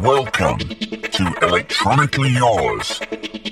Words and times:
Welcome 0.00 0.58
to 0.58 1.34
Electronically 1.42 2.30
Yours 2.30 3.00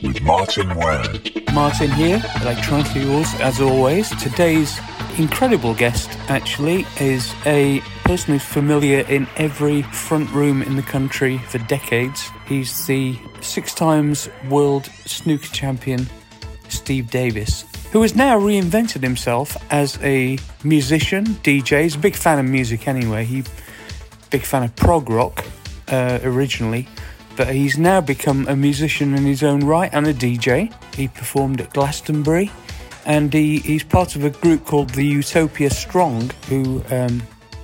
with 0.02 0.20
Martyn 0.22 0.74
Ware. 0.74 1.04
Martin 1.52 1.90
here, 1.92 2.22
Electronically 2.42 3.02
Yours, 3.02 3.32
as 3.40 3.60
always. 3.60 4.10
Today's 4.20 4.78
incredible 5.18 5.72
guest, 5.74 6.10
actually, 6.28 6.84
is 7.00 7.32
a 7.46 7.80
person 8.04 8.34
who's 8.34 8.44
familiar 8.44 9.00
in 9.08 9.28
every 9.36 9.82
front 9.82 10.30
room 10.32 10.62
in 10.62 10.76
the 10.76 10.82
country 10.82 11.38
for 11.38 11.58
decades. 11.58 12.28
He's 12.46 12.86
the 12.86 13.16
six 13.40 13.72
times 13.72 14.28
world 14.48 14.86
snooker 15.06 15.46
champion, 15.46 16.08
Steve 16.68 17.10
Davis, 17.10 17.64
who 17.92 18.02
has 18.02 18.16
now 18.16 18.38
reinvented 18.38 19.02
himself 19.02 19.56
as 19.70 19.98
a 20.02 20.38
musician, 20.64 21.24
DJ. 21.24 21.84
He's 21.84 21.94
a 21.94 22.00
big 22.00 22.16
fan 22.16 22.38
of 22.38 22.46
music 22.46 22.88
anyway. 22.88 23.24
He 23.24 23.44
big 24.30 24.42
fan 24.42 24.62
of 24.62 24.74
prog 24.76 25.08
rock 25.08 25.44
uh, 25.92 26.18
originally, 26.24 26.88
but 27.36 27.54
he's 27.54 27.78
now 27.78 28.00
become 28.00 28.48
a 28.48 28.56
musician 28.56 29.14
in 29.14 29.24
his 29.24 29.42
own 29.42 29.60
right 29.60 29.90
and 29.92 30.06
a 30.06 30.14
DJ. 30.14 30.72
He 30.94 31.06
performed 31.06 31.60
at 31.60 31.72
Glastonbury, 31.72 32.50
and 33.04 33.32
he, 33.32 33.58
he's 33.58 33.84
part 33.84 34.16
of 34.16 34.24
a 34.24 34.30
group 34.30 34.64
called 34.64 34.90
the 34.90 35.06
Utopia 35.06 35.70
Strong, 35.70 36.30
who 36.48 36.82
um, 36.90 37.22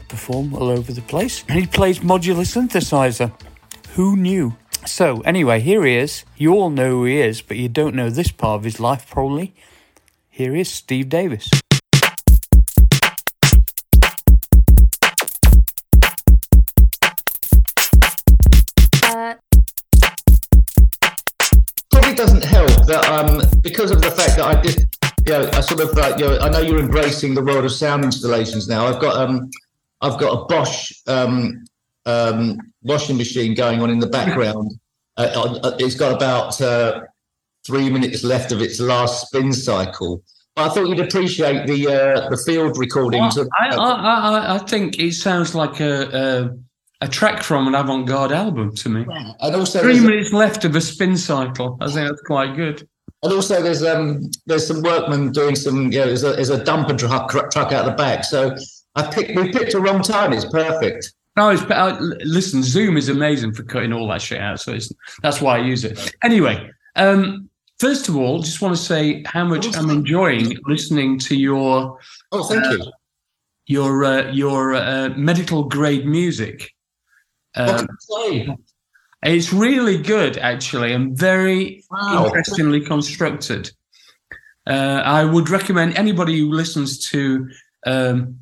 perform 0.08 0.54
all 0.54 0.68
over 0.68 0.92
the 0.92 1.02
place. 1.02 1.44
And 1.48 1.58
he 1.58 1.66
plays 1.66 2.00
modular 2.00 2.46
synthesizer. 2.46 3.32
Who 3.94 4.16
knew? 4.16 4.54
So, 4.86 5.20
anyway, 5.22 5.60
here 5.60 5.84
he 5.84 5.96
is. 5.96 6.24
You 6.36 6.54
all 6.54 6.70
know 6.70 6.90
who 6.90 7.04
he 7.06 7.20
is, 7.20 7.42
but 7.42 7.56
you 7.56 7.68
don't 7.68 7.94
know 7.94 8.10
this 8.10 8.30
part 8.30 8.58
of 8.58 8.64
his 8.64 8.78
life, 8.78 9.10
probably. 9.10 9.54
Here 10.30 10.54
is 10.54 10.70
Steve 10.70 11.08
Davis. 11.08 11.50
Doesn't 22.18 22.42
help 22.42 22.68
that 22.86 23.08
um, 23.08 23.40
because 23.62 23.92
of 23.92 24.02
the 24.02 24.10
fact 24.10 24.36
that 24.36 24.44
I 24.44 24.60
did, 24.60 24.88
you 25.24 25.32
know, 25.32 25.48
I 25.52 25.60
sort 25.60 25.80
of, 25.80 25.96
uh, 25.96 26.16
you 26.18 26.24
know, 26.24 26.38
I 26.40 26.48
know 26.48 26.58
you're 26.58 26.80
embracing 26.80 27.32
the 27.32 27.42
world 27.42 27.64
of 27.64 27.70
sound 27.70 28.04
installations 28.04 28.66
now. 28.66 28.86
I've 28.86 29.00
got, 29.00 29.14
um, 29.16 29.48
I've 30.00 30.18
got 30.18 30.32
a 30.32 30.44
Bosch 30.46 30.92
um, 31.06 31.64
um, 32.06 32.58
washing 32.82 33.16
machine 33.16 33.54
going 33.54 33.80
on 33.80 33.88
in 33.90 34.00
the 34.00 34.08
background. 34.08 34.72
Uh, 35.18 35.58
uh, 35.64 35.76
it's 35.80 35.96
got 35.96 36.14
about 36.14 36.60
uh, 36.60 37.00
three 37.66 37.90
minutes 37.90 38.22
left 38.22 38.52
of 38.52 38.62
its 38.62 38.78
last 38.78 39.26
spin 39.26 39.52
cycle. 39.52 40.22
I 40.56 40.68
thought 40.68 40.86
you'd 40.86 41.00
appreciate 41.00 41.66
the 41.66 41.88
uh, 41.88 42.30
the 42.30 42.36
field 42.36 42.78
recordings. 42.78 43.36
Well, 43.36 43.48
I, 43.58 43.68
I, 43.70 43.90
I, 43.90 44.54
I, 44.54 44.58
think 44.58 45.00
it 45.00 45.14
sounds 45.14 45.56
like 45.56 45.80
a, 45.80 46.56
a, 47.00 47.08
track 47.08 47.42
from 47.42 47.66
an 47.68 47.74
avant-garde 47.74 48.32
album 48.32 48.74
to 48.76 48.88
me. 48.88 49.06
Yeah. 49.08 49.32
And 49.40 49.56
also, 49.56 49.80
three 49.80 50.00
minutes 50.00 50.32
a, 50.32 50.36
left 50.36 50.64
of 50.64 50.76
a 50.76 50.80
spin 50.80 51.16
cycle. 51.16 51.76
I 51.80 51.86
think 51.86 52.08
that's 52.08 52.22
quite 52.22 52.56
good. 52.56 52.88
And 53.22 53.32
also, 53.32 53.62
there's 53.62 53.82
um 53.82 54.30
there's 54.46 54.66
some 54.66 54.82
workmen 54.82 55.32
doing 55.32 55.56
some 55.56 55.90
you 55.92 55.98
know 55.98 56.06
there's 56.06 56.24
a 56.24 56.32
there's 56.32 56.50
a 56.50 56.62
dumper 56.62 56.96
truck 56.96 57.30
truck 57.50 57.72
out 57.72 57.84
the 57.84 57.92
back. 57.92 58.24
So 58.24 58.54
I 58.94 59.10
picked 59.10 59.36
we 59.36 59.52
picked 59.52 59.74
a 59.74 59.80
wrong 59.80 60.02
time. 60.02 60.32
It's 60.32 60.44
perfect. 60.44 61.12
No, 61.36 61.50
it's, 61.50 61.62
uh, 61.62 61.96
listen, 62.24 62.64
Zoom 62.64 62.96
is 62.96 63.08
amazing 63.08 63.54
for 63.54 63.62
cutting 63.62 63.92
all 63.92 64.08
that 64.08 64.20
shit 64.20 64.40
out. 64.40 64.58
So 64.58 64.76
that's 65.22 65.40
why 65.40 65.56
I 65.56 65.60
use 65.60 65.84
it. 65.84 66.12
Anyway, 66.24 66.68
um, 66.96 67.48
First 67.78 68.08
of 68.08 68.16
all, 68.16 68.40
just 68.40 68.60
want 68.60 68.76
to 68.76 68.82
say 68.82 69.22
how 69.24 69.44
much 69.44 69.76
I'm 69.76 69.88
enjoying 69.88 70.56
listening 70.66 71.16
to 71.20 71.36
your. 71.36 71.98
Oh, 72.32 72.42
thank 72.42 72.64
uh, 72.66 72.70
you. 72.70 72.92
Your 73.66 74.04
uh, 74.04 74.32
your 74.32 74.74
uh, 74.74 75.10
medical 75.10 75.62
grade 75.62 76.04
music. 76.04 76.74
Um, 77.54 77.88
it's 79.22 79.52
really 79.52 79.98
good, 80.00 80.38
actually, 80.38 80.92
and 80.92 81.16
very 81.16 81.84
wow. 81.90 82.26
interestingly 82.26 82.80
constructed. 82.80 83.70
Uh, 84.66 85.02
I 85.04 85.24
would 85.24 85.48
recommend 85.48 85.96
anybody 85.96 86.38
who 86.38 86.52
listens 86.52 86.98
to 87.10 87.48
um, 87.86 88.40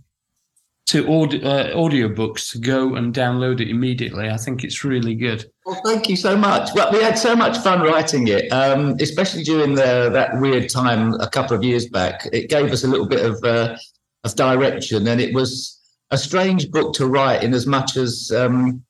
to 0.87 1.13
audio, 1.13 1.41
uh, 1.49 1.75
audiobooks 1.75 2.53
to 2.53 2.59
go 2.59 2.95
and 2.95 3.13
download 3.13 3.61
it 3.61 3.69
immediately. 3.69 4.29
I 4.29 4.37
think 4.37 4.63
it's 4.63 4.85
really 4.85 5.15
good. 5.15 5.45
Well, 5.65 5.81
thank 5.85 6.09
you 6.09 6.17
so 6.17 6.37
much. 6.37 6.71
Well, 6.75 6.93
we 6.93 7.03
had 7.03 7.19
so 7.19 7.35
much 7.35 7.59
fun 7.59 7.81
writing 7.83 8.29
it, 8.29 8.49
um, 8.53 8.97
especially 9.01 9.43
during 9.43 9.75
the, 9.75 10.11
that 10.13 10.41
weird 10.41 10.69
time 10.69 11.15
a 11.15 11.29
couple 11.29 11.57
of 11.57 11.65
years 11.65 11.89
back. 11.89 12.29
It 12.33 12.49
gave 12.49 12.73
us 12.73 12.85
a 12.85 12.89
little 12.89 13.09
bit 13.09 13.25
of 13.25 13.43
uh, 13.43 13.77
of 14.23 14.35
direction, 14.37 15.07
and 15.09 15.21
it 15.21 15.35
was 15.35 15.81
a 16.11 16.19
strange 16.19 16.71
book 16.71 16.95
to 16.95 17.07
write 17.07 17.43
in 17.43 17.53
as 17.53 17.67
much 17.67 17.97
as 17.97 18.31
um, 18.37 18.85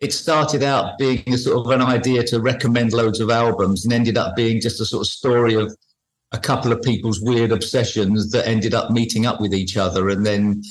it 0.00 0.12
started 0.12 0.62
out 0.62 0.98
being 0.98 1.22
a 1.26 1.38
sort 1.38 1.66
of 1.66 1.72
an 1.72 1.82
idea 1.82 2.22
to 2.24 2.40
recommend 2.40 2.92
loads 2.92 3.20
of 3.20 3.30
albums, 3.30 3.84
and 3.84 3.92
ended 3.92 4.16
up 4.16 4.36
being 4.36 4.60
just 4.60 4.80
a 4.80 4.84
sort 4.84 5.02
of 5.02 5.10
story 5.10 5.54
of 5.54 5.74
a 6.32 6.38
couple 6.38 6.72
of 6.72 6.82
people's 6.82 7.20
weird 7.20 7.52
obsessions 7.52 8.30
that 8.30 8.46
ended 8.46 8.74
up 8.74 8.90
meeting 8.90 9.26
up 9.26 9.40
with 9.40 9.54
each 9.54 9.76
other, 9.76 10.08
and 10.08 10.24
then 10.24 10.62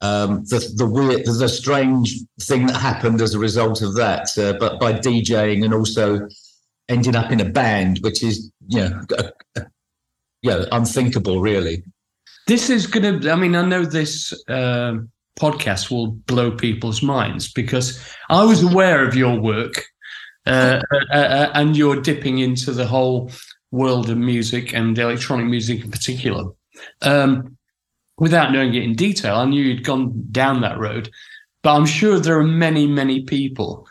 um, 0.00 0.44
the 0.44 0.72
the 0.76 0.86
weird, 0.86 1.24
the 1.24 1.48
strange 1.48 2.14
thing 2.42 2.66
that 2.66 2.76
happened 2.76 3.20
as 3.20 3.34
a 3.34 3.38
result 3.38 3.80
of 3.80 3.94
that, 3.94 4.36
uh, 4.36 4.52
but 4.58 4.78
by 4.78 4.92
DJing 4.92 5.64
and 5.64 5.72
also 5.72 6.28
ending 6.88 7.16
up 7.16 7.32
in 7.32 7.40
a 7.40 7.44
band, 7.44 7.98
which 8.02 8.22
is 8.22 8.50
you 8.68 8.80
know, 8.80 9.00
yeah, 10.42 10.64
unthinkable, 10.72 11.40
really. 11.40 11.82
This 12.46 12.68
is 12.68 12.86
to. 12.90 13.30
I 13.30 13.36
mean, 13.36 13.56
I 13.56 13.64
know 13.64 13.86
this 13.86 14.34
uh, 14.48 14.96
podcast 15.38 15.90
will 15.90 16.08
blow 16.08 16.50
people's 16.50 17.02
minds 17.02 17.52
because 17.52 18.00
I 18.30 18.44
was 18.44 18.62
aware 18.62 19.06
of 19.06 19.14
your 19.14 19.40
work, 19.40 19.84
uh, 20.46 20.80
uh, 21.12 21.16
uh, 21.16 21.50
and 21.54 21.76
you're 21.76 22.00
dipping 22.00 22.38
into 22.38 22.72
the 22.72 22.86
whole 22.86 23.30
world 23.70 24.10
of 24.10 24.18
music 24.18 24.74
and 24.74 24.96
electronic 24.98 25.46
music 25.46 25.84
in 25.84 25.90
particular. 25.90 26.44
Um, 27.02 27.56
without 28.18 28.52
knowing 28.52 28.74
it 28.74 28.84
in 28.84 28.94
detail, 28.94 29.36
I 29.36 29.44
knew 29.46 29.62
you'd 29.62 29.84
gone 29.84 30.12
down 30.30 30.60
that 30.60 30.78
road. 30.78 31.10
But 31.62 31.76
I'm 31.76 31.86
sure 31.86 32.18
there 32.18 32.38
are 32.38 32.44
many, 32.44 32.86
many 32.86 33.22
people 33.22 33.88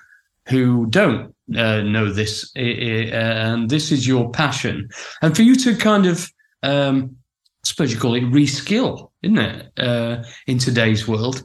who 0.47 0.85
don't 0.87 1.33
uh, 1.57 1.81
know 1.81 2.11
this, 2.11 2.51
uh, 2.55 2.59
and 2.59 3.69
this 3.69 3.91
is 3.91 4.07
your 4.07 4.29
passion. 4.29 4.89
And 5.21 5.35
for 5.35 5.41
you 5.41 5.55
to 5.55 5.75
kind 5.75 6.05
of, 6.05 6.31
um, 6.61 7.17
suppose 7.63 7.93
you 7.93 7.99
call 7.99 8.15
it 8.15 8.23
reskill, 8.23 9.09
isn't 9.21 9.37
it, 9.37 9.79
uh, 9.79 10.23
in 10.47 10.57
today's 10.57 11.07
world, 11.07 11.43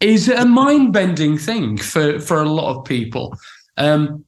is 0.00 0.28
a 0.28 0.44
mind 0.44 0.92
bending 0.92 1.38
thing 1.38 1.76
for, 1.76 2.18
for 2.18 2.42
a 2.42 2.48
lot 2.48 2.76
of 2.76 2.84
people. 2.84 3.36
Um, 3.76 4.24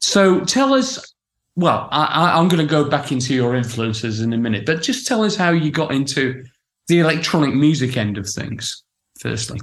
so 0.00 0.40
tell 0.40 0.74
us. 0.74 1.12
Well, 1.56 1.88
I, 1.92 2.36
I'm 2.36 2.48
going 2.48 2.66
to 2.66 2.68
go 2.68 2.88
back 2.90 3.12
into 3.12 3.32
your 3.32 3.54
influences 3.54 4.20
in 4.20 4.32
a 4.32 4.36
minute, 4.36 4.66
but 4.66 4.82
just 4.82 5.06
tell 5.06 5.22
us 5.22 5.36
how 5.36 5.50
you 5.50 5.70
got 5.70 5.92
into 5.92 6.44
the 6.88 6.98
electronic 6.98 7.54
music 7.54 7.96
end 7.96 8.18
of 8.18 8.28
things, 8.28 8.82
firstly? 9.20 9.60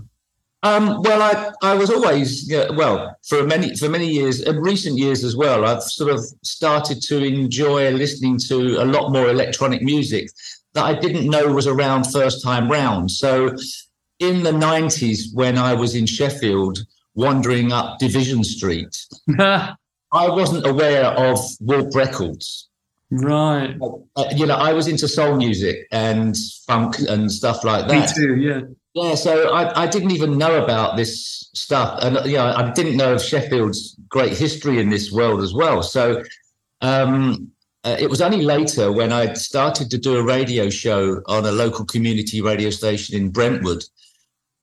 Um, 0.64 1.02
well, 1.02 1.22
I, 1.22 1.52
I 1.68 1.74
was 1.74 1.90
always 1.90 2.50
yeah, 2.50 2.70
well 2.70 3.16
for 3.28 3.44
many 3.46 3.76
for 3.76 3.90
many 3.90 4.08
years, 4.08 4.42
in 4.42 4.58
recent 4.58 4.98
years 4.98 5.24
as 5.24 5.36
well. 5.36 5.66
I've 5.66 5.82
sort 5.82 6.12
of 6.12 6.24
started 6.44 7.02
to 7.04 7.24
enjoy 7.24 7.90
listening 7.92 8.38
to 8.48 8.82
a 8.82 8.86
lot 8.86 9.12
more 9.12 9.30
electronic 9.30 9.82
music 9.82 10.30
that 10.74 10.84
I 10.84 10.94
didn't 10.94 11.30
know 11.30 11.52
was 11.52 11.68
around 11.68 12.06
first 12.06 12.44
time 12.44 12.70
round. 12.70 13.12
So, 13.12 13.56
in 14.20 14.44
the 14.44 14.52
'90s, 14.52 15.34
when 15.34 15.58
I 15.58 15.74
was 15.74 15.96
in 15.96 16.06
Sheffield, 16.06 16.80
wandering 17.16 17.72
up 17.72 18.00
Division 18.00 18.44
Street, 18.44 19.06
I 19.40 19.76
wasn't 20.12 20.66
aware 20.66 21.06
of 21.06 21.40
Warp 21.60 21.96
Records. 21.96 22.70
Right. 23.12 23.78
Uh, 24.16 24.26
you 24.36 24.46
know, 24.46 24.56
I 24.56 24.72
was 24.72 24.88
into 24.88 25.08
soul 25.08 25.36
music 25.36 25.86
and 25.92 26.36
funk 26.66 26.96
and 27.10 27.30
stuff 27.30 27.64
like 27.66 27.88
that. 27.88 28.16
Me 28.16 28.16
too, 28.16 28.36
yeah. 28.38 28.62
Yeah, 28.94 29.16
so 29.16 29.54
I, 29.54 29.84
I 29.84 29.88
didn't 29.88 30.12
even 30.12 30.38
know 30.38 30.62
about 30.64 30.98
this 30.98 31.50
stuff. 31.54 32.00
And, 32.02 32.18
you 32.26 32.38
know, 32.38 32.48
I 32.48 32.72
didn't 32.72 32.98
know 32.98 33.14
of 33.14 33.22
Sheffield's 33.22 33.98
great 34.10 34.38
history 34.38 34.80
in 34.80 34.90
this 34.90 35.12
world 35.12 35.42
as 35.42 35.54
well. 35.54 35.82
So 35.82 36.24
um, 36.82 37.52
uh, 37.84 37.98
it 38.00 38.10
was 38.10 38.22
only 38.22 38.44
later 38.44 38.92
when 38.92 39.12
I 39.12 39.34
started 39.34 39.90
to 39.92 39.98
do 39.98 40.18
a 40.18 40.24
radio 40.24 40.70
show 40.70 41.22
on 41.28 41.46
a 41.46 41.52
local 41.52 41.86
community 41.86 42.42
radio 42.42 42.70
station 42.70 43.16
in 43.16 43.30
Brentwood 43.30 43.84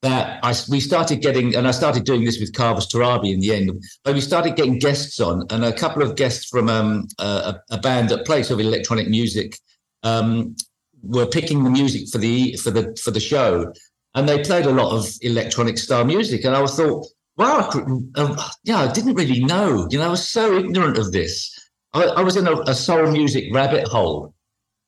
that 0.02 0.38
I, 0.44 0.54
we 0.68 0.78
started 0.78 1.20
getting, 1.20 1.56
and 1.56 1.66
I 1.66 1.72
started 1.72 2.04
doing 2.04 2.24
this 2.24 2.38
with 2.38 2.52
Kavus 2.52 2.88
Torabi 2.88 3.32
in 3.32 3.40
the 3.40 3.52
end, 3.52 3.82
but 4.04 4.14
we 4.14 4.20
started 4.20 4.54
getting 4.54 4.78
guests 4.78 5.18
on, 5.18 5.44
and 5.50 5.64
a 5.64 5.72
couple 5.72 6.02
of 6.02 6.14
guests 6.14 6.48
from 6.48 6.68
um, 6.68 7.08
a, 7.18 7.56
a, 7.70 7.78
band 7.78 8.08
that 8.10 8.24
plays 8.24 8.46
sort 8.46 8.60
of 8.60 8.66
electronic 8.66 9.08
music 9.08 9.58
um, 10.04 10.54
were 11.02 11.26
picking 11.26 11.64
the 11.64 11.70
music 11.70 12.08
for 12.10 12.18
the 12.18 12.56
for 12.58 12.70
the 12.70 12.96
for 13.02 13.10
the 13.10 13.18
show, 13.18 13.72
and 14.14 14.28
they 14.28 14.40
played 14.44 14.66
a 14.66 14.70
lot 14.70 14.92
of 14.96 15.08
electronic 15.22 15.78
style 15.78 16.04
music, 16.04 16.44
and 16.44 16.54
I 16.54 16.64
thought, 16.66 17.04
wow, 17.36 17.68
I 17.68 18.20
um, 18.20 18.36
yeah, 18.62 18.78
I 18.78 18.92
didn't 18.92 19.14
really 19.14 19.44
know, 19.44 19.88
you 19.90 19.98
know, 19.98 20.06
I 20.06 20.10
was 20.10 20.28
so 20.28 20.56
ignorant 20.56 20.96
of 20.96 21.10
this. 21.10 21.57
I, 21.92 22.04
I 22.04 22.22
was 22.22 22.36
in 22.36 22.46
a, 22.46 22.60
a 22.62 22.74
soul 22.74 23.10
music 23.10 23.52
rabbit 23.52 23.86
hole 23.88 24.34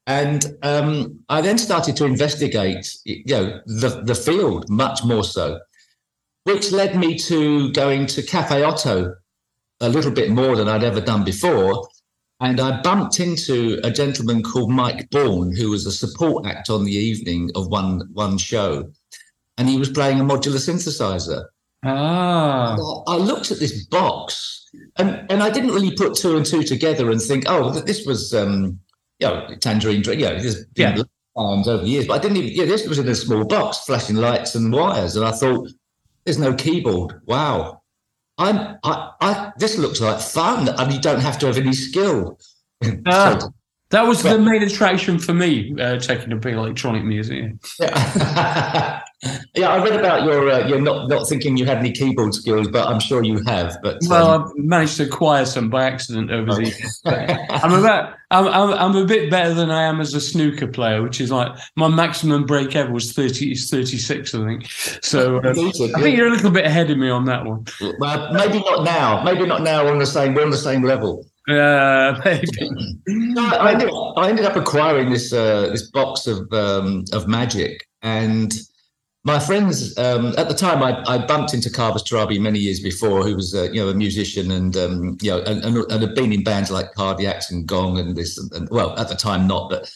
and 0.06 0.44
um, 0.62 1.20
I 1.28 1.40
then 1.40 1.56
started 1.56 1.96
to 1.96 2.04
investigate, 2.04 2.96
you 3.04 3.22
know, 3.26 3.60
the, 3.66 4.02
the 4.04 4.14
field 4.14 4.68
much 4.68 5.04
more 5.04 5.22
so, 5.22 5.60
which 6.44 6.72
led 6.72 6.96
me 6.96 7.16
to 7.18 7.70
going 7.72 8.06
to 8.06 8.22
Cafe 8.22 8.64
OTO 8.64 9.14
a 9.80 9.88
little 9.88 10.10
bit 10.10 10.30
more 10.30 10.56
than 10.56 10.68
I'd 10.68 10.82
ever 10.82 11.00
done 11.00 11.24
before. 11.24 11.88
And 12.40 12.58
I 12.58 12.80
bumped 12.80 13.20
into 13.20 13.78
a 13.84 13.90
gentleman 13.90 14.42
called 14.42 14.72
Mike 14.72 15.10
Bourne, 15.10 15.54
who 15.54 15.70
was 15.70 15.86
a 15.86 15.92
support 15.92 16.46
act 16.46 16.70
on 16.70 16.84
the 16.84 16.92
evening 16.92 17.50
of 17.54 17.68
one 17.68 18.08
one 18.12 18.36
show, 18.38 18.90
and 19.58 19.68
he 19.68 19.78
was 19.78 19.90
playing 19.90 20.18
a 20.20 20.24
modular 20.24 20.56
synthesizer. 20.56 21.44
Ah, 21.84 22.76
I 23.06 23.16
looked 23.16 23.50
at 23.50 23.58
this 23.58 23.84
box, 23.86 24.68
and 24.98 25.24
and 25.30 25.42
I 25.42 25.50
didn't 25.50 25.70
really 25.70 25.94
put 25.94 26.14
two 26.14 26.36
and 26.36 26.44
two 26.44 26.62
together 26.62 27.10
and 27.10 27.20
think, 27.20 27.44
oh, 27.46 27.70
this 27.80 28.04
was 28.06 28.34
um, 28.34 28.78
you 29.18 29.28
know, 29.28 29.48
Tangerine 29.60 30.02
Dream, 30.02 30.20
you 30.20 30.26
know, 30.26 30.38
this 30.38 30.64
Yeah. 30.76 30.96
sounds 31.36 31.68
over 31.68 31.82
the 31.82 31.88
years, 31.88 32.06
but 32.06 32.14
I 32.14 32.18
didn't 32.18 32.36
even. 32.38 32.50
Yeah, 32.52 32.64
this 32.66 32.86
was 32.86 32.98
in 32.98 33.08
a 33.08 33.14
small 33.14 33.44
box, 33.44 33.78
flashing 33.84 34.16
lights 34.16 34.54
and 34.54 34.72
wires, 34.72 35.16
and 35.16 35.24
I 35.26 35.32
thought, 35.32 35.68
there's 36.24 36.38
no 36.38 36.54
keyboard. 36.54 37.20
Wow. 37.26 37.78
I'm, 38.38 38.78
I, 38.84 39.10
I, 39.20 39.52
this 39.58 39.76
looks 39.76 40.00
like 40.00 40.18
fun, 40.20 40.68
and 40.68 40.92
you 40.92 40.98
don't 41.00 41.20
have 41.20 41.38
to 41.40 41.46
have 41.46 41.56
any 41.58 41.72
skill. 41.72 42.38
Ah. 43.06 43.38
So- 43.38 43.54
that 43.90 44.06
was 44.06 44.22
the 44.22 44.38
main 44.38 44.62
attraction 44.62 45.18
for 45.18 45.34
me 45.34 45.74
uh, 45.80 45.98
taking 45.98 46.32
up 46.32 46.46
electronic 46.46 47.02
music. 47.04 47.54
yeah. 47.80 49.02
yeah, 49.54 49.68
I 49.68 49.84
read 49.84 49.98
about 49.98 50.24
your 50.24 50.50
uh, 50.50 50.66
you're 50.66 50.80
not 50.80 51.08
not 51.08 51.28
thinking 51.28 51.56
you 51.56 51.66
had 51.66 51.78
any 51.78 51.92
keyboard 51.92 52.34
skills, 52.34 52.68
but 52.68 52.88
I'm 52.88 53.00
sure 53.00 53.22
you 53.22 53.42
have. 53.46 53.76
But 53.82 53.98
Well, 54.08 54.30
um, 54.30 54.44
I've 54.44 54.64
managed 54.64 54.96
to 54.96 55.04
acquire 55.04 55.44
some 55.44 55.68
by 55.68 55.84
accident 55.84 56.30
over 56.30 56.54
the. 56.54 57.48
I'm 57.50 57.72
about 57.72 58.14
I'm, 58.30 58.46
I'm 58.46 58.72
I'm 58.72 58.96
a 58.96 59.04
bit 59.04 59.30
better 59.30 59.52
than 59.52 59.70
I 59.70 59.82
am 59.82 60.00
as 60.00 60.14
a 60.14 60.20
snooker 60.20 60.68
player, 60.68 61.02
which 61.02 61.20
is 61.20 61.30
like 61.30 61.52
my 61.76 61.88
maximum 61.88 62.46
break 62.46 62.74
ever 62.76 62.92
was 62.92 63.12
thirty 63.12 63.52
is 63.52 63.68
thirty 63.68 63.98
six, 63.98 64.34
I 64.34 64.46
think. 64.46 64.70
So 65.02 65.38
uh, 65.38 65.50
I 65.50 66.00
think 66.00 66.16
you're 66.16 66.28
a 66.28 66.30
little 66.30 66.50
bit 66.50 66.64
ahead 66.64 66.90
of 66.90 66.96
me 66.96 67.10
on 67.10 67.26
that 67.26 67.44
one. 67.44 67.66
well, 67.98 68.32
maybe 68.32 68.60
not 68.60 68.84
now. 68.84 69.22
Maybe 69.22 69.46
not 69.46 69.62
now. 69.62 69.86
On 69.86 69.98
the 69.98 70.06
same, 70.06 70.34
we're 70.34 70.44
on 70.44 70.50
the 70.50 70.56
same 70.56 70.82
level. 70.82 71.26
Uh, 71.48 72.20
maybe. 72.24 72.46
No, 73.06 73.44
I, 73.44 73.72
ended, 73.72 73.90
I 74.16 74.28
ended 74.28 74.44
up 74.44 74.56
acquiring 74.56 75.10
this 75.10 75.32
uh, 75.32 75.68
this 75.70 75.90
box 75.90 76.26
of 76.26 76.52
um, 76.52 77.04
of 77.12 77.26
magic, 77.26 77.88
and 78.02 78.52
my 79.24 79.38
friends 79.38 79.96
um, 79.98 80.34
at 80.38 80.48
the 80.48 80.54
time 80.54 80.82
I, 80.82 81.02
I 81.06 81.18
bumped 81.26 81.52
into 81.52 81.68
Kavus 81.68 82.02
Torabi 82.02 82.40
many 82.40 82.58
years 82.58 82.80
before, 82.80 83.22
who 83.22 83.36
was 83.36 83.54
uh, 83.54 83.64
you 83.64 83.82
know 83.82 83.88
a 83.88 83.94
musician 83.94 84.50
and 84.50 84.76
um, 84.76 85.18
you 85.20 85.30
know 85.30 85.42
and, 85.42 85.62
and, 85.64 85.76
and 85.76 86.02
had 86.02 86.14
been 86.14 86.32
in 86.32 86.42
bands 86.42 86.70
like 86.70 86.94
Cardiacs 86.94 87.50
and 87.50 87.66
Gong 87.66 87.98
and 87.98 88.16
this 88.16 88.38
and, 88.38 88.50
and 88.52 88.68
well 88.70 88.98
at 88.98 89.08
the 89.08 89.14
time 89.14 89.46
not, 89.46 89.68
but 89.68 89.92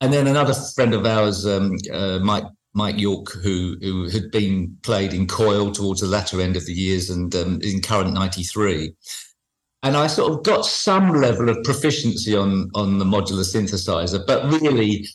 and 0.00 0.12
then 0.12 0.26
another 0.26 0.52
friend 0.74 0.94
of 0.94 1.06
ours, 1.06 1.46
um, 1.46 1.76
uh, 1.92 2.18
Mike 2.20 2.44
Mike 2.74 2.98
York, 2.98 3.30
who 3.32 3.76
who 3.80 4.08
had 4.08 4.30
been 4.32 4.76
played 4.82 5.14
in 5.14 5.26
Coil 5.26 5.70
towards 5.70 6.00
the 6.00 6.08
latter 6.08 6.40
end 6.40 6.56
of 6.56 6.66
the 6.66 6.74
years 6.74 7.08
and 7.08 7.34
um, 7.36 7.60
in 7.62 7.80
Current 7.80 8.12
93 8.12 8.94
and 9.82 9.96
I 9.96 10.08
sort 10.08 10.32
of 10.32 10.42
got 10.42 10.66
some 10.66 11.12
level 11.12 11.48
of 11.48 11.62
proficiency 11.62 12.34
on 12.34 12.70
on 12.74 12.98
the 12.98 13.04
modular 13.04 13.44
synthesizer, 13.44 14.26
but 14.26 14.50
really 14.60 15.06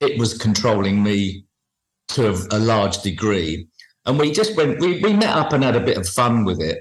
it 0.00 0.18
was 0.18 0.36
controlling 0.36 1.02
me 1.02 1.45
to 2.08 2.30
a, 2.50 2.58
large 2.58 3.02
degree. 3.02 3.66
And 4.04 4.18
we 4.18 4.30
just 4.30 4.56
went, 4.56 4.80
we, 4.80 5.00
we 5.02 5.12
met 5.12 5.34
up 5.36 5.52
and 5.52 5.64
had 5.64 5.76
a 5.76 5.80
bit 5.80 5.96
of 5.96 6.08
fun 6.08 6.44
with 6.44 6.60
it. 6.60 6.78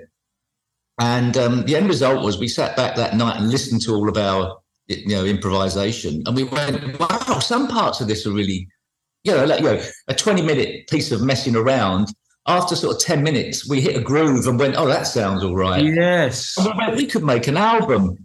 And 1.00 1.36
um, 1.38 1.66
the 1.66 1.76
end 1.76 1.88
result 1.88 2.24
was 2.24 2.40
we 2.40 2.48
sat 2.48 2.78
back 2.78 2.96
that 2.96 3.16
night 3.16 3.40
and 3.40 3.50
listened 3.50 3.82
to 3.82 3.94
all 3.94 4.08
of 4.08 4.18
our 4.18 4.58
you 4.88 5.08
know 5.08 5.26
improvisation, 5.26 6.24
and 6.26 6.36
we 6.36 6.44
went, 6.44 7.00
wow, 7.00 7.40
some 7.40 7.68
parts 7.68 8.02
of 8.02 8.08
this 8.08 8.26
are 8.26 8.32
really, 8.32 8.68
you 9.24 9.32
know, 9.32 9.46
like 9.46 9.60
you 9.60 9.66
know, 9.66 9.82
a 10.08 10.14
twenty 10.14 10.42
minute 10.42 10.88
piece 10.88 11.12
of 11.12 11.22
messing 11.22 11.56
around. 11.56 12.08
After 12.48 12.76
sort 12.76 12.96
of 12.96 13.02
ten 13.02 13.24
minutes, 13.24 13.68
we 13.68 13.82
hit 13.82 13.96
a 13.96 14.02
groove 14.02 14.46
and 14.46 14.60
went, 14.60 14.76
oh, 14.78 14.86
that 14.86 15.08
sounds 15.08 15.44
all 15.44 15.56
right. 15.56 15.84
Yes. 15.84 16.56
We 16.64 16.72
went, 16.78 16.96
we 16.96 17.08
could 17.08 17.24
make 17.24 17.48
an 17.48 17.58
album. 17.58 18.25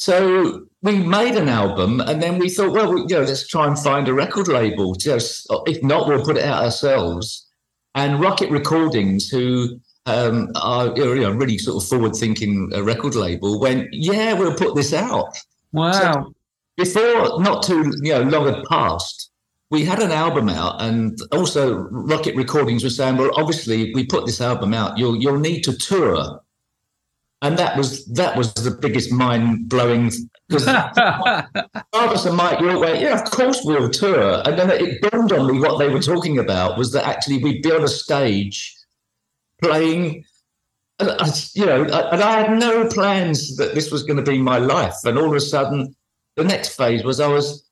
So 0.00 0.66
we 0.80 0.96
made 0.96 1.36
an 1.36 1.50
album, 1.50 2.00
and 2.00 2.22
then 2.22 2.38
we 2.38 2.48
thought, 2.48 2.72
well, 2.72 2.96
you 2.96 3.06
know, 3.06 3.20
let's 3.20 3.46
try 3.46 3.66
and 3.66 3.78
find 3.78 4.08
a 4.08 4.14
record 4.14 4.48
label. 4.48 4.94
Just 4.94 5.46
if 5.66 5.82
not, 5.82 6.08
we'll 6.08 6.24
put 6.24 6.38
it 6.38 6.44
out 6.44 6.64
ourselves. 6.64 7.46
And 7.94 8.18
Rocket 8.18 8.50
Recordings, 8.50 9.28
who 9.28 9.78
um, 10.06 10.52
are 10.56 10.96
you 10.96 11.20
know 11.20 11.32
really 11.32 11.58
sort 11.58 11.82
of 11.82 11.88
forward-thinking 11.88 12.72
uh, 12.74 12.82
record 12.82 13.14
label, 13.14 13.60
went, 13.60 13.88
yeah, 13.92 14.32
we'll 14.32 14.54
put 14.54 14.74
this 14.74 14.94
out. 14.94 15.36
Wow. 15.72 16.32
Before 16.78 17.38
not 17.42 17.62
too 17.62 17.92
you 18.02 18.14
know 18.14 18.22
long 18.22 18.46
had 18.46 18.64
passed, 18.70 19.30
we 19.68 19.84
had 19.84 20.00
an 20.00 20.12
album 20.12 20.48
out, 20.48 20.80
and 20.80 21.18
also 21.30 21.74
Rocket 21.90 22.34
Recordings 22.36 22.82
was 22.82 22.96
saying, 22.96 23.18
well, 23.18 23.32
obviously, 23.34 23.92
we 23.92 24.06
put 24.06 24.24
this 24.24 24.40
album 24.40 24.72
out, 24.72 24.96
you'll 24.96 25.20
you'll 25.20 25.38
need 25.38 25.60
to 25.64 25.76
tour 25.76 26.40
and 27.42 27.58
that 27.58 27.76
was 27.76 28.04
that 28.06 28.36
was 28.36 28.52
the 28.54 28.70
biggest 28.70 29.10
mind 29.10 29.68
blowing 29.68 30.10
because 30.48 30.66
Kavus 31.94 32.26
and 32.26 32.36
Mike 32.36 32.60
York 32.60 32.80
went, 32.80 33.00
yeah, 33.00 33.18
of 33.20 33.30
course 33.30 33.60
we'll 33.64 33.88
tour, 33.90 34.42
and 34.44 34.58
then 34.58 34.70
it 34.70 35.00
dawned 35.02 35.32
on 35.32 35.50
me 35.50 35.58
what 35.58 35.78
they 35.78 35.88
were 35.88 36.00
talking 36.02 36.38
about 36.38 36.76
was 36.76 36.92
that 36.92 37.06
actually 37.06 37.38
we'd 37.42 37.62
be 37.62 37.72
on 37.72 37.82
a 37.84 37.88
stage 37.88 38.74
playing. 39.62 40.24
and 40.98 41.10
I- 41.10 41.30
You 41.54 41.66
know, 41.66 41.82
uh, 41.84 42.08
and 42.12 42.22
I 42.22 42.40
had 42.42 42.58
no 42.58 42.86
plans 42.88 43.56
that 43.56 43.74
this 43.74 43.90
was 43.90 44.02
going 44.02 44.16
to 44.22 44.30
be 44.30 44.38
my 44.38 44.58
life. 44.58 44.96
And 45.04 45.18
all 45.18 45.26
of 45.28 45.34
a 45.34 45.40
sudden, 45.40 45.94
the 46.36 46.44
next 46.44 46.76
phase 46.76 47.04
was 47.04 47.20
I 47.20 47.28
was 47.28 47.64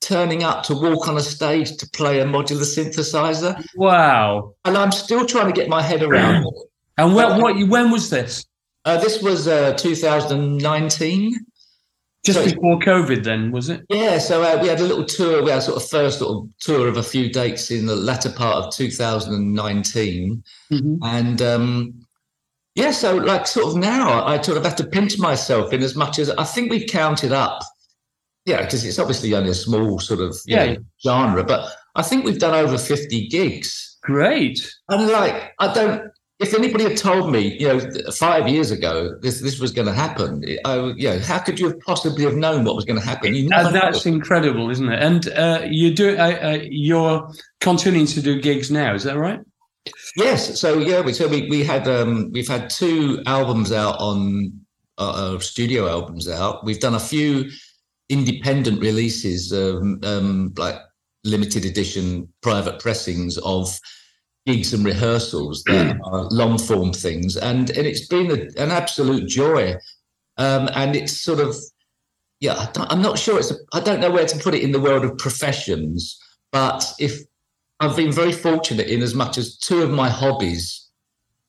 turning 0.00 0.42
up 0.42 0.62
to 0.64 0.74
walk 0.74 1.08
on 1.08 1.16
a 1.16 1.20
stage 1.20 1.76
to 1.76 1.88
play 1.90 2.20
a 2.20 2.24
modular 2.24 2.64
synthesizer, 2.64 3.62
wow. 3.76 4.54
and 4.64 4.76
I'm 4.76 4.92
still 4.92 5.26
trying 5.26 5.46
to 5.46 5.52
get 5.52 5.68
my 5.68 5.82
head 5.82 6.02
around 6.02 6.44
it. 6.46 6.54
And 6.98 7.14
when, 7.14 7.40
what, 7.40 7.56
when 7.68 7.90
was 7.90 8.08
this? 8.10 8.44
Uh, 8.84 8.96
this 8.98 9.22
was 9.22 9.46
uh, 9.46 9.74
2019. 9.74 11.34
Just 12.24 12.38
So- 12.38 12.44
before 12.44 12.78
COVID, 12.80 13.24
then, 13.24 13.50
was 13.50 13.70
it? 13.70 13.82
Yeah, 13.88 14.18
so 14.18 14.42
uh, 14.42 14.58
we 14.60 14.68
had 14.68 14.80
a 14.80 14.84
little 14.84 15.04
tour. 15.04 15.42
We 15.42 15.50
had 15.50 15.62
sort 15.62 15.82
of 15.82 15.88
first 15.88 16.18
sort 16.18 16.36
of 16.36 16.50
tour 16.60 16.86
of 16.86 16.96
a 16.98 17.02
few 17.02 17.30
dates 17.30 17.70
in 17.70 17.86
the 17.86 17.96
latter 17.96 18.30
part 18.30 18.64
of 18.66 18.74
2019, 18.74 20.42
and 21.02 21.42
um, 21.42 21.94
yeah, 22.74 22.90
so 22.90 23.16
like 23.16 23.46
sort 23.46 23.68
of 23.68 23.76
now, 23.76 24.24
I 24.26 24.40
sort 24.42 24.58
of 24.58 24.64
have 24.64 24.76
to 24.76 24.86
pinch 24.86 25.18
myself 25.18 25.72
in 25.72 25.82
as 25.82 25.96
much 25.96 26.18
as 26.18 26.28
I 26.30 26.44
think 26.44 26.70
we've 26.70 26.88
counted 26.88 27.32
up. 27.32 27.62
Yeah, 28.44 28.62
because 28.62 28.84
it's 28.84 28.98
obviously 28.98 29.34
only 29.34 29.50
a 29.50 29.54
small 29.54 29.98
sort 29.98 30.20
of 30.20 30.36
you 30.46 30.56
Yeah. 30.56 30.72
know, 30.74 30.76
genre, 31.02 31.42
but 31.44 31.72
I 31.94 32.02
think 32.02 32.24
we've 32.24 32.38
done 32.38 32.54
over 32.54 32.76
50 32.78 33.28
gigs. 33.28 33.98
Great. 34.02 34.58
And 34.88 35.08
like, 35.10 35.52
I 35.58 35.72
don't. 35.72 36.10
If 36.40 36.54
anybody 36.54 36.84
had 36.84 36.96
told 36.96 37.30
me, 37.30 37.58
you 37.58 37.68
know, 37.68 37.80
five 38.12 38.48
years 38.48 38.70
ago 38.70 39.14
this 39.20 39.40
this 39.42 39.60
was 39.60 39.72
going 39.72 39.86
to 39.86 39.92
happen, 39.92 40.42
I, 40.64 40.76
you 40.96 41.08
know, 41.10 41.18
how 41.20 41.38
could 41.38 41.60
you 41.60 41.68
have 41.68 41.80
possibly 41.80 42.24
have 42.24 42.34
known 42.34 42.64
what 42.64 42.74
was 42.74 42.86
going 42.86 42.98
to 42.98 43.04
happen? 43.04 43.34
You 43.34 43.48
Uh, 43.52 43.70
that's 43.70 44.06
know. 44.06 44.12
incredible, 44.14 44.70
isn't 44.70 44.88
it? 44.90 45.02
And 45.02 45.28
uh, 45.28 45.60
you 45.70 45.94
do. 45.94 46.16
Uh, 46.16 46.38
uh, 46.42 46.58
you're 46.70 47.30
continuing 47.60 48.06
to 48.06 48.22
do 48.22 48.40
gigs 48.40 48.70
now. 48.70 48.94
Is 48.94 49.04
that 49.04 49.18
right? 49.18 49.40
Yes. 50.16 50.58
So 50.60 50.78
yeah, 50.78 51.00
we 51.02 51.12
so 51.12 51.28
we 51.28 51.48
we 51.50 51.62
had 51.62 51.86
um 51.86 52.30
we've 52.32 52.48
had 52.48 52.70
two 52.70 53.22
albums 53.26 53.70
out 53.72 53.96
on 53.98 54.52
uh, 54.98 55.34
uh, 55.34 55.38
studio 55.40 55.88
albums 55.88 56.26
out. 56.28 56.64
We've 56.64 56.80
done 56.80 56.94
a 56.94 57.00
few 57.00 57.50
independent 58.08 58.80
releases, 58.80 59.52
um, 59.52 60.00
um 60.04 60.52
like 60.56 60.76
limited 61.24 61.66
edition 61.66 62.28
private 62.40 62.78
pressings 62.80 63.36
of 63.38 63.78
gigs 64.46 64.72
and 64.72 64.84
rehearsals 64.84 65.62
that 65.64 65.98
are 66.04 66.24
long 66.30 66.58
form 66.58 66.92
things, 66.92 67.36
and 67.36 67.70
and 67.70 67.86
it's 67.86 68.06
been 68.06 68.30
a, 68.30 68.62
an 68.62 68.70
absolute 68.70 69.28
joy. 69.28 69.76
Um, 70.36 70.70
and 70.74 70.96
it's 70.96 71.20
sort 71.20 71.40
of 71.40 71.54
yeah, 72.40 72.54
I 72.54 72.70
don't, 72.72 72.90
I'm 72.90 73.02
not 73.02 73.18
sure. 73.18 73.38
It's 73.38 73.50
a, 73.50 73.56
I 73.72 73.80
don't 73.80 74.00
know 74.00 74.10
where 74.10 74.26
to 74.26 74.38
put 74.38 74.54
it 74.54 74.62
in 74.62 74.72
the 74.72 74.80
world 74.80 75.04
of 75.04 75.16
professions, 75.18 76.18
but 76.50 76.92
if 76.98 77.20
I've 77.80 77.96
been 77.96 78.12
very 78.12 78.32
fortunate 78.32 78.88
in 78.88 79.02
as 79.02 79.14
much 79.14 79.38
as 79.38 79.56
two 79.56 79.82
of 79.82 79.90
my 79.90 80.08
hobbies 80.08 80.88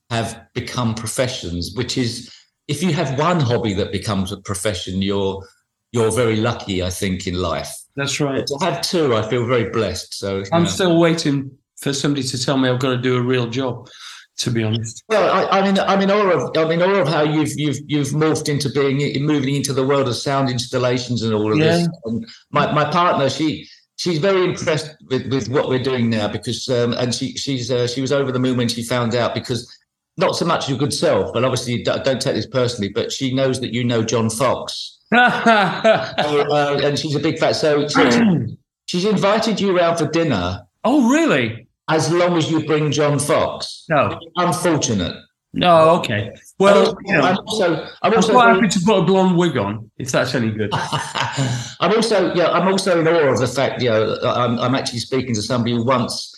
have 0.09 0.47
become 0.53 0.93
professions, 0.93 1.73
which 1.75 1.97
is 1.97 2.33
if 2.67 2.83
you 2.83 2.93
have 2.93 3.17
one 3.17 3.39
hobby 3.39 3.73
that 3.73 3.91
becomes 3.91 4.31
a 4.31 4.37
profession, 4.37 5.01
you're 5.01 5.45
you're 5.93 6.11
very 6.11 6.37
lucky, 6.37 6.83
I 6.83 6.89
think, 6.89 7.27
in 7.27 7.35
life. 7.35 7.69
That's 7.95 8.21
right. 8.21 8.45
To 8.47 8.57
have 8.61 8.81
two, 8.81 9.15
I 9.15 9.27
feel 9.29 9.45
very 9.45 9.69
blessed. 9.69 10.13
So 10.13 10.43
I'm 10.53 10.63
know. 10.63 10.69
still 10.69 10.99
waiting 10.99 11.51
for 11.81 11.93
somebody 11.93 12.23
to 12.23 12.43
tell 12.43 12.57
me 12.57 12.69
I've 12.69 12.79
got 12.79 12.91
to 12.91 13.01
do 13.01 13.17
a 13.17 13.21
real 13.21 13.49
job. 13.49 13.89
To 14.37 14.49
be 14.49 14.63
honest. 14.63 15.03
Well, 15.07 15.31
I, 15.31 15.59
I 15.59 15.61
mean, 15.61 15.77
I'm 15.77 16.01
in 16.01 16.09
awe 16.09 16.31
of, 16.31 16.57
I'm 16.57 16.71
in 16.71 16.81
awe 16.81 17.01
of 17.01 17.07
how 17.07 17.21
you've 17.21 17.51
you've 17.57 17.77
you've 17.85 18.07
morphed 18.07 18.49
into 18.49 18.69
being 18.69 19.23
moving 19.23 19.55
into 19.55 19.71
the 19.71 19.85
world 19.85 20.07
of 20.07 20.15
sound 20.15 20.49
installations 20.49 21.21
and 21.21 21.31
all 21.31 21.51
of 21.51 21.59
this. 21.59 21.81
Yeah. 21.81 21.87
And 22.05 22.25
my, 22.49 22.71
my 22.71 22.89
partner, 22.89 23.29
she 23.29 23.67
she's 23.97 24.17
very 24.17 24.43
impressed 24.43 24.95
with, 25.11 25.31
with 25.31 25.49
what 25.49 25.69
we're 25.69 25.83
doing 25.83 26.09
now 26.09 26.27
because 26.27 26.67
um, 26.69 26.93
and 26.93 27.13
she 27.13 27.37
she's 27.37 27.69
uh, 27.69 27.85
she 27.85 28.01
was 28.01 28.11
over 28.11 28.31
the 28.31 28.39
moon 28.39 28.57
when 28.57 28.69
she 28.69 28.81
found 28.81 29.13
out 29.13 29.35
because 29.35 29.71
not 30.17 30.35
so 30.35 30.45
much 30.45 30.67
your 30.67 30.77
good 30.77 30.93
self, 30.93 31.31
but 31.33 31.43
obviously 31.43 31.83
don't, 31.83 32.03
don't 32.03 32.21
take 32.21 32.33
this 32.33 32.47
personally, 32.47 32.89
but 32.89 33.11
she 33.11 33.35
knows 33.35 33.59
that 33.59 33.73
you 33.73 33.83
know 33.83 34.03
John 34.03 34.29
Foxx, 34.31 34.97
uh, 35.11 36.79
and 36.83 36.97
she's 36.97 37.15
a 37.15 37.19
big 37.19 37.37
fan. 37.37 37.53
So, 37.53 37.85
so 37.87 38.47
she's 38.87 39.05
invited 39.05 39.59
you 39.59 39.77
around 39.77 39.97
for 39.97 40.07
dinner 40.07 40.65
oh, 40.83 41.09
really? 41.11 41.67
As 41.91 42.11
long 42.11 42.37
as 42.37 42.49
you 42.49 42.65
bring 42.65 42.91
John 42.91 43.19
Foxx. 43.19 43.85
No. 43.89 44.17
Unfortunate. 44.37 45.15
No, 45.53 45.89
okay. 45.99 46.33
Well, 46.59 46.97
you 47.03 47.13
know, 47.13 47.21
I'm 47.21 47.37
also 47.39 47.87
I'm 48.01 48.13
also 48.13 48.31
quite 48.31 48.55
happy 48.55 48.69
to 48.69 48.79
put 48.85 48.99
a 48.99 49.01
blonde 49.01 49.37
wig 49.37 49.57
on 49.57 49.91
if 49.97 50.09
that's 50.09 50.33
any 50.33 50.49
good. 50.49 50.69
I'm 50.73 51.93
also 51.93 52.33
yeah 52.33 52.51
I'm 52.51 52.69
also 52.69 53.01
in 53.01 53.07
awe 53.07 53.33
of 53.33 53.39
the 53.39 53.47
fact 53.47 53.81
you 53.81 53.89
know 53.89 54.17
I'm 54.23 54.57
I'm 54.59 54.75
actually 54.75 54.99
speaking 54.99 55.35
to 55.35 55.41
somebody 55.41 55.75
who 55.75 55.83
once 55.83 56.33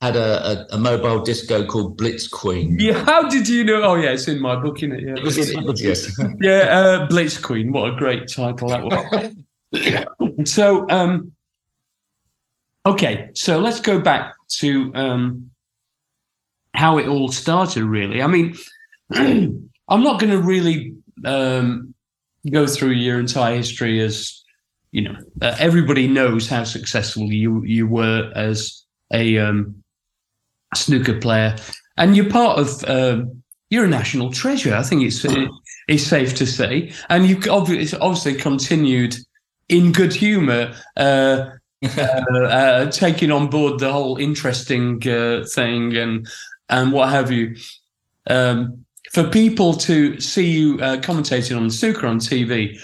had 0.00 0.14
a, 0.14 0.68
a, 0.72 0.76
a 0.76 0.78
mobile 0.78 1.22
disco 1.22 1.64
called 1.64 1.96
Blitz 1.96 2.28
Queen. 2.28 2.76
Yeah, 2.78 3.04
how 3.04 3.28
did 3.28 3.48
you 3.48 3.62
know? 3.62 3.82
Oh, 3.82 3.94
yeah, 3.94 4.10
it's 4.10 4.26
in 4.26 4.40
my 4.40 4.56
book, 4.56 4.78
isn't 4.78 4.92
it? 4.92 5.04
Yeah, 5.04 5.14
It 5.16 5.22
was 5.22 5.38
in, 5.38 5.60
it 5.60 5.64
was, 5.64 5.80
yes. 5.80 6.20
yeah 6.40 6.62
uh, 6.76 7.06
Blitz 7.06 7.38
Queen. 7.38 7.70
What 7.70 7.92
a 7.92 7.96
great 7.96 8.26
title 8.26 8.68
that 8.68 8.82
was. 8.82 10.44
so, 10.52 10.88
um, 10.90 11.30
okay, 12.84 13.30
so 13.34 13.60
let's 13.60 13.78
go 13.78 14.00
back 14.00 14.34
to 14.58 14.92
um, 14.94 15.50
how 16.74 16.98
it 16.98 17.08
all 17.08 17.28
started. 17.28 17.84
Really, 17.84 18.22
I 18.22 18.26
mean, 18.26 18.56
I'm 19.12 20.02
not 20.02 20.20
going 20.20 20.32
to 20.32 20.40
really 20.40 20.94
um, 21.24 21.94
go 22.50 22.66
through 22.66 22.92
your 22.92 23.20
entire 23.20 23.56
history 23.56 24.00
as 24.00 24.42
you 24.90 25.02
know. 25.02 25.16
Uh, 25.40 25.56
everybody 25.58 26.06
knows 26.06 26.48
how 26.48 26.64
successful 26.64 27.24
you 27.24 27.62
you 27.64 27.86
were 27.86 28.30
as 28.34 28.84
a 29.12 29.38
um, 29.38 29.82
snooker 30.74 31.18
player, 31.18 31.56
and 31.96 32.16
you're 32.16 32.30
part 32.30 32.58
of. 32.58 32.84
Um, 32.86 33.42
you're 33.70 33.86
a 33.86 33.88
national 33.88 34.30
treasure. 34.30 34.74
I 34.74 34.82
think 34.82 35.02
it's 35.02 35.24
it's 35.88 36.04
safe 36.04 36.34
to 36.34 36.46
say, 36.46 36.92
and 37.08 37.26
you 37.26 37.40
obviously 37.50 37.98
obviously 37.98 38.34
continued 38.34 39.16
in 39.70 39.92
good 39.92 40.12
humour, 40.12 40.74
uh, 40.96 41.46
uh, 41.82 42.44
uh, 42.44 42.90
taking 42.90 43.30
on 43.30 43.48
board 43.48 43.78
the 43.78 43.92
whole 43.92 44.16
interesting 44.16 45.06
uh, 45.08 45.44
thing 45.54 45.96
and 45.96 46.28
and 46.68 46.92
what 46.92 47.10
have 47.10 47.30
you. 47.30 47.56
Um, 48.28 48.84
for 49.12 49.28
people 49.28 49.74
to 49.74 50.18
see 50.20 50.50
you 50.50 50.80
uh, 50.80 50.96
commentating 50.96 51.56
on 51.56 51.70
snooker 51.70 52.06
on 52.06 52.18
TV, 52.18 52.78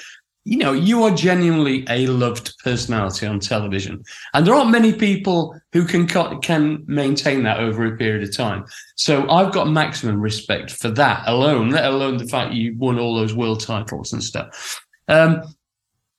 you 0.45 0.57
know 0.57 0.73
you 0.73 1.03
are 1.05 1.15
genuinely 1.15 1.85
a 1.89 2.07
loved 2.07 2.55
personality 2.63 3.27
on 3.27 3.39
television, 3.41 4.03
and 4.35 4.47
there 4.47 4.55
aren't 4.55 4.71
many 4.71 4.93
people 4.93 5.59
who 5.73 5.85
can 5.85 6.07
can 6.41 6.85
maintain 6.87 7.43
that 7.45 7.61
over 7.61 7.87
a 7.87 7.97
period 7.97 8.29
of 8.29 8.37
time. 8.37 8.65
So 8.97 9.29
I've 9.31 9.53
got 9.53 9.69
maximum 9.69 10.21
respect 10.21 10.71
for 10.71 10.91
that 10.91 11.23
alone, 11.27 11.71
let 11.71 11.85
alone 11.85 12.17
the 12.17 12.27
fact 12.27 12.55
you 12.55 12.77
won 12.77 12.99
all 12.99 13.15
those 13.15 13.35
world 13.35 13.61
titles 13.61 14.13
and 14.13 14.23
stuff. 14.23 14.83
Um, 15.07 15.43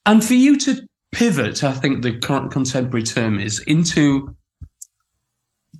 and 0.06 0.24
for 0.24 0.34
you 0.34 0.58
to 0.58 0.88
pivot, 1.12 1.64
I 1.64 1.72
think 1.72 2.02
the 2.02 2.18
current 2.18 2.50
contemporary 2.52 3.02
term 3.02 3.38
is 3.38 3.60
into 3.60 4.34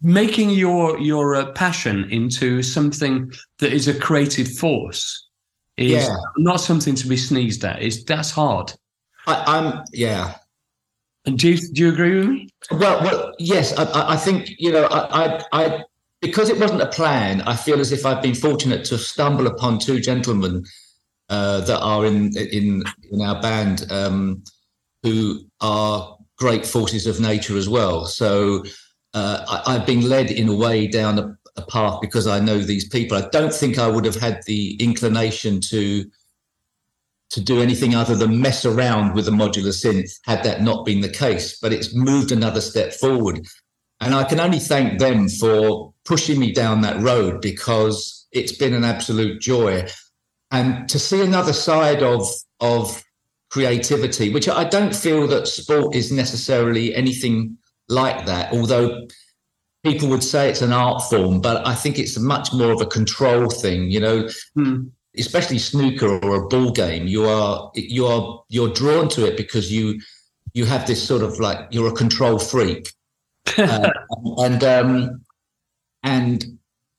making 0.03 0.51
your 0.51 0.99
your 0.99 1.35
uh, 1.37 1.53
passion 1.53 2.05
into 2.11 2.63
something 2.63 3.31
that 3.59 3.73
is 3.73 3.89
a 3.89 3.99
creative 3.99 4.49
force 4.57 5.29
is 5.77 6.07
Yeah. 6.07 6.17
not 6.39 6.61
something 6.61 6.95
to 6.95 7.07
be 7.09 7.17
sneezed 7.17 7.65
at. 7.65 7.83
Is 7.83 8.05
that's 8.05 8.31
hard. 8.31 8.73
I, 9.27 9.45
I'm 9.47 9.85
yeah. 9.93 10.37
And 11.27 11.39
do 11.39 11.51
you, 11.51 11.59
do 11.73 11.83
you 11.83 11.89
agree 11.93 12.17
with 12.19 12.29
me? 12.29 12.49
Well, 12.71 13.03
well, 13.03 13.35
yes. 13.39 13.77
I- 13.79 13.85
I, 13.85 14.13
I 14.15 14.17
think 14.17 14.51
you 14.59 14.73
know, 14.73 14.85
I, 14.87 15.25
I, 15.25 15.43
I, 15.53 15.85
because 16.23 16.49
it 16.49 16.59
wasn't 16.59 16.81
a 16.81 16.87
plan. 16.87 17.43
I 17.43 17.57
feel 17.57 17.79
as 17.81 17.93
if 17.93 18.07
I've 18.07 18.23
been 18.23 18.35
fortunate 18.35 18.85
to 18.87 18.97
stumble 18.99 19.47
upon 19.47 19.79
two 19.79 20.01
gentlemen 20.01 20.65
uh, 21.29 21.61
that 21.61 21.79
are 21.81 22.07
in 22.07 22.35
in 22.37 22.83
in 23.11 23.21
our 23.21 23.41
band 23.43 23.87
um, 23.93 24.43
who 25.03 25.41
are 25.61 26.17
great 26.37 26.67
forces 26.67 27.07
of 27.07 27.21
nature 27.21 27.57
as 27.57 27.69
well. 27.69 28.07
So 28.07 28.65
uh, 29.15 29.45
I, 29.67 29.75
I've 29.75 29.87
been 29.87 30.09
led 30.09 30.31
in 30.31 30.49
a 30.49 30.55
way 30.55 30.87
down 30.87 31.19
a, 31.19 31.37
a 31.57 31.63
path 31.63 32.01
because 32.01 32.27
I 32.27 32.41
know 32.41 32.59
these 32.59 32.89
people. 32.89 33.17
I 33.17 33.29
don't 33.31 33.53
think 33.53 33.79
I 33.79 33.89
would 33.89 34.05
have 34.05 34.17
had 34.17 34.43
the 34.47 34.77
inclination 34.81 35.61
to 35.63 36.05
to 37.31 37.41
do 37.41 37.63
anything 37.63 37.95
other 37.95 38.17
than 38.17 38.41
mess 38.41 38.65
around 38.65 39.15
with 39.15 39.25
the 39.25 39.31
modular 39.31 39.73
synth 39.73 40.19
had 40.25 40.43
that 40.43 40.63
not 40.63 40.85
been 40.85 41.01
the 41.01 41.09
case. 41.09 41.61
But 41.61 41.73
it's 41.73 41.95
moved 41.95 42.33
another 42.33 42.61
step 42.61 42.93
forward. 42.93 43.47
And 44.01 44.15
I 44.15 44.25
can 44.25 44.41
only 44.41 44.59
thank 44.59 44.99
them 44.99 45.29
for 45.29 45.95
pushing 46.05 46.41
me 46.41 46.53
down 46.53 46.81
that 46.81 47.01
road 47.01 47.41
because 47.41 48.27
it's 48.33 48.53
been 48.53 48.75
an 48.75 48.83
absolute 48.83 49.41
joy. 49.41 49.87
And 50.51 50.89
to 50.89 50.99
see 50.99 51.23
another 51.23 51.53
side 51.53 52.03
of 52.03 52.27
of 52.59 53.03
creativity, 53.51 54.33
which 54.33 54.49
I 54.49 54.65
don't 54.65 54.95
feel 54.95 55.27
that 55.29 55.47
sport 55.49 55.95
is 55.95 56.13
necessarily 56.13 56.95
anything 56.95 57.59
like 57.89 58.27
that, 58.27 58.53
although 58.53 59.07
people 59.85 60.09
would 60.09 60.23
say 60.23 60.49
it's 60.49 60.63
an 60.63 60.73
art 60.73 61.03
form, 61.11 61.41
but 61.41 61.67
I 61.67 61.75
think 61.75 61.99
it's 61.99 62.19
much 62.19 62.53
more 62.53 62.73
of 62.73 62.81
a 62.81 62.87
control 62.87 63.51
thing, 63.51 63.91
you 63.91 64.01
know 64.01 64.29
Hmm. 64.55 64.89
especially 65.19 65.59
snooker 65.59 66.19
or 66.25 66.37
a 66.37 66.47
ball 66.47 66.71
game 66.71 67.09
you 67.09 67.25
are 67.25 67.73
you 67.75 68.07
are 68.07 68.45
you're 68.49 68.73
drawn 68.73 69.09
to 69.09 69.27
it 69.27 69.37
because 69.37 69.73
you 69.73 70.01
you 70.55 70.65
have 70.65 70.87
this 70.87 71.03
sort 71.03 71.23
of 71.23 71.41
like 71.41 71.59
you're 71.73 71.89
a 71.89 71.93
control 71.93 72.39
freak 72.39 72.93
uh, 73.59 73.91
and 74.39 74.63
um 74.63 75.21
and 76.05 76.45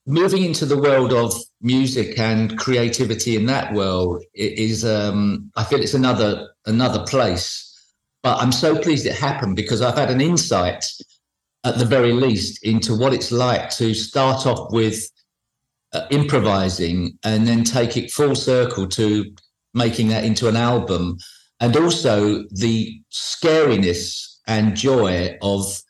moving 0.06 0.44
into 0.44 0.66
the 0.66 0.76
world 0.76 1.12
of 1.12 1.32
music 1.60 2.18
and 2.18 2.58
creativity 2.58 3.36
in 3.36 3.46
that 3.46 3.72
world 3.72 4.22
is 4.34 4.84
um 4.84 5.50
i 5.56 5.62
feel 5.62 5.80
it's 5.80 5.94
another 5.94 6.48
another 6.66 7.04
place. 7.06 7.68
But 8.22 8.38
i'm 8.38 8.52
so 8.52 8.78
pleased 8.78 9.06
it 9.06 9.16
happened 9.16 9.56
because 9.56 9.80
i've 9.80 9.98
had 9.98 10.10
an 10.10 10.20
insight 10.20 10.84
at 11.64 11.78
the 11.78 11.84
very 11.84 12.12
least 12.12 12.64
into 12.64 12.96
what 12.96 13.14
it's 13.14 13.30
like 13.30 13.70
to 13.70 13.94
start 13.94 14.46
off 14.46 14.72
with 14.72 15.08
uh, 15.92 16.06
improvising 16.10 17.18
and 17.24 17.46
then 17.46 17.64
take 17.64 17.96
it 17.96 18.10
full 18.10 18.34
circle 18.34 18.88
to 18.88 19.32
making 19.74 20.08
that 20.08 20.24
into 20.24 20.48
an 20.48 20.56
album. 20.56 21.18
And 21.60 21.76
also 21.76 22.44
the 22.50 23.00
scariness 23.12 24.38
and 24.46 24.76
joy 24.76 25.38
of 25.42 25.80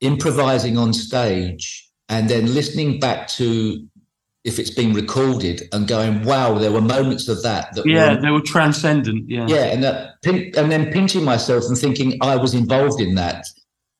improvising 0.00 0.76
on 0.76 0.92
stage 0.92 1.85
and 2.08 2.28
then 2.28 2.52
listening 2.54 2.98
back 3.00 3.28
to 3.28 3.86
if 4.44 4.58
it's 4.60 4.70
been 4.70 4.92
recorded 4.94 5.62
and 5.72 5.88
going 5.88 6.22
wow 6.22 6.56
there 6.56 6.70
were 6.70 6.80
moments 6.80 7.26
of 7.28 7.42
that 7.42 7.74
that 7.74 7.84
Yeah, 7.84 8.14
were 8.14 8.20
they 8.20 8.30
were 8.30 8.40
transcendent. 8.40 9.28
Yeah. 9.28 9.46
yeah 9.48 9.64
and 9.66 9.82
that 9.82 10.14
and 10.24 10.70
then 10.70 10.92
pinching 10.92 11.24
myself 11.24 11.64
and 11.68 11.76
thinking 11.76 12.16
i 12.22 12.36
was 12.36 12.54
involved 12.54 13.00
in 13.00 13.14
that 13.16 13.44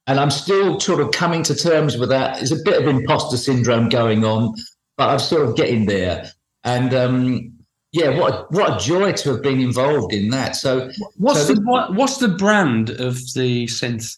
and 0.06 0.20
i'm 0.20 0.30
still 0.30 0.78
sort 0.78 1.00
of 1.00 1.10
coming 1.10 1.42
to 1.42 1.54
terms 1.54 1.96
with 1.96 2.10
that 2.10 2.36
there's 2.36 2.52
a 2.52 2.62
bit 2.64 2.80
of 2.80 2.86
imposter 2.88 3.36
syndrome 3.36 3.88
going 3.88 4.24
on 4.24 4.54
but 4.96 5.08
i'm 5.10 5.18
sort 5.18 5.48
of 5.48 5.56
getting 5.56 5.86
there 5.86 6.30
and 6.62 6.94
um 6.94 7.52
yeah 7.92 8.16
what 8.18 8.32
a, 8.32 8.46
what 8.50 8.76
a 8.76 8.84
joy 8.84 9.10
to 9.12 9.30
have 9.30 9.42
been 9.42 9.60
involved 9.60 10.12
in 10.12 10.28
that 10.30 10.54
so 10.54 10.88
What's 11.16 11.46
So 11.46 11.54
the 11.54 11.60
what, 11.62 11.94
what's 11.94 12.18
the 12.18 12.28
brand 12.28 12.90
of 12.90 13.14
the 13.34 13.66
synth? 13.66 14.16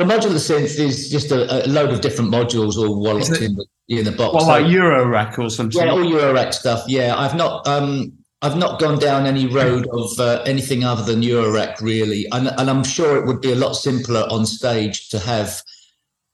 The 0.00 0.06
modular 0.06 0.40
synth 0.40 0.78
is 0.78 1.10
just 1.10 1.30
a, 1.30 1.66
a 1.66 1.68
load 1.68 1.90
of 1.90 2.00
different 2.00 2.30
modules 2.30 2.76
all 2.76 2.98
walloped 3.02 3.42
in 3.42 3.54
the 3.54 3.66
in 3.88 4.04
the 4.04 4.12
box 4.12 4.32
Well, 4.34 4.44
So- 4.44 4.48
like 4.48 4.64
Eurorack 4.64 5.38
or 5.38 5.50
something. 5.50 5.82
Yeah, 5.82 5.90
all 5.92 5.98
Eurorack 5.98 6.54
stuff. 6.54 6.84
Yeah, 6.88 7.14
I've 7.16 7.34
not 7.34 7.66
um 7.68 8.12
I've 8.40 8.56
not 8.56 8.80
gone 8.80 8.98
down 8.98 9.26
any 9.26 9.46
road 9.46 9.86
of 9.92 10.18
uh, 10.18 10.42
anything 10.46 10.82
other 10.84 11.02
than 11.02 11.20
Eurorack 11.20 11.82
really, 11.82 12.26
and 12.32 12.48
and 12.48 12.70
I'm 12.70 12.82
sure 12.82 13.18
it 13.18 13.26
would 13.26 13.42
be 13.42 13.52
a 13.52 13.56
lot 13.56 13.74
simpler 13.74 14.26
on 14.30 14.46
stage 14.46 15.10
to 15.10 15.18
have 15.18 15.60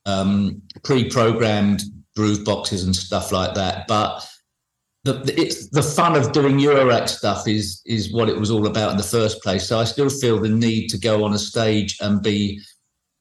um, 0.05 0.63
pre-programmed 0.85 1.83
groove 2.15 2.45
boxes 2.45 2.85
and 2.85 2.95
stuff 2.95 3.33
like 3.33 3.55
that. 3.55 3.89
But 3.89 4.25
the, 5.03 5.15
the 5.73 5.83
fun 5.83 6.15
of 6.17 6.31
doing 6.31 6.59
Eurorack 6.59 7.09
stuff 7.09 7.49
is 7.49 7.83
is 7.87 8.13
what 8.13 8.29
it 8.29 8.39
was 8.39 8.53
all 8.53 8.69
about 8.69 8.93
in 8.93 8.97
the 8.97 9.03
first 9.03 9.43
place. 9.43 9.67
So 9.67 9.81
I 9.81 9.85
still 9.85 10.09
feel 10.09 10.39
the 10.39 10.49
need 10.49 10.87
to 10.91 10.99
go 10.99 11.25
on 11.25 11.35
a 11.35 11.39
stage 11.39 11.99
and 12.01 12.23
be 12.23 12.61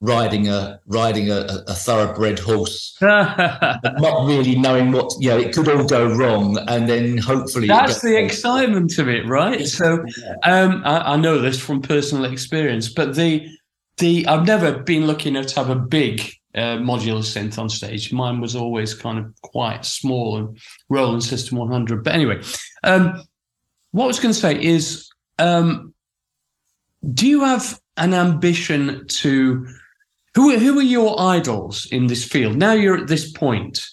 riding 0.02 0.50
a 0.50 0.80
riding 0.88 1.32
a, 1.32 1.64
a 1.68 1.74
thoroughbred 1.74 2.38
horse 2.38 2.98
not 3.02 4.26
really 4.28 4.56
knowing 4.56 4.92
what 4.92 5.12
you 5.20 5.30
know 5.30 5.38
it 5.38 5.54
could 5.54 5.68
all 5.68 5.86
go 5.86 6.14
wrong 6.14 6.58
and 6.68 6.88
then 6.90 7.18
hopefully 7.18 7.68
That's 7.68 8.02
the 8.02 8.18
excitement 8.18 8.98
of 8.98 9.10
it, 9.10 9.26
right? 9.26 9.66
So, 9.68 10.06
um, 10.44 10.82
I, 10.86 11.14
I 11.14 11.16
know 11.18 11.40
this 11.40 11.60
from 11.60 11.82
personal 11.82 12.26
experience, 12.26 12.90
but 12.90 13.16
the 13.16 13.48
the 13.98 14.28
I've 14.28 14.46
never 14.46 14.80
been 14.80 15.08
lucky 15.08 15.30
enough 15.30 15.48
to 15.48 15.56
have 15.56 15.70
a 15.70 15.76
big 15.76 16.22
uh, 16.54 16.78
modular 16.78 17.24
synth 17.24 17.58
on 17.58 17.70
stage. 17.70 18.12
Mine 18.12 18.40
was 18.42 18.56
always 18.56 18.94
kind 18.94 19.20
of 19.20 19.34
quite 19.42 19.86
small 19.86 20.38
and 20.38 20.58
Roland 20.90 21.24
System 21.24 21.58
100. 21.58 22.04
But 22.04 22.14
anyway, 22.14 22.42
um, 22.84 23.22
what 23.92 24.06
I 24.06 24.08
was 24.08 24.20
going 24.20 24.34
to 24.34 24.40
say 24.40 24.62
is, 24.62 25.10
um, 25.40 25.94
do 27.14 27.28
you 27.28 27.44
have 27.44 27.80
an 27.98 28.14
ambition 28.14 29.06
to? 29.08 29.68
Who 30.36 30.52
are, 30.54 30.58
who 30.58 30.80
are 30.80 30.84
your 30.84 31.20
idols 31.20 31.88
in 31.92 32.08
this 32.08 32.24
field? 32.24 32.58
Now 32.58 32.74
you're 32.74 32.98
at 32.98 33.08
this 33.08 33.32
point. 33.32 33.88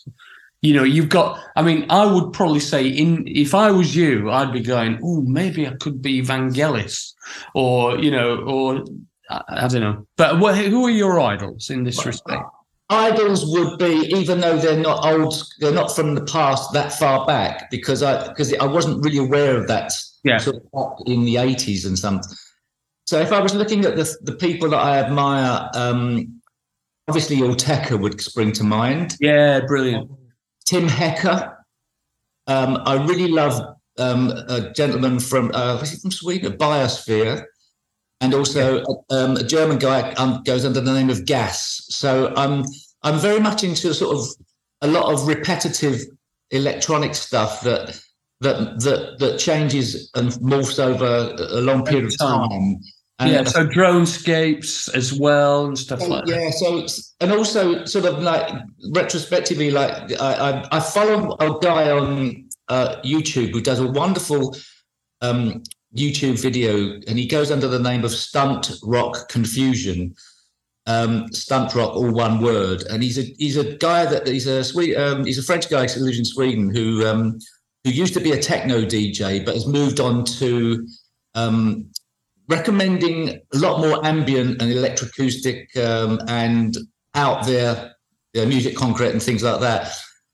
You 0.61 0.75
know, 0.75 0.84
you've 0.84 1.08
got. 1.08 1.40
I 1.56 1.62
mean, 1.62 1.87
I 1.90 2.04
would 2.04 2.32
probably 2.32 2.61
say, 2.61 2.87
in 2.87 3.25
if 3.26 3.54
I 3.54 3.70
was 3.70 3.96
you, 3.96 4.30
I'd 4.30 4.52
be 4.52 4.61
going, 4.61 4.99
"Oh, 5.02 5.22
maybe 5.22 5.66
I 5.66 5.75
could 5.80 6.00
be 6.00 6.22
Vangelis," 6.22 7.12
or 7.54 7.99
you 7.99 8.11
know, 8.12 8.37
or 8.38 8.84
I, 9.28 9.42
I 9.49 9.68
don't 9.68 9.80
know. 9.80 10.06
But 10.16 10.38
what, 10.38 10.56
who 10.56 10.84
are 10.84 10.90
your 10.90 11.18
idols 11.20 11.70
in 11.70 11.82
this 11.82 12.06
respect? 12.06 12.44
idols 12.92 13.44
would 13.46 13.78
be, 13.78 14.06
even 14.14 14.40
though 14.40 14.58
they're 14.58 14.76
not 14.78 15.04
old, 15.04 15.34
they're 15.61 15.72
not 15.72 15.94
from 15.96 16.14
the 16.14 16.25
past 16.25 16.72
that 16.75 16.92
far 16.92 17.26
back, 17.26 17.70
because 17.70 18.02
I 18.02 18.28
because 18.28 18.52
I 18.54 18.66
wasn't 18.66 19.04
really 19.04 19.18
aware 19.18 19.56
of 19.56 19.66
that 19.68 19.92
Yeah. 20.25 20.38
sort 20.38 20.56
of 20.75 20.92
in 21.06 21.25
the 21.25 21.38
eighties 21.38 21.84
and 21.84 21.99
something. 21.99 22.37
So 23.12 23.21
if 23.21 23.31
I 23.31 23.40
was 23.40 23.54
looking 23.54 23.85
at 23.85 23.95
the 23.95 24.11
the 24.23 24.33
people 24.33 24.71
that 24.71 24.78
I 24.78 24.99
admire, 24.99 25.69
um, 25.75 26.40
obviously 27.09 27.37
Autechre 27.37 28.00
would 28.00 28.19
spring 28.23 28.52
to 28.52 28.64
mind. 28.64 29.19
Yeah, 29.21 29.61
brilliant. 29.66 30.11
Tim 30.64 30.88
Hecker. 30.88 31.59
Um, 32.47 32.78
I 32.87 33.04
really 33.04 33.28
love 33.28 33.61
um, 33.99 34.31
a 34.49 34.73
gentleman 34.73 35.21
from 35.21 35.50
uh, 35.52 35.76
was 35.78 35.90
he 35.90 35.99
from 35.99 36.11
Sweden, 36.11 36.54
Biosphere, 36.54 37.45
and 38.23 38.33
also 38.33 38.83
um, 39.11 39.37
a 39.37 39.45
German 39.45 39.76
guy 39.76 40.12
um, 40.14 40.42
goes 40.47 40.64
under 40.64 40.81
the 40.81 40.95
name 40.95 41.11
of 41.11 41.26
Gas. 41.26 41.85
So 41.90 42.33
I'm 42.35 42.64
I'm 43.02 43.19
very 43.19 43.40
much 43.40 43.62
into 43.62 43.92
sort 43.92 44.16
of 44.16 44.26
a 44.81 44.87
lot 44.87 45.12
of 45.12 45.28
repetitive 45.28 46.00
electronic 46.50 47.14
stuff 47.14 47.61
that 47.61 48.00
that 48.40 48.81
that 48.81 49.19
that 49.19 49.38
changes 49.38 50.11
and 50.14 50.31
morphs 50.40 50.78
over 50.78 51.37
a 51.38 51.61
long 51.61 51.85
period 51.85 52.07
of 52.07 52.19
Time. 52.19 52.81
And 53.19 53.31
yeah, 53.31 53.45
so 53.45 53.66
dronescapes 53.66 54.92
as 54.95 55.12
well 55.12 55.66
and 55.66 55.78
stuff 55.78 56.00
so, 56.00 56.09
like 56.09 56.25
that. 56.25 56.35
yeah, 56.35 56.50
so 56.50 56.78
it's- 56.78 57.14
and 57.21 57.31
also 57.33 57.85
sort 57.85 58.04
of 58.04 58.23
like 58.23 58.52
retrospectively, 58.92 59.71
like 59.71 60.21
I 60.21 60.35
I, 60.35 60.76
I 60.76 60.81
follow 60.81 61.37
a 61.38 61.59
guy 61.61 61.90
on 61.90 62.49
uh, 62.69 62.97
YouTube 63.04 63.52
who 63.52 63.61
does 63.61 63.81
a 63.81 63.87
wonderful 63.87 64.57
um, 65.21 65.62
YouTube 65.97 66.40
video, 66.40 67.00
and 67.07 67.19
he 67.19 67.26
goes 67.26 67.50
under 67.50 67.69
the 67.69 67.78
name 67.78 68.04
of 68.04 68.11
Stunt 68.11 68.73
Rock 68.83 69.28
Confusion. 69.28 70.14
Um, 70.87 71.33
stunt 71.33 71.76
rock, 71.76 71.95
all 71.95 72.11
one 72.11 72.42
word, 72.42 72.83
and 72.90 73.04
he's 73.04 73.16
a 73.16 73.23
he's 73.38 73.57
a 73.57 73.76
guy 73.76 74.04
that 74.04 74.26
he's 74.26 74.49
a 74.49 74.64
sweet 74.64 74.97
um, 74.97 75.25
he's 75.25 75.38
a 75.38 75.42
French 75.45 75.71
guy 75.71 75.87
who 75.87 76.00
lives 76.00 76.19
in 76.19 76.25
Sweden 76.25 76.75
who 76.75 77.07
um, 77.07 77.38
who 77.85 77.90
used 77.90 78.14
to 78.14 78.21
be 78.21 78.33
a 78.33 78.42
techno 78.42 78.83
DJ 78.83 79.45
but 79.45 79.54
has 79.54 79.64
moved 79.64 80.00
on 80.00 80.25
to 80.25 80.85
um, 81.37 81.87
recommending 82.52 83.40
a 83.54 83.59
lot 83.59 83.80
more 83.80 84.04
ambient 84.04 84.61
and 84.61 84.71
electroacoustic 84.71 85.75
um, 85.76 86.21
and 86.28 86.76
out 87.14 87.47
there 87.47 87.94
you 88.35 88.42
know, 88.42 88.49
musique 88.49 88.76
concrète 88.76 89.12
and 89.12 89.23
things 89.23 89.42
like 89.42 89.61
that. 89.61 89.90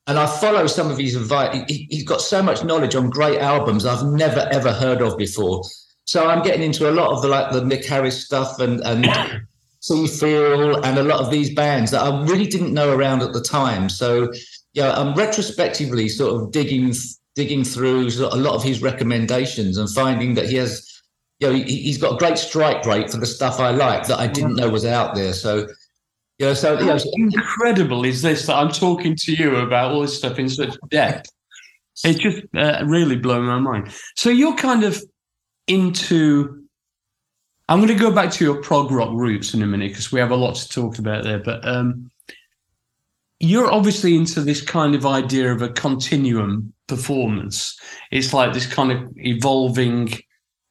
And 0.07 0.19
I 0.19 0.27
follow 0.27 0.67
some 0.67 0.91
of 0.91 0.99
his 0.99 1.15
advice. 1.15 1.65
He, 1.69 1.87
he's 1.91 2.05
got 2.05 2.21
so 2.21 2.43
much 2.43 2.65
knowledge 2.65 2.95
on 2.95 3.11
great 3.11 3.39
albums 3.39 3.85
I've 3.85 4.05
never 4.07 4.49
ever 4.51 4.73
heard 4.73 5.03
of 5.03 5.17
before. 5.17 5.63
So 6.05 6.27
I'm 6.27 6.43
getting 6.43 6.63
into 6.63 6.89
a 6.89 6.93
lot 6.93 7.11
of 7.11 7.23
the 7.23 7.29
like 7.29 7.53
the 7.53 7.65
Nick 7.65 7.85
Harris 7.85 8.25
stuff 8.25 8.59
and 8.59 8.81
and 8.81 9.05
Seefeel 9.83 10.83
and 10.85 10.99
a 10.99 11.03
lot 11.03 11.21
of 11.21 11.31
these 11.31 11.55
bands 11.55 11.91
that 11.91 12.03
I 12.03 12.25
really 12.25 12.47
didn't 12.47 12.73
know 12.73 12.91
around 12.93 13.23
at 13.23 13.33
the 13.33 13.43
time. 13.43 13.89
So 13.89 14.33
yeah, 14.73 14.93
I'm 14.93 15.15
retrospectively 15.15 16.09
sort 16.09 16.41
of 16.41 16.53
digging 16.53 16.95
digging 17.35 17.63
through 17.63 18.09
a 18.09 18.37
lot 18.37 18.55
of 18.55 18.65
his 18.65 18.83
recommendations 18.83 19.77
and 19.79 19.89
finding 19.91 20.35
that 20.35 20.49
he 20.49 20.57
has 20.57 20.98
you 21.41 21.49
know, 21.49 21.55
he, 21.55 21.63
he's 21.63 21.99
got 21.99 22.15
a 22.15 22.19
great 22.19 22.39
strike 22.39 22.85
rate 22.85 23.11
for 23.11 23.19
the 23.19 23.27
stuff 23.27 23.61
I 23.61 23.71
like 23.71 24.07
that 24.09 24.19
I 24.19 24.27
didn't 24.27 24.57
know 24.57 24.69
was 24.69 24.85
out 24.85 25.15
there. 25.15 25.33
So, 25.33 25.69
you 26.39 26.47
know, 26.47 26.55
so, 26.55 26.79
you 26.79 26.87
know, 26.87 26.99
How 26.99 27.11
incredible 27.15 28.05
is 28.05 28.23
this 28.23 28.47
that 28.47 28.57
I'm 28.57 28.71
talking 28.71 29.17
to 29.17 29.33
you 29.33 29.57
about 29.57 29.93
all 29.93 30.03
this 30.03 30.17
stuff 30.17 30.39
in 30.39 30.49
such 30.49 30.77
depth? 30.89 31.31
It's 32.05 32.19
just 32.19 32.43
uh, 32.57 32.85
really 32.87 33.17
blowing 33.17 33.45
my 33.45 33.59
mind. 33.59 33.93
So 34.17 34.31
you're 34.31 34.55
kind 34.55 34.85
of 34.85 35.03
into. 35.67 36.65
I'm 37.69 37.81
going 37.81 37.89
to 37.89 38.03
go 38.03 38.11
back 38.11 38.31
to 38.33 38.45
your 38.45 38.63
prog 38.63 38.91
rock 38.91 39.11
roots 39.13 39.53
in 39.53 39.63
a 39.63 39.67
minute 39.67 39.91
because 39.91 40.11
we 40.11 40.21
have 40.21 40.31
a 40.31 40.37
lot 40.37 40.55
to 40.55 40.69
talk 40.69 40.99
about 40.99 41.25
there. 41.25 41.39
But 41.39 41.67
um, 41.69 42.11
you're 43.41 43.71
obviously 43.71 44.17
into 44.17 44.41
this 44.41 44.63
kind 44.63 44.95
of 44.95 45.05
idea 45.05 45.53
of 45.53 45.61
a 45.61 45.69
continuum 45.69 46.73
performance. 46.87 47.79
It's 48.11 48.33
like 48.33 48.55
this 48.55 48.67
kind 48.67 48.91
of 48.91 49.13
evolving 49.17 50.15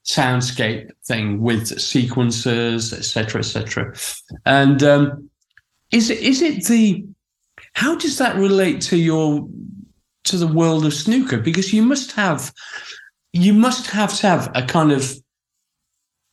soundscape 0.08 0.90
thing 1.06 1.42
with 1.42 1.80
sequences, 1.80 2.94
etc., 2.94 3.40
etc. 3.40 3.94
And 4.46 4.82
um, 4.82 5.30
is 5.92 6.10
it 6.10 6.20
is 6.20 6.42
it 6.42 6.66
the 6.66 7.06
how 7.74 7.96
does 7.96 8.18
that 8.18 8.36
relate 8.36 8.82
to 8.82 8.98
your 8.98 9.48
to 10.24 10.38
the 10.38 10.48
world 10.48 10.86
of 10.86 10.94
snooker? 10.94 11.38
Because 11.38 11.74
you 11.74 11.84
must 11.84 12.14
have 12.14 12.54
you 13.34 13.54
must 13.54 13.88
have 13.88 14.18
to 14.20 14.28
have 14.28 14.52
a 14.56 14.64
kind 14.64 14.92
of 14.92 15.14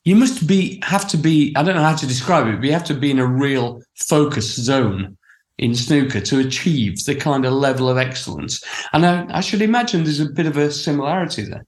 you 0.04 0.14
must 0.14 0.46
be 0.46 0.80
have 0.84 1.08
to 1.08 1.16
be 1.16 1.52
I 1.56 1.62
don't 1.62 1.74
know 1.74 1.82
how 1.82 1.96
to 1.96 2.06
describe 2.06 2.46
it, 2.46 2.56
but 2.56 2.64
you 2.64 2.72
have 2.72 2.84
to 2.84 2.94
be 2.94 3.10
in 3.10 3.18
a 3.18 3.26
real 3.26 3.82
focus 3.96 4.54
zone 4.54 5.16
in 5.58 5.74
snooker 5.74 6.20
to 6.20 6.40
achieve 6.40 7.04
the 7.04 7.14
kind 7.14 7.44
of 7.44 7.52
level 7.52 7.88
of 7.88 7.96
excellence. 7.96 8.62
And 8.92 9.06
I, 9.06 9.26
I 9.30 9.40
should 9.40 9.62
imagine 9.62 10.02
there's 10.02 10.20
a 10.20 10.26
bit 10.26 10.46
of 10.46 10.56
a 10.56 10.70
similarity 10.70 11.42
there. 11.42 11.64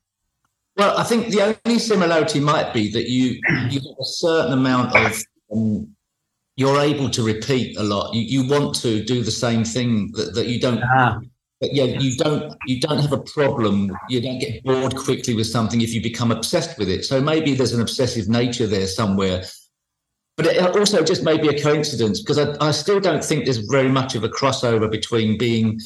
Well, 0.77 0.97
I 0.99 1.05
think 1.05 1.29
the 1.29 1.57
only 1.65 1.79
similarity 1.79 2.41
might 2.41 2.75
be 2.75 2.91
that 2.93 3.09
you 3.09 3.41
you 3.71 3.81
have 3.81 3.99
a 4.01 4.05
certain 4.05 4.53
amount 4.53 4.95
of 4.95 5.23
um, 5.53 5.89
you're 6.57 6.81
able 6.81 7.09
to 7.11 7.23
repeat 7.23 7.79
a 7.79 7.83
lot. 7.83 8.15
You 8.15 8.23
you 8.23 8.49
want 8.49 8.75
to 8.83 9.03
do 9.05 9.23
the 9.23 9.31
same 9.31 9.65
thing 9.65 10.13
that, 10.13 10.35
that 10.35 10.47
you 10.47 10.61
don't. 10.61 10.83
Ah, 10.83 11.19
But 11.61 11.73
yeah, 11.73 11.85
you 11.85 12.17
don't 12.17 12.55
you 12.67 12.81
don't 12.81 12.99
have 12.99 13.13
a 13.13 13.23
problem. 13.23 13.97
You 14.11 14.21
don't 14.21 14.39
get 14.39 14.63
bored 14.65 14.95
quickly 14.97 15.35
with 15.35 15.47
something 15.47 15.81
if 15.81 15.95
you 15.95 16.03
become 16.03 16.31
obsessed 16.31 16.79
with 16.79 16.91
it. 16.91 17.05
So 17.05 17.21
maybe 17.21 17.55
there's 17.55 17.73
an 17.73 17.81
obsessive 17.81 18.29
nature 18.29 18.67
there 18.67 18.87
somewhere. 18.87 19.45
But 20.37 20.47
it 20.47 20.77
also 20.77 21.03
just 21.03 21.25
may 21.25 21.39
be 21.39 21.49
a 21.49 21.63
coincidence 21.63 22.21
because 22.21 22.39
I, 22.39 22.55
I 22.61 22.71
still 22.71 23.01
don't 23.01 23.25
think 23.25 23.45
there's 23.45 23.65
very 23.71 23.89
much 23.89 24.15
of 24.15 24.23
a 24.23 24.29
crossover 24.29 24.91
between 24.91 25.39
being 25.39 25.81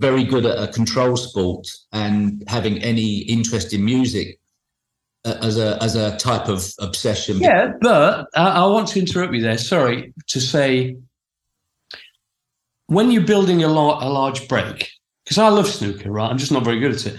very 0.00 0.24
good 0.24 0.46
at 0.46 0.68
a 0.68 0.72
control 0.72 1.16
sport 1.16 1.68
and 1.92 2.44
having 2.46 2.78
any 2.78 3.18
interest 3.18 3.72
in 3.72 3.84
music 3.84 4.38
uh, 5.24 5.36
as 5.42 5.58
a 5.58 5.82
as 5.82 5.96
a 5.96 6.16
type 6.18 6.48
of 6.48 6.72
obsession. 6.78 7.38
Yeah, 7.38 7.72
but 7.80 8.28
I, 8.34 8.48
I 8.62 8.66
want 8.66 8.88
to 8.88 9.00
interrupt 9.00 9.34
you 9.34 9.42
there. 9.42 9.58
Sorry 9.58 10.14
to 10.28 10.40
say, 10.40 10.96
when 12.86 13.10
you're 13.10 13.22
building 13.22 13.64
a, 13.64 13.66
a 13.66 13.70
large 13.70 14.48
break, 14.48 14.90
because 15.24 15.38
I 15.38 15.48
love 15.48 15.68
snooker, 15.68 16.10
right? 16.10 16.30
I'm 16.30 16.38
just 16.38 16.52
not 16.52 16.64
very 16.64 16.80
good 16.80 16.94
at 16.94 17.06
it. 17.06 17.16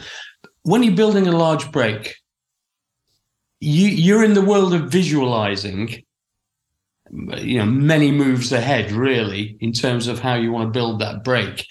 When 0.63 0.83
you're 0.83 0.95
building 0.95 1.27
a 1.27 1.37
large 1.37 1.71
break, 1.71 2.15
you 3.59 3.87
you're 3.87 4.23
in 4.23 4.33
the 4.33 4.41
world 4.41 4.73
of 4.73 4.89
visualizing. 4.89 6.03
You 7.11 7.57
know, 7.57 7.65
many 7.65 8.11
moves 8.11 8.51
ahead, 8.51 8.91
really, 8.91 9.57
in 9.61 9.73
terms 9.73 10.07
of 10.07 10.19
how 10.19 10.35
you 10.35 10.51
want 10.51 10.67
to 10.67 10.77
build 10.77 10.99
that 10.99 11.23
break. 11.23 11.65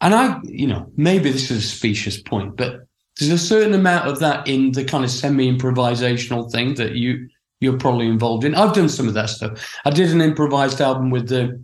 And 0.00 0.14
I, 0.14 0.40
you 0.44 0.66
know, 0.66 0.90
maybe 0.96 1.30
this 1.30 1.50
is 1.50 1.64
a 1.64 1.68
specious 1.68 2.20
point, 2.20 2.56
but 2.56 2.86
there's 3.18 3.30
a 3.30 3.38
certain 3.38 3.74
amount 3.74 4.08
of 4.08 4.18
that 4.20 4.48
in 4.48 4.72
the 4.72 4.84
kind 4.84 5.04
of 5.04 5.10
semi-improvisational 5.10 6.50
thing 6.50 6.74
that 6.74 6.94
you 6.94 7.28
you're 7.60 7.78
probably 7.78 8.06
involved 8.06 8.44
in. 8.44 8.54
I've 8.54 8.72
done 8.72 8.88
some 8.88 9.06
of 9.06 9.12
that 9.14 9.28
stuff. 9.28 9.78
I 9.84 9.90
did 9.90 10.10
an 10.10 10.22
improvised 10.22 10.80
album 10.80 11.10
with 11.10 11.28
the 11.28 11.62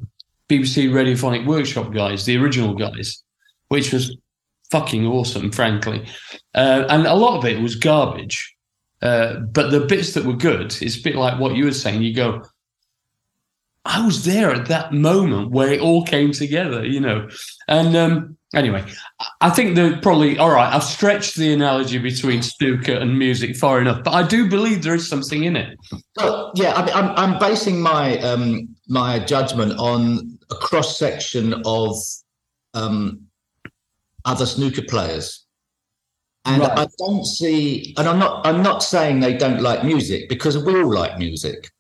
BBC 0.49 0.91
Radiophonic 0.91 1.47
Workshop 1.47 1.93
guys, 1.95 2.27
the 2.27 2.37
original 2.37 2.75
guys, 2.75 3.23
which 3.69 3.95
was 3.95 4.15
fucking 4.71 5.07
awesome, 5.07 5.51
frankly. 5.51 6.07
Uh, 6.55 6.85
and 6.91 7.07
a 7.07 7.15
lot 7.15 7.39
of 7.39 7.47
it 7.47 7.63
was 7.63 7.77
garbage. 7.77 8.55
Uh, 9.01 9.37
but 9.41 9.71
the 9.71 9.81
bits 9.81 10.13
that 10.13 10.25
were 10.25 10.37
good, 10.37 10.75
it's 10.83 10.99
a 10.99 11.03
bit 11.03 11.17
like 11.17 11.41
what 11.41 11.57
you 11.57 11.65
were 11.65 11.73
saying. 11.73 12.03
You 12.03 12.15
go, 12.15 12.43
I 13.87 14.05
was 14.05 14.25
there 14.25 14.51
at 14.51 14.67
that 14.67 14.93
moment 14.93 15.51
where 15.51 15.73
it 15.73 15.81
all 15.81 16.05
came 16.05 16.33
together, 16.33 16.85
you 16.85 17.01
know. 17.01 17.29
And 17.69 17.97
um, 17.97 18.37
anyway, 18.55 18.85
I 19.41 19.51
think 19.51 19.77
that 19.77 20.03
probably 20.03 20.39
all 20.39 20.51
right. 20.51 20.73
I've 20.73 20.85
stretched 20.85 21.37
the 21.37 21.53
analogy 21.53 21.99
between 21.99 22.43
snooker 22.43 22.95
and 22.95 23.19
music 23.19 23.57
far 23.57 23.81
enough, 23.81 24.05
but 24.05 24.15
I 24.15 24.27
do 24.27 24.49
believe 24.49 24.83
there 24.83 24.95
is 24.95 25.09
something 25.09 25.45
in 25.45 25.57
it. 25.57 25.79
Well, 26.17 26.53
yeah, 26.55 26.75
I 26.75 26.85
mean, 26.85 26.95
I'm, 26.95 27.11
I'm 27.17 27.39
basing 27.39 27.81
my 27.81 28.19
um, 28.19 28.69
my 28.89 29.19
judgment 29.19 29.79
on 29.79 30.39
a 30.51 30.55
cross 30.55 30.99
section 30.99 31.63
of 31.65 31.97
um, 32.75 33.23
other 34.25 34.47
snooker 34.47 34.83
players, 34.83 35.45
and 36.45 36.63
Right. 36.63 36.79
I 36.79 36.87
don't 36.99 37.25
see. 37.25 37.95
And 37.99 38.09
I'm 38.09 38.19
not 38.19 38.47
I'm 38.47 38.63
not 38.63 38.83
saying 38.83 39.21
they 39.21 39.37
don't 39.37 39.61
like 39.61 39.85
music 39.85 40.29
because 40.29 40.57
we 40.63 40.75
all 40.81 40.93
like 40.93 41.19
music. 41.19 41.71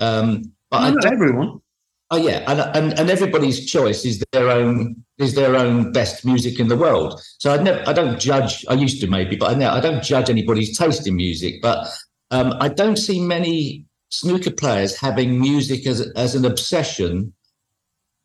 Um, 0.00 0.53
but 0.80 0.90
Not 0.94 1.12
everyone. 1.12 1.60
oh 2.10 2.16
yeah, 2.16 2.44
and, 2.50 2.60
and 2.76 2.98
and 2.98 3.10
everybody's 3.10 3.66
choice 3.66 4.04
is 4.04 4.22
their 4.32 4.48
own 4.50 4.96
is 5.18 5.34
their 5.34 5.54
own 5.56 5.92
best 5.92 6.24
music 6.24 6.58
in 6.60 6.68
the 6.68 6.76
world. 6.76 7.20
So 7.38 7.52
I 7.54 7.62
never 7.62 7.82
I 7.88 7.92
don't 7.92 8.18
judge. 8.18 8.64
I 8.68 8.74
used 8.74 9.00
to 9.00 9.06
maybe, 9.06 9.36
but 9.36 9.50
I 9.52 9.54
now 9.54 9.74
I 9.74 9.80
don't 9.80 10.02
judge 10.02 10.28
anybody's 10.30 10.76
taste 10.76 11.06
in 11.06 11.16
music. 11.16 11.54
But 11.62 11.86
um, 12.30 12.54
I 12.60 12.68
don't 12.68 12.96
see 12.96 13.20
many 13.20 13.86
snooker 14.10 14.50
players 14.50 14.96
having 14.98 15.40
music 15.40 15.86
as 15.86 16.00
as 16.16 16.34
an 16.34 16.44
obsession, 16.44 17.32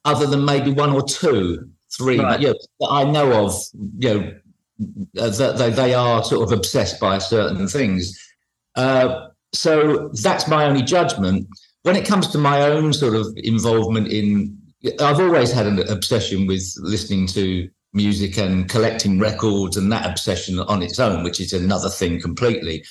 other 0.05 0.25
than 0.25 0.45
maybe 0.45 0.71
one 0.71 0.91
or 0.91 1.03
two, 1.03 1.69
three, 1.97 2.19
Right. 2.19 2.39
you 2.39 2.47
know, 2.47 2.55
that 2.79 2.87
I 2.91 3.03
know 3.09 3.45
of. 3.45 3.53
You 3.99 4.09
know, 4.13 4.33
uh, 5.19 5.29
that 5.29 5.57
they, 5.57 5.69
they 5.71 5.93
are 5.93 6.23
sort 6.23 6.41
of 6.47 6.57
obsessed 6.57 6.99
by 7.01 7.17
certain 7.17 7.67
things. 7.67 8.17
Uh, 8.75 9.27
so 9.53 10.09
that's 10.23 10.47
my 10.47 10.63
only 10.65 10.81
judgment. 10.83 11.47
When 11.83 11.95
it 11.95 12.05
comes 12.05 12.27
to 12.29 12.37
my 12.37 12.61
own 12.63 12.93
sort 12.93 13.15
of 13.15 13.27
involvement 13.37 14.07
in 14.07 14.57
I've 14.99 15.19
always 15.19 15.51
had 15.51 15.65
an 15.65 15.79
obsession 15.89 16.47
with 16.47 16.73
listening 16.77 17.27
to 17.27 17.69
music 17.93 18.37
and 18.37 18.69
collecting 18.69 19.19
records 19.19 19.75
and 19.75 19.91
that 19.91 20.09
obsession 20.09 20.59
on 20.59 20.81
its 20.81 20.99
own, 20.99 21.23
which 21.23 21.39
is 21.41 21.53
another 21.53 21.89
thing 21.89 22.21
completely. 22.21 22.85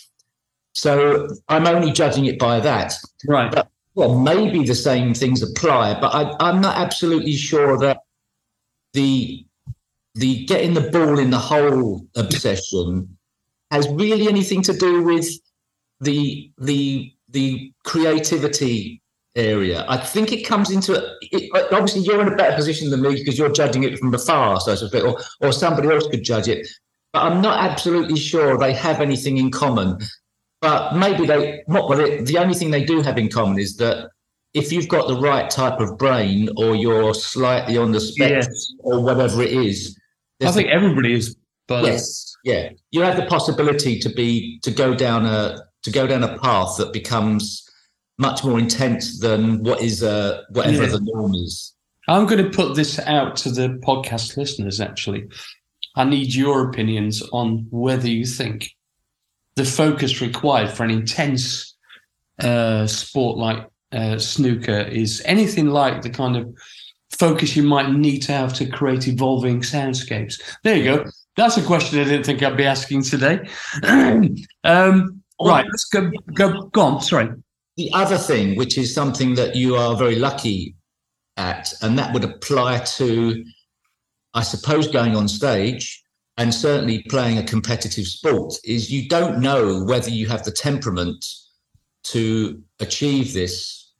So 0.73 1.29
I'm 1.49 1.67
only 1.67 1.93
judging 1.93 2.27
it 2.27 2.39
by 2.39 2.61
that. 2.61 2.95
Right. 3.27 3.51
But, 3.51 3.69
well, 3.95 4.19
maybe 4.19 4.65
the 4.65 4.75
same 4.75 5.15
things 5.15 5.43
apply, 5.43 5.99
but 6.01 6.15
I, 6.15 6.37
I'm 6.41 6.61
not 6.61 6.77
absolutely 6.77 7.35
sure 7.35 7.79
that 7.79 7.99
the 8.93 9.45
the 10.15 10.45
getting 10.47 10.75
the 10.75 10.91
ball 10.91 11.19
in 11.19 11.31
the 11.31 11.39
hole 11.39 12.07
obsession 12.17 13.17
has 13.71 13.89
really 13.89 14.29
anything 14.29 14.63
to 14.63 14.73
do 14.73 15.03
with 15.03 15.29
the 16.01 16.53
the 16.59 17.13
the 17.29 17.73
creativity 17.85 19.03
area. 19.37 19.85
I 19.89 19.99
think 19.99 20.33
it 20.33 20.43
comes 20.43 20.71
into 20.71 20.95
it, 21.21 21.51
obviously 21.73 22.03
you're 22.03 22.21
in 22.21 22.33
a 22.33 22.37
better 22.37 22.57
position 22.57 22.91
than 22.91 23.03
me 23.03 23.15
because 23.15 23.39
you're 23.39 23.53
judging 23.53 23.85
it 23.85 23.99
from 23.99 24.13
afar, 24.13 24.61
so 24.61 24.75
to 24.75 24.89
speak, 24.89 25.05
or, 25.05 25.19
or 25.41 25.53
somebody 25.53 25.89
else 25.89 26.07
could 26.09 26.25
judge 26.25 26.49
it. 26.49 26.67
But 27.13 27.23
I'm 27.23 27.41
not 27.41 27.71
absolutely 27.71 28.19
sure 28.19 28.59
they 28.59 28.75
have 28.75 29.01
anything 29.01 29.37
in 29.37 29.51
common. 29.51 29.99
But 30.61 30.97
maybe 30.97 31.25
they 31.25 31.63
what 31.67 31.89
well, 31.89 32.01
it, 32.01 32.27
the 32.27 32.39
only 32.39 32.55
thing 32.55 32.73
they 32.73 32.85
do 32.85 33.01
have 33.01 33.17
in 33.17 33.29
common 33.29 33.59
is 33.59 33.77
that 33.77 34.11
if 34.55 34.73
you've 34.73 34.89
got 34.89 35.07
the 35.07 35.17
right 35.17 35.49
type 35.49 35.79
of 35.79 35.97
brain 35.99 36.49
or 36.57 36.75
you're 36.75 37.15
slightly 37.15 37.77
on 37.77 37.93
the 37.93 38.01
spectrum 38.01 38.43
yes. 38.43 38.73
or 38.81 39.01
whatever 39.03 39.43
it 39.43 39.53
is. 39.53 39.97
I 40.45 40.51
think 40.53 40.69
everybody 40.69 41.15
is 41.15 41.37
but 41.69 41.85
yes, 41.85 42.35
yeah. 42.45 42.71
You 42.91 43.03
have 43.03 43.17
the 43.17 43.27
possibility 43.27 43.99
to 44.01 44.09
be 44.09 44.59
to 44.63 44.71
go 44.71 44.95
down 44.95 45.27
a 45.27 45.61
to 45.83 45.91
go 45.91 46.07
down 46.07 46.23
a 46.23 46.39
path 46.39 46.77
that 46.79 46.93
becomes 46.93 47.69
much 48.19 48.45
more 48.45 48.59
intense 48.59 49.21
than 49.21 49.63
what 49.63 49.81
is 49.81 50.03
uh, 50.03 50.43
whatever 50.51 50.85
yeah. 50.85 50.89
the 50.89 51.01
norm 51.01 51.35
is. 51.35 51.75
I'm 52.09 52.27
going 52.27 52.43
to 52.43 52.51
put 52.51 52.75
this 52.75 52.99
out 53.01 53.37
to 53.37 53.51
the 53.51 53.69
podcast 53.83 54.37
listeners. 54.37 54.81
Actually, 54.81 55.29
I 55.95 56.05
need 56.05 56.35
your 56.35 56.69
opinions 56.69 57.23
on 57.33 57.67
whether 57.71 58.09
you 58.09 58.25
think 58.25 58.71
the 59.57 59.65
focus 59.65 60.21
required 60.21 60.71
for 60.71 60.85
an 60.85 60.91
intense 60.91 61.77
uh, 62.41 62.87
sport 62.87 63.39
like 63.39 63.67
uh, 63.93 64.19
snooker 64.19 64.81
is 64.81 65.23
anything 65.25 65.69
like 65.69 66.03
the 66.03 66.11
kind 66.11 66.37
of 66.37 66.55
focus 67.11 67.57
you 67.57 67.63
might 67.63 67.91
need 67.91 68.21
to 68.21 68.33
have 68.33 68.53
to 68.55 68.67
create 68.67 69.09
evolving 69.09 69.61
soundscapes. 69.61 70.41
There 70.63 70.77
you 70.77 70.85
go. 70.85 71.05
That's 71.37 71.57
a 71.57 71.63
question 71.63 72.01
I 72.01 72.05
didn't 72.05 72.25
think 72.25 72.43
I'd 72.43 72.57
be 72.57 72.65
asking 72.65 73.03
today. 73.03 73.49
um, 74.65 75.18
right, 75.47 75.67
let's 75.67 75.85
go, 75.85 76.11
go. 76.35 76.63
Go 76.73 76.81
on. 76.81 77.01
Sorry 77.01 77.31
the 77.79 77.91
other 77.95 78.19
thing, 78.19 78.57
which 78.57 78.77
is 78.77 78.93
something 78.93 79.37
that 79.37 79.55
you 79.55 79.77
are 79.77 79.97
very 79.97 80.17
lucky 80.17 80.75
at, 81.37 81.73
and 81.81 81.97
that 81.97 82.13
would 82.13 82.25
apply 82.25 82.81
to, 82.81 83.45
I 84.35 84.43
suppose, 84.43 84.89
going 84.89 85.15
on 85.15 85.29
stage 85.29 86.03
and 86.39 86.53
certainly 86.53 87.05
playing 87.05 87.39
a 87.39 87.45
competitive 87.45 88.07
sport, 88.07 88.55
is 88.65 88.91
you 88.91 89.09
don't 89.09 89.41
know 89.41 89.85
whether 89.85 90.11
you 90.11 90.27
have 90.27 90.43
the 90.43 90.51
temperament 90.51 91.25
to 92.03 92.61
achieve 92.81 93.33
this 93.33 93.93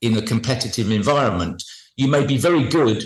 in 0.00 0.16
a 0.16 0.22
competitive 0.22 0.90
environment. 0.90 1.62
You 1.96 2.08
may 2.08 2.26
be 2.26 2.38
very 2.38 2.64
good 2.64 3.04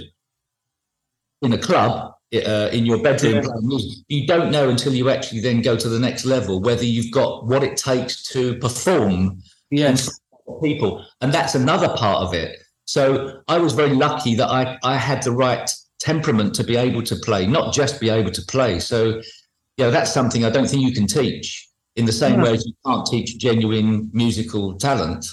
in 1.42 1.52
a 1.52 1.58
club, 1.58 2.13
uh, 2.42 2.68
in 2.70 2.86
your 2.86 3.02
bedroom. 3.02 3.44
You 4.08 4.26
don't 4.26 4.50
know 4.50 4.68
until 4.68 4.94
you 4.94 5.10
actually 5.10 5.40
then 5.40 5.62
go 5.62 5.76
to 5.76 5.88
the 5.88 5.98
next 5.98 6.24
level 6.24 6.60
whether 6.60 6.84
you've 6.84 7.12
got 7.12 7.46
what 7.46 7.62
it 7.62 7.76
takes 7.76 8.22
to 8.32 8.56
perform 8.58 9.42
yes. 9.70 10.10
people. 10.62 11.04
And 11.20 11.32
that's 11.32 11.54
another 11.54 11.88
part 11.96 12.22
of 12.22 12.34
it. 12.34 12.58
So 12.86 13.40
I 13.48 13.58
was 13.58 13.72
very 13.72 13.94
lucky 13.94 14.34
that 14.34 14.48
I, 14.48 14.78
I 14.82 14.96
had 14.96 15.22
the 15.22 15.32
right 15.32 15.70
temperament 15.98 16.54
to 16.56 16.64
be 16.64 16.76
able 16.76 17.02
to 17.02 17.16
play, 17.16 17.46
not 17.46 17.72
just 17.72 18.00
be 18.00 18.10
able 18.10 18.30
to 18.30 18.42
play. 18.42 18.78
So, 18.78 19.20
you 19.76 19.84
know, 19.84 19.90
that's 19.90 20.12
something 20.12 20.44
I 20.44 20.50
don't 20.50 20.68
think 20.68 20.82
you 20.82 20.92
can 20.92 21.06
teach 21.06 21.68
in 21.96 22.04
the 22.04 22.12
same 22.12 22.34
yeah. 22.34 22.44
way 22.44 22.52
as 22.54 22.66
you 22.66 22.74
can't 22.84 23.06
teach 23.06 23.38
genuine 23.38 24.10
musical 24.12 24.76
talent. 24.76 25.26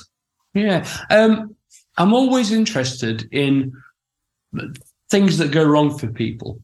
Yeah. 0.54 0.88
Um, 1.10 1.56
I'm 1.98 2.14
always 2.14 2.52
interested 2.52 3.28
in 3.34 3.74
things 5.10 5.38
that 5.38 5.52
go 5.52 5.64
wrong 5.64 5.98
for 5.98 6.08
people. 6.08 6.62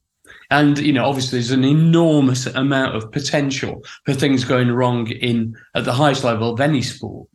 And 0.49 0.77
you 0.77 0.93
know, 0.93 1.05
obviously, 1.05 1.39
there's 1.39 1.51
an 1.51 1.65
enormous 1.65 2.45
amount 2.45 2.95
of 2.95 3.11
potential 3.11 3.83
for 4.05 4.13
things 4.13 4.43
going 4.45 4.71
wrong 4.71 5.07
in 5.07 5.55
at 5.75 5.85
the 5.85 5.93
highest 5.93 6.23
level 6.23 6.53
of 6.53 6.61
any 6.61 6.81
sport 6.81 7.27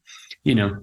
you 0.45 0.55
know, 0.55 0.77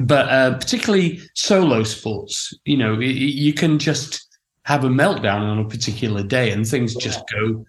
but 0.00 0.28
uh, 0.28 0.56
particularly 0.58 1.20
solo 1.34 1.82
sports, 1.82 2.54
you 2.64 2.76
know, 2.76 2.98
you 2.98 3.52
can 3.52 3.78
just 3.78 4.38
have 4.64 4.84
a 4.84 4.88
meltdown 4.88 5.40
on 5.40 5.58
a 5.58 5.68
particular 5.68 6.22
day 6.22 6.52
and 6.52 6.66
things 6.66 6.94
just 6.94 7.22
go 7.32 7.66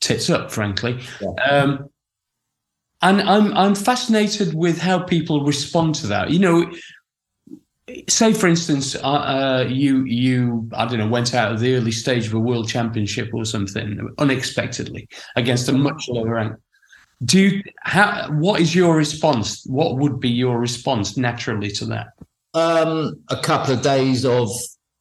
tits 0.00 0.30
up, 0.30 0.50
frankly. 0.50 1.00
Yeah. 1.20 1.30
Um, 1.50 1.90
and 3.02 3.20
I'm 3.22 3.52
I'm 3.54 3.74
fascinated 3.74 4.54
with 4.54 4.78
how 4.78 5.00
people 5.00 5.44
respond 5.44 5.96
to 5.96 6.06
that. 6.06 6.30
You 6.30 6.38
know, 6.38 6.72
say 8.08 8.32
for 8.32 8.46
instance, 8.46 8.94
uh, 8.96 8.98
uh, 8.98 9.66
you 9.68 10.04
you 10.04 10.68
I 10.72 10.86
don't 10.86 10.98
know 10.98 11.08
went 11.08 11.34
out 11.34 11.52
of 11.52 11.60
the 11.60 11.74
early 11.74 11.92
stage 11.92 12.26
of 12.26 12.34
a 12.34 12.40
world 12.40 12.68
championship 12.68 13.30
or 13.32 13.44
something 13.44 14.08
unexpectedly 14.18 15.08
against 15.36 15.68
a 15.68 15.72
much 15.72 16.08
lower 16.08 16.34
rank. 16.34 16.56
Do 17.24 17.40
you 17.40 17.62
how 17.80 18.30
what 18.32 18.60
is 18.60 18.74
your 18.74 18.96
response? 18.96 19.64
What 19.66 19.96
would 19.98 20.20
be 20.20 20.30
your 20.30 20.58
response 20.58 21.16
naturally 21.16 21.70
to 21.72 21.84
that? 21.86 22.08
Um 22.54 23.22
a 23.30 23.40
couple 23.40 23.74
of 23.74 23.82
days 23.82 24.24
of 24.24 24.50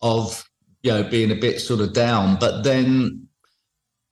of 0.02 0.44
you 0.84 0.92
know 0.92 1.04
being 1.04 1.32
a 1.32 1.36
bit 1.36 1.60
sort 1.60 1.82
of 1.82 1.94
down 1.94 2.38
but 2.40 2.64
then 2.64 3.28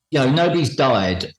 you 0.09 0.19
know 0.19 0.31
nobody's 0.31 0.75
died 0.75 1.31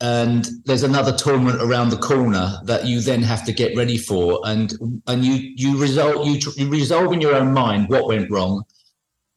and 0.00 0.48
there's 0.64 0.82
another 0.82 1.16
tournament 1.16 1.62
around 1.62 1.88
the 1.88 1.96
corner 1.96 2.60
that 2.64 2.84
you 2.84 3.00
then 3.00 3.22
have 3.22 3.44
to 3.46 3.52
get 3.52 3.76
ready 3.76 3.96
for. 3.96 4.40
And 4.44 4.74
and 5.06 5.24
you 5.24 5.52
you 5.56 5.80
resolve 5.80 6.26
you, 6.26 6.40
you 6.56 6.68
resolve 6.68 7.12
in 7.12 7.20
your 7.20 7.34
own 7.34 7.52
mind 7.52 7.88
what 7.88 8.06
went 8.06 8.30
wrong. 8.30 8.64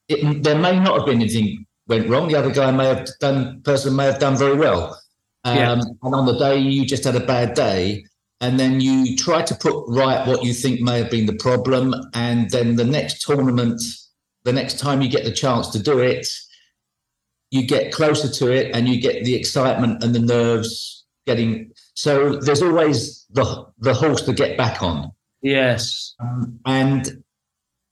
It, 0.09 0.43
there 0.43 0.57
may 0.57 0.77
not 0.79 0.97
have 0.97 1.05
been 1.05 1.21
anything 1.21 1.65
went 1.87 2.09
wrong. 2.09 2.27
The 2.27 2.37
other 2.37 2.51
guy 2.51 2.71
may 2.71 2.87
have 2.87 3.07
done 3.19 3.61
person 3.61 3.95
may 3.95 4.05
have 4.05 4.19
done 4.19 4.35
very 4.35 4.57
well. 4.57 4.99
Um, 5.45 5.57
yeah. 5.57 5.71
And 5.71 5.97
on 6.01 6.25
the 6.25 6.37
day 6.37 6.57
you 6.57 6.85
just 6.85 7.05
had 7.05 7.15
a 7.15 7.25
bad 7.25 7.53
day, 7.53 8.03
and 8.41 8.59
then 8.59 8.81
you 8.81 9.15
try 9.15 9.41
to 9.41 9.55
put 9.55 9.85
right 9.87 10.27
what 10.27 10.43
you 10.43 10.53
think 10.53 10.81
may 10.81 10.97
have 10.97 11.09
been 11.09 11.25
the 11.25 11.35
problem, 11.35 11.95
and 12.13 12.49
then 12.49 12.75
the 12.75 12.83
next 12.83 13.21
tournament, 13.21 13.81
the 14.43 14.51
next 14.51 14.77
time 14.79 15.01
you 15.01 15.09
get 15.09 15.23
the 15.23 15.31
chance 15.31 15.69
to 15.69 15.79
do 15.81 15.99
it, 15.99 16.27
you 17.51 17.65
get 17.65 17.91
closer 17.91 18.29
to 18.29 18.51
it, 18.51 18.75
and 18.75 18.87
you 18.87 19.01
get 19.01 19.23
the 19.23 19.35
excitement 19.35 20.03
and 20.03 20.13
the 20.13 20.19
nerves 20.19 21.05
getting. 21.25 21.71
So 21.93 22.35
there's 22.37 22.61
always 22.61 23.25
the 23.31 23.65
the 23.79 23.93
horse 23.93 24.21
to 24.23 24.33
get 24.33 24.57
back 24.57 24.81
on. 24.81 25.11
Yes. 25.41 26.15
Um, 26.19 26.59
and 26.65 27.23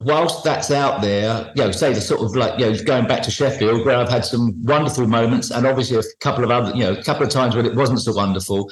whilst 0.02 0.44
that's 0.44 0.72
out 0.72 1.02
there, 1.02 1.52
you 1.56 1.64
know, 1.64 1.72
say 1.72 1.94
the 1.94 2.02
sort 2.02 2.22
of 2.22 2.36
like, 2.36 2.60
you 2.60 2.70
know, 2.70 2.84
going 2.84 3.08
back 3.08 3.24
to 3.24 3.32
Sheffield, 3.32 3.86
where 3.86 3.98
I've 3.98 4.10
had 4.10 4.26
some 4.26 4.54
wonderful 4.64 5.08
moments, 5.08 5.52
and 5.52 5.66
obviously 5.66 5.98
a 5.98 6.04
couple 6.20 6.44
of 6.44 6.52
other, 6.52 6.76
you 6.76 6.84
know, 6.84 6.94
a 6.94 7.04
couple 7.04 7.24
of 7.24 7.30
times 7.30 7.56
when 7.56 7.66
it 7.66 7.76
wasn't 7.76 8.02
so 8.02 8.14
wonderful. 8.14 8.72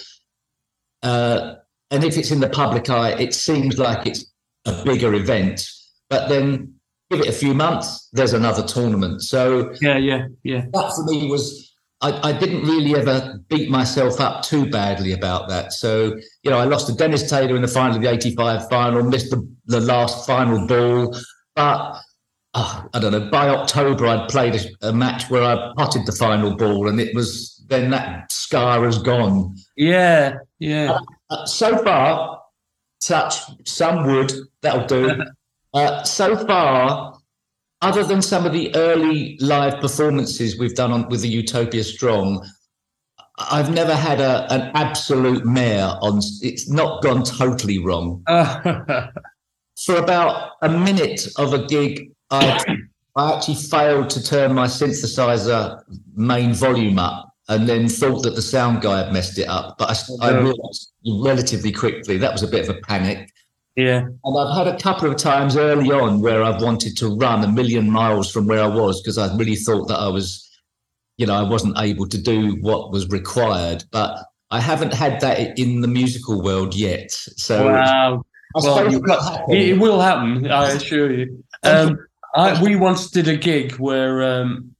Uh, 1.03 1.55
and 1.91 2.03
if 2.03 2.17
it's 2.17 2.31
in 2.31 2.39
the 2.39 2.49
public 2.49 2.89
eye, 2.89 3.11
it 3.11 3.33
seems 3.33 3.77
like 3.77 4.05
it's 4.07 4.25
a 4.65 4.83
bigger 4.83 5.13
event. 5.13 5.69
But 6.09 6.29
then 6.29 6.74
give 7.09 7.21
it 7.21 7.27
a 7.27 7.33
few 7.33 7.53
months, 7.53 8.09
there's 8.13 8.33
another 8.33 8.63
tournament. 8.63 9.21
So 9.21 9.73
yeah, 9.81 9.97
yeah, 9.97 10.27
yeah. 10.43 10.65
That 10.73 10.93
for 10.95 11.03
me 11.05 11.29
was 11.29 11.65
I, 12.01 12.29
I, 12.29 12.33
didn't 12.33 12.63
really 12.63 12.95
ever 12.95 13.39
beat 13.47 13.69
myself 13.69 14.19
up 14.19 14.43
too 14.43 14.69
badly 14.69 15.13
about 15.13 15.47
that. 15.49 15.73
So, 15.73 16.15
you 16.43 16.51
know, 16.51 16.59
I 16.59 16.65
lost 16.65 16.87
to 16.87 16.93
Dennis 16.93 17.29
Taylor 17.29 17.55
in 17.55 17.61
the 17.61 17.67
final 17.67 17.95
of 17.95 18.01
the 18.01 18.09
85 18.09 18.69
final, 18.69 19.03
missed 19.03 19.31
the, 19.31 19.47
the 19.65 19.79
last 19.79 20.27
final 20.27 20.67
ball. 20.67 21.17
But 21.55 21.97
oh, 22.53 22.85
I 22.93 22.99
don't 22.99 23.11
know, 23.11 23.29
by 23.31 23.47
October, 23.49 24.07
I'd 24.07 24.29
played 24.29 24.55
a, 24.55 24.89
a, 24.89 24.93
match 24.93 25.29
where 25.29 25.43
I 25.43 25.71
potted 25.77 26.05
the 26.05 26.11
final 26.11 26.55
ball 26.55 26.89
and 26.89 26.99
it 26.99 27.15
was 27.15 27.63
then 27.67 27.89
that 27.91 28.31
scar 28.31 28.83
has 28.85 28.97
gone. 28.97 29.55
Yeah, 29.77 30.35
yeah. 30.59 30.99
Uh, 31.29 31.45
so 31.45 31.77
far, 31.83 32.41
touch 33.01 33.39
some 33.65 34.05
wood, 34.05 34.33
that'll 34.61 34.85
do. 34.85 35.23
Uh, 35.75 36.03
so 36.03 36.37
far, 36.47 37.19
other 37.81 38.03
than 38.03 38.21
some 38.21 38.45
of 38.45 38.53
the 38.53 38.73
early 38.75 39.37
live 39.41 39.81
performances 39.81 40.57
we've 40.57 40.73
done 40.73 40.91
on 40.93 41.09
with 41.09 41.21
the 41.21 41.27
Utopia 41.27 41.83
Strong, 41.83 42.47
I've 43.37 43.73
never 43.73 43.93
had 43.93 44.21
a, 44.21 44.51
an 44.53 44.71
absolute 44.73 45.45
mare 45.45 45.91
on. 46.01 46.21
It's 46.41 46.69
not 46.69 47.03
gone 47.03 47.23
totally 47.23 47.79
wrong. 47.79 48.23
For 49.85 49.97
about 49.97 50.51
a 50.61 50.69
minute 50.69 51.27
of 51.37 51.53
a 51.53 51.65
gig, 51.65 52.09
I, 52.31 52.63
I 53.17 53.35
actually 53.35 53.55
failed 53.55 54.09
to 54.11 54.23
turn 54.23 54.53
my 54.53 54.67
synthesizer 54.67 55.83
main 56.15 56.53
volume 56.53 56.97
up, 56.97 57.33
and 57.49 57.67
then 57.67 57.89
thought 57.89 58.23
that 58.23 58.35
the 58.35 58.41
sound 58.41 58.81
guy 58.81 59.03
had 59.03 59.11
messed 59.11 59.37
it 59.37 59.49
up. 59.49 59.77
But 59.77 59.89
I, 60.21 60.27
I 60.27 60.39
realized 60.39 60.93
relatively 61.21 61.73
quickly 61.73 62.15
that 62.17 62.31
was 62.31 62.43
a 62.43 62.47
bit 62.47 62.69
of 62.69 62.73
a 62.77 62.79
panic. 62.79 63.29
Yeah. 63.75 64.05
And 64.23 64.37
I've 64.37 64.55
had 64.55 64.67
a 64.73 64.77
couple 64.79 65.09
of 65.11 65.17
times 65.17 65.57
early 65.57 65.91
on 65.91 66.21
where 66.21 66.43
I've 66.43 66.61
wanted 66.61 66.95
to 66.97 67.09
run 67.17 67.43
a 67.43 67.47
million 67.47 67.89
miles 67.91 68.31
from 68.31 68.47
where 68.47 68.63
I 68.63 68.67
was 68.67 69.01
because 69.01 69.17
I 69.17 69.35
really 69.35 69.55
thought 69.57 69.87
that 69.89 69.99
I 69.99 70.07
was, 70.07 70.49
you 71.17 71.25
know, 71.25 71.33
I 71.33 71.43
wasn't 71.43 71.77
able 71.77 72.07
to 72.07 72.17
do 72.21 72.55
what 72.61 72.91
was 72.91 73.07
required. 73.09 73.83
But 73.91 74.17
I 74.51 74.61
haven't 74.61 74.93
had 74.93 75.19
that 75.21 75.59
in 75.59 75.81
the 75.81 75.87
musical 75.89 76.41
world 76.41 76.73
yet. 76.73 77.11
So 77.11 77.65
wow. 77.65 78.25
Well, 78.63 78.91
you- 78.91 78.97
it 78.99 79.03
will 79.03 79.19
happen. 79.19 79.53
It, 79.55 79.69
it 79.69 79.79
will 79.79 79.99
happen, 79.99 80.51
I 80.51 80.71
assure 80.71 81.11
you. 81.13 81.43
Um, 81.63 81.99
I, 82.35 82.61
we 82.63 82.75
once 82.77 83.09
did 83.11 83.27
a 83.27 83.35
gig 83.35 83.73
where 83.73 84.23
um, 84.23 84.73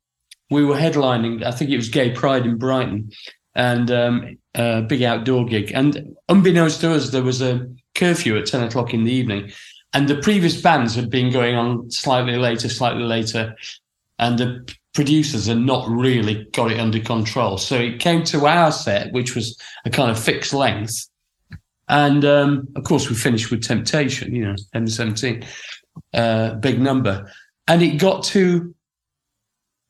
we 0.49 0.63
were 0.63 0.75
headlining. 0.75 1.43
I 1.43 1.51
think 1.51 1.71
it 1.71 1.77
was 1.77 1.89
Gay 1.89 2.12
Pride 2.12 2.45
in 2.45 2.58
Brighton, 2.58 3.12
and 3.55 3.91
um, 3.91 4.38
a 4.53 4.81
big 4.84 5.03
outdoor 5.03 5.45
gig. 5.45 5.71
And 5.73 6.15
unbeknownst 6.29 6.79
to 6.81 6.93
us, 6.93 7.10
there 7.10 7.23
was 7.23 7.41
a 7.41 7.67
curfew 7.95 8.38
at 8.38 8.45
ten 8.45 8.63
o'clock 8.63 8.93
in 8.93 9.03
the 9.03 9.12
evening, 9.12 9.51
and 9.93 10.08
the 10.08 10.17
previous 10.17 10.62
bands 10.62 10.93
had 10.93 11.10
been 11.10 11.31
going 11.31 11.55
on 11.55 11.89
slightly 11.89 12.38
later, 12.38 12.69
slightly 12.69 13.03
later, 13.03 13.55
and 14.19 14.38
the 14.38 14.75
producers 14.93 15.45
had 15.47 15.60
not 15.60 15.88
really 15.89 16.45
got 16.53 16.71
it 16.71 16.79
under 16.79 16.99
control. 16.99 17.58
So 17.58 17.77
it 17.77 17.99
came 17.99 18.23
to 18.25 18.45
our 18.45 18.71
set, 18.71 19.12
which 19.12 19.36
was 19.36 19.60
a 19.86 19.89
kind 19.89 20.10
of 20.10 20.17
fixed 20.17 20.53
length. 20.53 21.08
And 21.88 22.25
um, 22.25 22.67
of 22.75 22.84
course, 22.86 23.10
we 23.10 23.15
finished 23.15 23.51
with 23.51 23.63
Temptation, 23.63 24.34
you 24.34 24.45
know, 24.45 24.55
M17, 24.73 25.45
uh, 26.13 26.55
big 26.55 26.81
number. 26.81 27.31
And 27.67 27.81
it 27.81 27.97
got 27.97 28.23
to 28.25 28.73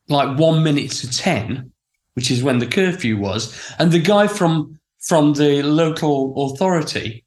like 0.09 0.37
one 0.37 0.63
minute 0.63 0.91
to 0.91 1.09
10, 1.09 1.71
which 2.15 2.31
is 2.31 2.43
when 2.43 2.59
the 2.59 2.67
curfew 2.67 3.17
was. 3.17 3.73
And 3.79 3.91
the 3.91 3.99
guy 3.99 4.27
from, 4.27 4.79
from 5.01 5.33
the 5.33 5.63
local 5.63 6.51
authority 6.51 7.24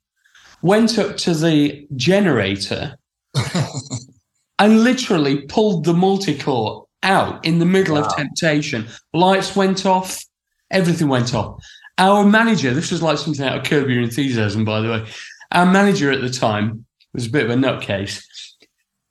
went 0.62 0.98
up 0.98 1.16
to 1.18 1.34
the 1.34 1.86
generator 1.96 2.96
and 4.58 4.82
literally 4.82 5.42
pulled 5.42 5.84
the 5.84 5.94
multi-core 5.94 6.86
out 7.02 7.44
in 7.44 7.58
the 7.58 7.66
middle 7.66 7.96
of 7.96 8.14
Temptation. 8.16 8.86
Lights 9.12 9.54
went 9.54 9.86
off, 9.86 10.24
everything 10.70 11.08
went 11.08 11.34
off. 11.34 11.62
Our 11.98 12.24
manager, 12.24 12.72
this 12.74 12.90
was 12.90 13.02
like 13.02 13.18
something 13.18 13.44
out 13.44 13.58
of 13.58 13.64
Curb 13.64 13.88
Your 13.88 14.02
Enthusiasm, 14.02 14.64
by 14.64 14.80
the 14.80 14.88
way. 14.88 15.06
Our 15.52 15.66
manager 15.66 16.12
at 16.12 16.20
the 16.20 16.30
time 16.30 16.84
was 17.12 17.26
a 17.26 17.30
bit 17.30 17.44
of 17.44 17.50
a 17.50 17.54
nutcase. 17.54 18.22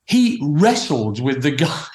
He 0.04 0.38
wrestled 0.42 1.20
with 1.20 1.42
the 1.42 1.52
guy. 1.52 1.84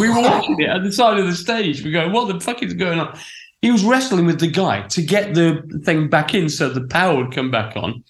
We 0.00 0.08
were 0.08 0.20
watching 0.20 0.60
it 0.60 0.68
at 0.68 0.82
the 0.82 0.90
side 0.90 1.18
of 1.18 1.26
the 1.26 1.34
stage. 1.34 1.84
We're 1.84 1.92
going, 1.92 2.10
what 2.10 2.26
the 2.26 2.40
fuck 2.40 2.62
is 2.62 2.72
going 2.72 2.98
on? 2.98 3.18
He 3.60 3.70
was 3.70 3.84
wrestling 3.84 4.26
with 4.26 4.40
the 4.40 4.48
guy 4.48 4.82
to 4.88 5.02
get 5.02 5.34
the 5.34 5.62
thing 5.84 6.08
back 6.08 6.34
in 6.34 6.48
so 6.48 6.68
the 6.68 6.86
power 6.88 7.16
would 7.16 7.34
come 7.34 7.50
back 7.50 7.76
on. 7.76 8.02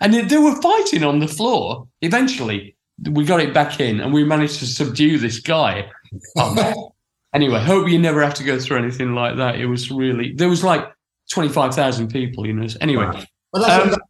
And 0.00 0.14
they, 0.14 0.22
they 0.22 0.38
were 0.38 0.60
fighting 0.62 1.04
on 1.04 1.18
the 1.18 1.28
floor. 1.28 1.86
Eventually, 2.02 2.76
we 3.10 3.24
got 3.24 3.40
it 3.40 3.52
back 3.54 3.80
in 3.80 4.00
and 4.00 4.12
we 4.12 4.24
managed 4.24 4.58
to 4.60 4.66
subdue 4.66 5.18
this 5.18 5.40
guy. 5.40 5.90
Um, 6.38 6.58
anyway, 7.34 7.60
hope 7.60 7.88
you 7.88 7.98
never 7.98 8.22
have 8.22 8.34
to 8.34 8.44
go 8.44 8.58
through 8.58 8.78
anything 8.78 9.14
like 9.14 9.36
that. 9.36 9.56
It 9.56 9.66
was 9.66 9.90
really, 9.90 10.32
there 10.34 10.48
was 10.48 10.64
like 10.64 10.90
25,000 11.32 12.08
people, 12.10 12.46
you 12.46 12.52
know. 12.54 12.66
Anyway, 12.80 13.04
Well, 13.52 13.62
that's, 13.62 13.84
Um, 13.84 13.90
that, 13.90 14.00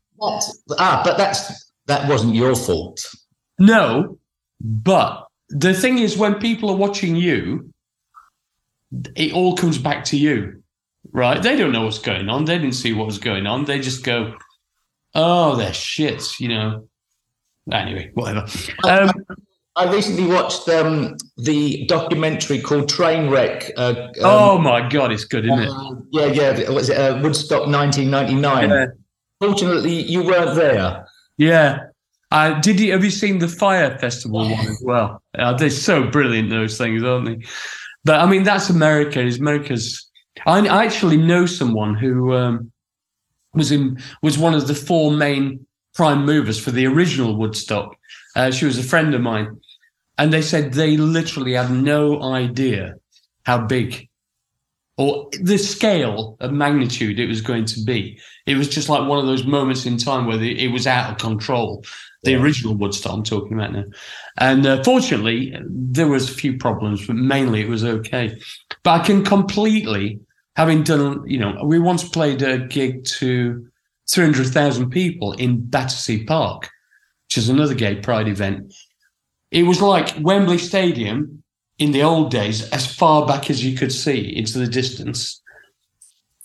that- 0.69 0.77
ah, 0.79 1.03
but 1.05 1.17
that's 1.19 1.73
that 1.87 2.09
wasn't 2.09 2.35
your 2.35 2.55
fault. 2.55 3.05
no, 3.59 4.19
but 4.61 5.27
the 5.49 5.75
thing 5.75 5.99
is, 5.99 6.17
when 6.17 6.35
people 6.37 6.71
are 6.71 6.77
watching 6.77 7.17
you, 7.17 7.73
it 9.17 9.33
all 9.33 9.57
comes 9.57 9.79
back 9.79 10.05
to 10.07 10.17
you, 10.17 10.63
right? 11.13 11.43
They 11.43 11.57
don't 11.57 11.73
know 11.73 11.85
what's 11.85 11.99
going 11.99 12.29
on. 12.29 12.45
They 12.45 12.59
didn't 12.59 12.75
see 12.75 12.93
what 12.93 13.07
was 13.07 13.19
going 13.19 13.47
on. 13.47 13.65
They 13.65 13.81
just 13.81 14.05
go, 14.05 14.35
oh, 15.15 15.57
they're 15.57 15.73
shit, 15.73 16.41
you 16.41 16.49
know. 16.49 16.89
Anyway, 17.71 18.11
whatever. 18.15 18.47
Um, 18.85 19.11
I 19.77 19.91
recently 19.91 20.27
watched 20.27 20.69
um, 20.69 21.17
the 21.37 21.87
documentary 21.87 22.61
called 22.61 22.91
Trainwreck. 22.91 23.71
Uh, 23.77 23.95
um, 23.95 24.11
oh 24.21 24.59
my 24.59 24.89
God, 24.89 25.13
it's 25.13 25.25
good, 25.25 25.45
isn't 25.45 25.61
it? 25.61 25.71
uh, 25.71 25.95
yeah, 26.11 26.27
yeah. 26.27 26.71
Was 26.71 26.91
it 26.91 26.99
uh, 26.99 27.21
Woodstock 27.23 27.67
1999? 27.67 28.71
Yeah. 28.71 28.87
Fortunately, 29.41 30.03
you 30.03 30.23
weren't 30.23 30.57
there. 30.57 31.07
Yeah. 31.37 31.87
Uh, 32.33 32.61
did 32.61 32.79
you 32.79 32.93
have 32.93 33.03
you 33.03 33.11
seen 33.11 33.39
the 33.39 33.49
Fyre 33.49 33.99
Festival 33.99 34.41
one 34.41 34.67
as 34.67 34.83
well? 34.85 35.23
Uh, 35.37 35.53
they're 35.53 35.71
so 35.71 36.07
brilliant 36.09 36.51
those 36.51 36.77
things, 36.79 37.03
aren't 37.03 37.27
they? 37.27 37.47
But 38.05 38.21
I 38.21 38.27
mean, 38.27 38.43
that's 38.43 38.71
America. 38.71 39.21
Is 39.21 39.41
America's? 39.41 40.09
I, 40.47 40.67
I 40.67 40.85
actually 40.85 41.17
know 41.17 41.47
someone 41.47 41.95
who 41.95 42.35
um, 42.35 42.71
was 43.55 43.73
in 43.73 43.99
was 44.23 44.39
one 44.39 44.55
of 44.55 44.67
the 44.67 44.75
four 44.75 45.11
main 45.13 45.67
prime 45.95 46.25
movers 46.25 46.59
for 46.59 46.71
the 46.71 46.87
original 46.87 47.37
Woodstock. 47.37 47.97
Uh, 48.37 48.51
she 48.51 48.65
was 48.65 48.79
a 48.79 48.83
friend 48.83 49.15
of 49.15 49.21
mine, 49.21 49.61
and 50.19 50.33
they 50.33 50.43
said 50.43 50.73
they 50.73 50.97
literally 50.97 51.55
had 51.55 51.71
no 51.71 52.23
idea 52.23 52.95
how 53.45 53.59
big 53.59 54.09
or 55.01 55.31
the 55.41 55.57
scale 55.57 56.37
of 56.41 56.53
magnitude 56.53 57.19
it 57.19 57.27
was 57.27 57.41
going 57.41 57.65
to 57.65 57.83
be. 57.85 58.21
It 58.45 58.57
was 58.57 58.69
just 58.69 58.91
like 58.91 59.09
one 59.09 59.19
of 59.19 59.25
those 59.25 59.47
moments 59.47 59.87
in 59.87 59.97
time 59.97 60.27
where 60.27 60.37
the, 60.37 60.63
it 60.63 60.69
was 60.69 60.87
out 60.87 61.11
of 61.11 61.17
control. 61.17 61.83
The 62.23 62.35
original 62.35 62.75
Woodstock 62.75 63.15
I'm 63.15 63.23
talking 63.23 63.55
about 63.55 63.73
now, 63.73 63.85
and 64.37 64.67
uh, 64.67 64.83
fortunately 64.85 65.57
there 65.71 66.07
was 66.07 66.29
a 66.29 66.35
few 66.35 66.59
problems, 66.59 67.07
but 67.07 67.17
mainly 67.17 67.63
it 67.63 67.69
was 67.69 67.83
okay. 67.83 68.39
But 68.83 69.01
I 69.01 69.05
can 69.05 69.25
completely, 69.25 70.21
having 70.61 70.83
done, 70.83 71.23
you 71.27 71.39
know, 71.39 71.59
we 71.65 71.79
once 71.79 72.07
played 72.07 72.43
a 72.43 72.59
gig 72.59 73.03
to 73.03 73.67
300,000 74.11 74.91
people 74.91 75.33
in 75.33 75.65
Battersea 75.65 76.23
Park, 76.25 76.69
which 77.27 77.39
is 77.39 77.49
another 77.49 77.73
gay 77.73 77.97
pride 77.97 78.29
event. 78.29 78.75
It 79.51 79.63
was 79.63 79.81
like 79.81 80.15
Wembley 80.21 80.59
Stadium 80.59 81.43
in 81.79 81.93
the 81.93 82.03
old 82.03 82.31
days, 82.31 82.69
as 82.73 82.87
far 82.87 83.27
back 83.27 83.49
as 83.49 83.65
you 83.65 83.75
could 83.75 83.91
see 83.91 84.37
into 84.37 84.59
the 84.59 84.67
distance. 84.67 85.41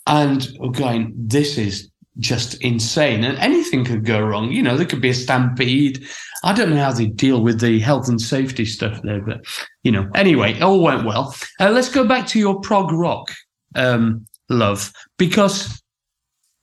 And 0.06 0.48
we're 0.58 0.70
going, 0.70 1.12
this 1.14 1.58
is 1.58 1.90
just 2.18 2.54
insane. 2.62 3.22
And 3.22 3.36
anything 3.36 3.84
could 3.84 4.06
go 4.06 4.22
wrong. 4.22 4.50
You 4.50 4.62
know, 4.62 4.78
there 4.78 4.86
could 4.86 5.02
be 5.02 5.10
a 5.10 5.14
stampede. 5.14 6.06
I 6.42 6.54
don't 6.54 6.70
know 6.70 6.82
how 6.82 6.92
they 6.92 7.04
deal 7.04 7.42
with 7.42 7.60
the 7.60 7.80
health 7.80 8.08
and 8.08 8.18
safety 8.18 8.64
stuff 8.64 8.98
there, 9.02 9.20
but, 9.20 9.44
you 9.82 9.92
know, 9.92 10.08
anyway, 10.14 10.54
it 10.54 10.62
all 10.62 10.80
went 10.80 11.04
well. 11.04 11.34
Uh, 11.60 11.68
let's 11.68 11.90
go 11.90 12.08
back 12.08 12.26
to 12.28 12.38
your 12.38 12.58
prog 12.60 12.90
rock 12.92 13.30
um, 13.76 14.26
love, 14.48 14.92
because 15.18 15.82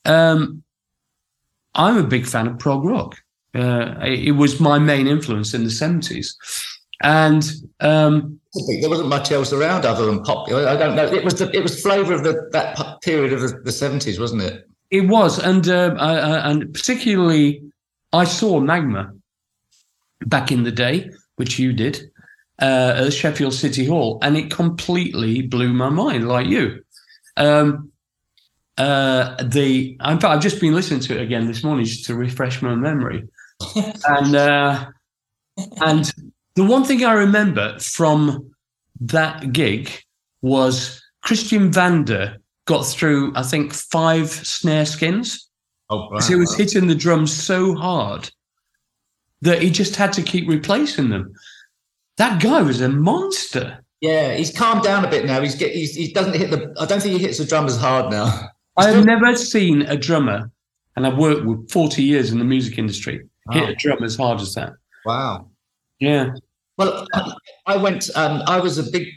um, 0.06 0.64
I'm 1.76 1.98
a 1.98 2.04
big 2.04 2.26
fan 2.26 2.48
of 2.48 2.60
prog 2.60 2.84
rock. 2.84 3.16
Uh, 3.56 3.96
it, 4.02 4.32
was 4.32 4.60
my 4.60 4.80
main 4.80 5.06
influence 5.08 5.54
in 5.54 5.64
the 5.64 5.70
70s. 5.70 6.34
And 7.04 7.50
um, 7.82 8.40
There 8.82 8.90
wasn't 8.90 9.10
much 9.10 9.32
else 9.32 9.54
around 9.54 9.86
other 9.86 10.06
than 10.06 10.24
pop. 10.24 10.50
I 10.50 10.76
don't 10.76 10.96
know. 10.96 11.06
It 11.06 11.24
was 11.24 11.36
the 11.36 11.52
it 11.56 11.62
was 11.62 11.80
flavour 11.82 12.14
of 12.14 12.24
the 12.24 12.50
that 12.52 13.02
period 13.02 13.34
of 13.34 13.42
the, 13.42 13.72
70s, 13.72 14.20
wasn't 14.20 14.42
it? 14.42 14.68
It 14.90 15.08
was, 15.08 15.38
and 15.40 15.68
uh, 15.68 15.96
I- 16.00 16.50
and 16.50 16.74
particularly, 16.74 17.62
I 18.14 18.24
saw 18.24 18.60
Magma 18.60 19.12
back 20.26 20.52
in 20.52 20.64
the 20.64 20.72
day, 20.72 21.10
which 21.36 21.60
you 21.60 21.74
did 21.74 22.10
uh, 22.62 23.06
at 23.06 23.14
Sheffield 23.14 23.54
City 23.54 23.86
Hall, 23.86 24.20
and 24.22 24.38
it 24.38 24.50
completely 24.52 25.42
blew 25.42 25.74
my 25.74 25.90
mind, 25.90 26.28
like 26.28 26.48
you. 26.48 26.83
Um, 27.38 27.92
uh, 28.78 29.36
the 29.44 29.92
in 29.92 30.20
fact, 30.20 30.24
I've 30.26 30.42
just 30.42 30.60
been 30.60 30.74
listening 30.74 31.00
to 31.02 31.18
it 31.18 31.22
again 31.22 31.48
this 31.48 31.64
morning 31.64 31.86
just 31.86 32.06
to 32.06 32.16
refresh 32.16 32.62
my 32.62 32.76
memory, 32.76 33.28
and 34.08 34.36
uh, 34.36 34.86
and 35.82 36.12
the 36.56 36.64
one 36.64 36.84
thing 36.84 37.04
I 37.04 37.14
remember 37.14 37.78
from 37.80 38.54
that 39.02 39.54
gig 39.54 39.92
was 40.42 41.02
Christian 41.22 41.72
Vander 41.72 42.38
got 42.66 42.86
through, 42.86 43.34
I 43.36 43.44
think, 43.44 43.74
five 43.74 44.30
snare 44.30 44.86
skins. 44.86 45.50
Oh, 45.90 46.10
Because 46.10 46.28
he 46.28 46.36
was 46.36 46.56
hitting 46.56 46.88
the 46.88 46.96
drums 46.96 47.34
so 47.34 47.76
hard 47.76 48.30
that 49.42 49.62
he 49.62 49.70
just 49.70 49.96
had 49.96 50.14
to 50.14 50.22
keep 50.24 50.48
replacing 50.48 51.10
them. 51.10 51.34
That 52.18 52.42
guy 52.42 52.62
was 52.62 52.82
a 52.82 52.90
monster. 52.90 53.84
Yeah, 54.04 54.34
he's 54.34 54.52
calmed 54.52 54.84
down 54.84 55.06
a 55.06 55.10
bit 55.10 55.26
now. 55.26 55.40
He's 55.40 55.56
get 55.56 55.72
he's, 55.72 55.96
he 55.96 56.12
doesn't 56.12 56.36
hit 56.36 56.52
the. 56.52 56.76
I 56.78 56.86
don't 56.86 57.02
think 57.02 57.14
he 57.14 57.20
hits 57.20 57.38
the 57.38 57.46
drum 57.46 57.68
as 57.68 57.78
hard 57.78 58.12
now. 58.12 58.50
I 58.78 58.90
have 58.90 59.06
never 59.06 59.34
seen 59.34 59.84
a 59.84 59.96
drummer, 59.96 60.52
and 60.98 61.08
I've 61.08 61.18
worked 61.18 61.46
with 61.46 61.72
40 61.72 62.04
years 62.04 62.30
in 62.34 62.38
the 62.38 62.44
music 62.44 62.78
industry, 62.78 63.26
hit 63.52 63.70
a 63.70 63.76
drum 63.76 64.04
as 64.04 64.18
hard 64.18 64.42
as 64.42 64.56
that. 64.56 64.74
Wow. 65.06 65.48
Yeah. 66.00 66.34
Well, 66.78 67.08
I, 67.14 67.34
I 67.66 67.78
went. 67.78 68.10
Um, 68.16 68.44
I 68.46 68.60
was 68.60 68.78
a 68.78 68.92
big. 68.92 69.08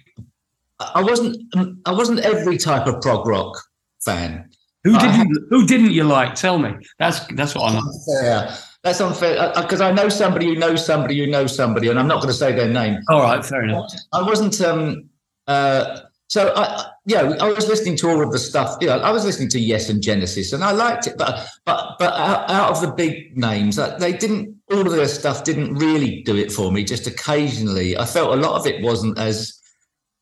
I 0.79 1.03
wasn't. 1.03 1.37
I 1.85 1.93
wasn't 1.93 2.21
every 2.21 2.57
type 2.57 2.87
of 2.87 3.01
prog 3.01 3.27
rock 3.27 3.61
fan. 4.05 4.49
Who 4.85 4.97
didn't 5.01 5.37
who 5.51 5.67
didn't 5.67 5.91
you 5.91 6.05
like? 6.05 6.37
Tell 6.37 6.61
me. 6.61 6.77
That's 7.01 7.27
that's 7.35 7.57
what 7.57 7.73
I'm 7.73 7.83
Unfair. 7.83 8.57
That's 8.87 9.01
unfair 9.01 9.53
because 9.57 9.81
I 9.81 9.91
know 9.91 10.09
somebody 10.09 10.47
who 10.47 10.55
knows 10.55 10.87
somebody 10.87 11.19
who 11.19 11.27
knows 11.27 11.57
somebody, 11.57 11.89
and 11.89 11.99
I'm 11.99 12.07
not 12.07 12.23
going 12.23 12.29
to 12.33 12.39
say 12.39 12.53
their 12.53 12.69
name. 12.69 13.01
all 13.09 13.21
right, 13.21 13.45
fair 13.45 13.65
enough. 13.65 13.93
I 14.13 14.23
wasn't. 14.23 14.61
Um, 14.61 15.11
uh, 15.49 16.03
so 16.29 16.53
I, 16.55 16.93
yeah, 17.05 17.35
I 17.41 17.53
was 17.53 17.67
listening 17.67 17.97
to 17.97 18.09
all 18.09 18.23
of 18.23 18.31
the 18.31 18.39
stuff. 18.39 18.77
You 18.81 18.87
know, 18.87 18.99
I 18.99 19.11
was 19.11 19.25
listening 19.25 19.49
to 19.51 19.59
Yes 19.59 19.89
and 19.89 20.01
Genesis, 20.01 20.53
and 20.53 20.63
I 20.63 20.71
liked 20.71 21.09
it. 21.09 21.19
But 21.19 21.49
but 21.65 21.97
but 21.99 22.15
out, 22.15 22.49
out 22.49 22.71
of 22.71 22.81
the 22.81 22.93
big 22.93 23.37
names, 23.37 23.77
uh, 23.77 23.99
they 23.99 24.13
didn't 24.13 24.55
all 24.71 24.87
of 24.87 24.93
their 24.93 25.09
stuff 25.09 25.43
didn't 25.43 25.75
really 25.75 26.23
do 26.23 26.37
it 26.37 26.53
for 26.53 26.71
me. 26.71 26.85
Just 26.85 27.09
occasionally, 27.09 27.99
I 27.99 28.05
felt 28.05 28.39
a 28.39 28.41
lot 28.41 28.55
of 28.55 28.69
it 28.69 28.85
wasn't 28.85 29.19
as 29.19 29.61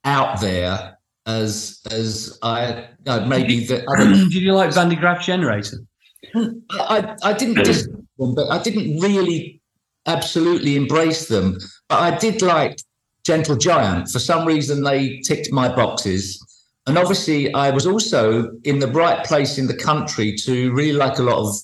out 0.05 0.40
there 0.40 0.96
as 1.27 1.83
as 1.90 2.38
I 2.42 2.88
uh, 3.07 3.27
maybe 3.27 3.66
the 3.66 3.87
other. 3.90 4.14
Did 4.31 4.33
you 4.33 4.55
like 4.55 4.72
Van 4.72 4.88
der 4.88 4.96
Graaf 4.96 5.22
Generator? 5.22 5.81
I 6.35 7.14
I 7.22 7.35
didn't 7.35 7.62
dis- 7.62 7.88
them, 8.18 8.35
but 8.35 8.50
I 8.50 8.62
didn't 8.62 9.00
really 9.00 9.61
absolutely 10.07 10.77
embrace 10.77 11.29
them. 11.29 11.59
But 11.88 12.00
I 12.00 12.18
did 12.18 12.42
like 12.42 12.79
Gentle 13.24 13.57
Giant. 13.57 14.09
For 14.09 14.18
some 14.18 14.46
reason, 14.46 14.83
they 14.83 15.20
ticked 15.20 15.50
my 15.53 15.74
boxes. 15.74 16.40
And 16.87 16.98
obviously, 16.98 17.53
I 17.55 17.70
was 17.70 17.87
also 17.87 18.50
in 18.64 18.79
the 18.79 18.88
right 18.88 19.24
place 19.24 19.57
in 19.57 19.66
the 19.66 19.77
country 19.77 20.35
to 20.44 20.72
really 20.74 20.92
like 20.92 21.18
a 21.18 21.22
lot 21.22 21.38
of 21.38 21.57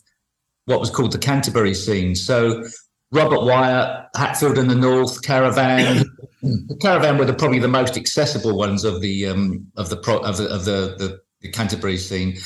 what 0.64 0.80
was 0.80 0.90
called 0.90 1.12
the 1.12 1.18
Canterbury 1.18 1.74
scene. 1.74 2.14
So 2.14 2.64
Robert 3.12 3.42
Wyatt, 3.42 4.06
Hatfield 4.16 4.56
and 4.56 4.70
the 4.70 4.74
North, 4.74 5.22
Caravan. 5.22 6.04
the 6.42 6.78
Caravan 6.80 7.18
were 7.18 7.24
the, 7.24 7.34
probably 7.34 7.58
the 7.58 7.68
most 7.68 7.96
accessible 7.96 8.56
ones 8.56 8.84
of 8.84 9.00
the 9.00 9.26
um, 9.26 9.66
of 9.76 9.90
the 9.90 9.96
pro, 9.96 10.18
of 10.18 10.36
the 10.38 10.48
of 10.48 10.64
the, 10.64 10.94
the, 10.98 11.20
the 11.42 11.50
Canterbury 11.50 11.98
scene. 11.98 12.38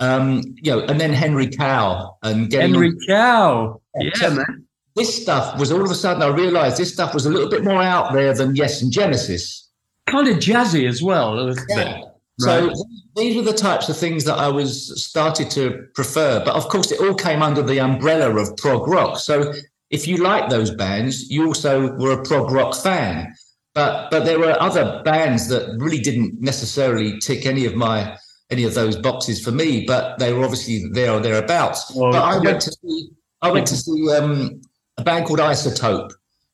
Um, 0.00 0.42
you 0.62 0.72
know, 0.72 0.80
and 0.80 1.00
then 1.00 1.12
Henry 1.12 1.48
Cow 1.48 2.16
and 2.22 2.50
getting 2.50 2.72
Henry 2.72 2.88
on- 2.88 2.98
Cow. 3.06 3.80
Yeah. 4.00 4.10
Yeah, 4.20 4.28
man. 4.30 4.66
this 4.96 5.22
stuff 5.22 5.58
was 5.58 5.70
all 5.70 5.82
of 5.84 5.90
a 5.90 5.94
sudden 5.94 6.22
I 6.22 6.28
realised 6.28 6.76
this 6.78 6.92
stuff 6.92 7.14
was 7.14 7.24
a 7.26 7.30
little 7.30 7.48
bit 7.48 7.62
more 7.64 7.80
out 7.82 8.12
there 8.12 8.34
than 8.34 8.56
Yes 8.56 8.82
and 8.82 8.90
Genesis. 8.92 9.68
Kind 10.06 10.28
of 10.28 10.38
jazzy 10.38 10.88
as 10.88 11.02
well. 11.02 11.34
a 11.34 11.40
little 11.40 11.64
bit. 11.68 12.04
So 12.40 12.72
these 13.14 13.36
were 13.36 13.42
the 13.42 13.52
types 13.52 13.88
of 13.88 13.96
things 13.96 14.24
that 14.24 14.36
I 14.38 14.48
was 14.48 15.04
started 15.04 15.50
to 15.50 15.86
prefer. 15.94 16.42
But 16.44 16.56
of 16.56 16.68
course, 16.68 16.90
it 16.90 17.00
all 17.00 17.14
came 17.14 17.42
under 17.42 17.62
the 17.62 17.78
umbrella 17.78 18.34
of 18.36 18.56
prog 18.56 18.88
rock. 18.88 19.18
So 19.18 19.52
if 19.90 20.08
you 20.08 20.16
like 20.16 20.48
those 20.48 20.70
bands, 20.72 21.30
you 21.30 21.46
also 21.46 21.92
were 21.98 22.12
a 22.12 22.22
prog 22.24 22.50
rock 22.50 22.74
fan. 22.74 23.32
But 23.74 24.10
but 24.10 24.24
there 24.24 24.38
were 24.40 24.56
other 24.60 25.02
bands 25.04 25.48
that 25.48 25.76
really 25.78 26.00
didn't 26.00 26.40
necessarily 26.40 27.18
tick 27.20 27.46
any 27.46 27.64
of 27.66 27.74
my 27.76 28.16
any 28.52 28.64
of 28.64 28.74
those 28.74 28.96
boxes 28.96 29.42
for 29.42 29.50
me. 29.50 29.84
But 29.86 30.18
they 30.18 30.32
were 30.32 30.44
obviously 30.44 30.88
there 30.92 31.12
or 31.12 31.20
thereabouts. 31.20 31.92
Well, 31.94 32.12
but 32.12 32.22
I 32.22 32.34
yeah. 32.34 32.40
went 32.40 32.60
to 32.62 32.72
see 32.72 33.10
I 33.42 33.50
went 33.50 33.66
to 33.66 33.76
see 33.76 34.10
um, 34.12 34.60
a 34.98 35.02
band 35.02 35.26
called 35.26 35.40
Isotope, 35.40 36.12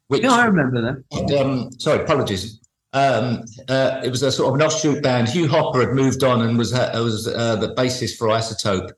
which 0.08 0.22
Yeah, 0.22 0.32
I 0.32 0.46
remember 0.46 0.80
that. 0.80 1.04
and, 1.18 1.32
um, 1.32 1.72
sorry, 1.78 2.02
apologies. 2.02 2.60
Um, 2.94 3.44
uh, 3.68 4.00
it 4.02 4.10
was 4.10 4.22
a 4.22 4.32
sort 4.32 4.48
of 4.48 4.54
an 4.54 4.66
offshoot 4.66 5.02
band. 5.02 5.28
Hugh 5.28 5.46
Hopper 5.46 5.80
had 5.80 5.90
moved 5.90 6.24
on 6.24 6.40
and 6.40 6.56
was 6.56 6.72
uh, 6.72 6.90
was 6.94 7.28
uh, 7.28 7.56
the 7.56 7.74
bassist 7.74 8.16
for 8.16 8.28
Isotope. 8.28 8.90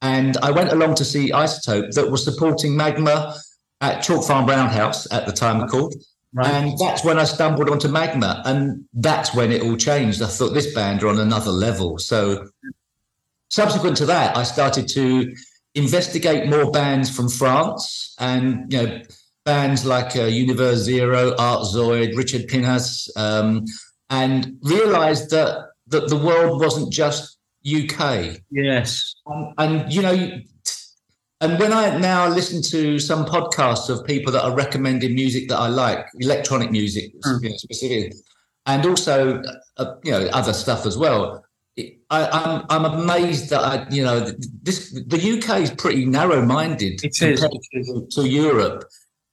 And 0.00 0.36
I 0.38 0.50
went 0.50 0.72
along 0.72 0.96
to 0.96 1.04
see 1.04 1.30
Isotope 1.30 1.92
that 1.92 2.10
was 2.10 2.24
supporting 2.24 2.76
Magma 2.76 3.36
at 3.80 4.02
Chalk 4.02 4.24
Farm 4.24 4.46
Roundhouse 4.46 5.10
at 5.12 5.26
the 5.26 5.32
time 5.32 5.68
called. 5.68 5.94
Right. 6.34 6.48
And 6.48 6.78
that's 6.78 7.04
when 7.04 7.18
I 7.18 7.24
stumbled 7.24 7.68
onto 7.68 7.88
Magma, 7.88 8.42
and 8.46 8.84
that's 8.94 9.34
when 9.34 9.52
it 9.52 9.62
all 9.62 9.76
changed. 9.76 10.22
I 10.22 10.28
thought 10.28 10.54
this 10.54 10.72
band 10.72 11.02
are 11.02 11.08
on 11.08 11.18
another 11.18 11.50
level. 11.50 11.98
So, 11.98 12.46
subsequent 13.50 13.98
to 13.98 14.06
that, 14.06 14.34
I 14.34 14.42
started 14.42 14.88
to 14.88 15.34
investigate 15.74 16.48
more 16.48 16.70
bands 16.70 17.14
from 17.14 17.28
France, 17.28 18.14
and 18.18 18.72
you 18.72 18.82
know, 18.82 19.02
bands 19.44 19.84
like 19.84 20.16
uh, 20.16 20.22
Univers 20.22 20.78
Zero, 20.78 21.34
Art 21.38 21.64
Zoyd, 21.64 22.16
Richard 22.16 22.48
Pinhas, 22.48 23.10
um, 23.16 23.66
and 24.08 24.56
realised 24.62 25.30
that 25.30 25.68
that 25.88 26.08
the 26.08 26.16
world 26.16 26.60
wasn't 26.60 26.90
just 26.90 27.36
UK. 27.66 28.38
yes. 28.50 29.14
Um, 29.26 29.52
and 29.58 29.92
you 29.92 30.00
know, 30.00 30.40
and 31.42 31.58
when 31.58 31.72
I 31.72 31.98
now 31.98 32.28
listen 32.28 32.62
to 32.74 32.98
some 32.98 33.26
podcasts 33.26 33.88
of 33.90 34.04
people 34.06 34.30
that 34.32 34.42
are 34.44 34.54
recommending 34.54 35.14
music 35.14 35.48
that 35.50 35.58
I 35.58 35.68
like, 35.68 36.06
electronic 36.20 36.70
music 36.70 37.06
Mm. 37.24 37.42
you 37.42 37.48
know, 37.50 37.56
specifically, 37.56 38.12
and 38.66 38.86
also 38.86 39.42
uh, 39.76 39.94
you 40.04 40.12
know 40.12 40.22
other 40.32 40.52
stuff 40.64 40.86
as 40.86 40.96
well. 40.96 41.44
I, 42.10 42.20
I'm 42.38 42.64
I'm 42.74 42.84
amazed 43.00 43.50
that 43.50 43.60
I 43.72 43.86
you 43.90 44.04
know 44.04 44.20
this 44.62 44.78
the 45.14 45.20
UK 45.38 45.48
is 45.66 45.70
pretty 45.70 46.04
narrow-minded 46.04 46.94
It 47.02 47.10
is. 47.10 47.18
compared 47.18 47.52
It 47.52 47.80
is. 47.80 47.86
to, 48.14 48.22
to 48.22 48.28
Europe. 48.28 48.84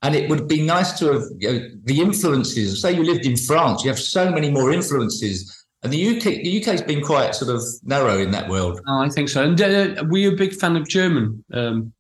And 0.01 0.15
it 0.15 0.29
would 0.29 0.47
be 0.47 0.61
nice 0.61 0.97
to 0.99 1.05
have 1.11 1.23
you 1.39 1.51
know, 1.51 1.69
the 1.83 1.99
influences. 1.99 2.81
Say 2.81 2.93
you 2.93 3.03
lived 3.03 3.25
in 3.25 3.35
France, 3.35 3.83
you 3.83 3.89
have 3.89 3.99
so 3.99 4.31
many 4.31 4.49
more 4.49 4.71
influences. 4.71 5.37
And 5.83 5.91
the 5.91 6.01
UK, 6.17 6.23
the 6.45 6.61
UK's 6.61 6.81
been 6.81 7.01
quite 7.03 7.35
sort 7.35 7.53
of 7.53 7.61
narrow 7.83 8.17
in 8.17 8.31
that 8.31 8.47
world. 8.47 8.79
Oh, 8.87 9.01
I 9.01 9.09
think 9.09 9.27
so. 9.27 9.43
And 9.43 9.59
uh, 9.61 10.05
were 10.09 10.17
you 10.19 10.31
a 10.31 10.35
big 10.37 10.53
fan 10.53 10.77
of 10.77 10.87
German? 10.87 11.43
Um, 11.53 11.91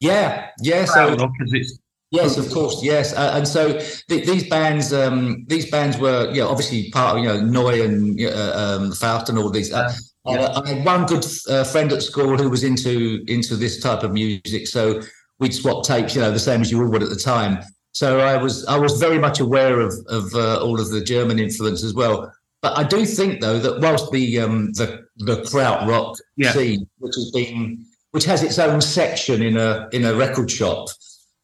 Yeah, 0.00 0.48
yeah. 0.62 0.84
So 0.86 1.14
crowd 1.16 1.30
it's 1.48 1.78
yes, 2.10 2.36
of 2.38 2.50
course, 2.50 2.82
yes. 2.82 3.12
Uh, 3.12 3.32
and 3.34 3.46
so 3.46 3.78
th- 4.08 4.26
these 4.26 4.48
bands, 4.48 4.92
um, 4.92 5.44
these 5.48 5.70
bands 5.70 5.98
were, 5.98 6.30
yeah, 6.32 6.44
obviously 6.44 6.90
part 6.90 7.18
of 7.18 7.22
you 7.22 7.28
know 7.28 7.40
Neu 7.40 7.84
and 7.84 8.20
uh, 8.20 8.52
um, 8.56 8.92
Faust 8.92 9.28
and 9.28 9.38
all 9.38 9.50
these. 9.50 9.72
Uh, 9.72 9.92
Yeah. 10.26 10.40
uh, 10.40 10.60
I 10.62 10.68
had 10.74 10.84
one 10.84 11.06
good 11.06 11.24
uh, 11.48 11.64
friend 11.64 11.90
at 11.92 12.02
school 12.02 12.36
who 12.36 12.50
was 12.50 12.62
into 12.62 13.24
into 13.28 13.56
this 13.56 13.80
type 13.80 14.02
of 14.02 14.12
music, 14.12 14.66
so 14.66 15.00
we'd 15.38 15.54
swap 15.54 15.84
tapes, 15.84 16.14
you 16.14 16.20
know, 16.20 16.30
the 16.30 16.38
same 16.38 16.60
as 16.60 16.70
you 16.70 16.78
all 16.82 16.90
would 16.90 17.02
at 17.02 17.08
the 17.08 17.16
time. 17.16 17.58
So 17.92 18.20
I 18.20 18.36
was 18.36 18.64
I 18.66 18.78
was 18.78 18.98
very 19.00 19.18
much 19.18 19.40
aware 19.40 19.80
of 19.80 19.92
of 20.08 20.34
uh, 20.34 20.62
all 20.64 20.78
of 20.80 20.90
the 20.90 21.00
German 21.02 21.38
influence 21.38 21.82
as 21.84 21.94
well. 21.94 22.30
But 22.62 22.76
I 22.78 22.84
do 22.84 23.06
think 23.06 23.40
though 23.40 23.58
that 23.58 23.80
whilst 23.80 24.10
the 24.12 24.40
um, 24.40 24.72
the 24.72 24.88
the 25.16 25.36
krautrock 25.42 26.16
Yeah. 26.36 26.52
scene, 26.52 26.86
which 26.98 27.14
has 27.16 27.30
been 27.32 27.84
which 28.12 28.24
has 28.24 28.42
its 28.42 28.58
own 28.58 28.80
section 28.80 29.42
in 29.42 29.56
a 29.56 29.88
in 29.92 30.04
a 30.04 30.14
record 30.14 30.50
shop, 30.50 30.88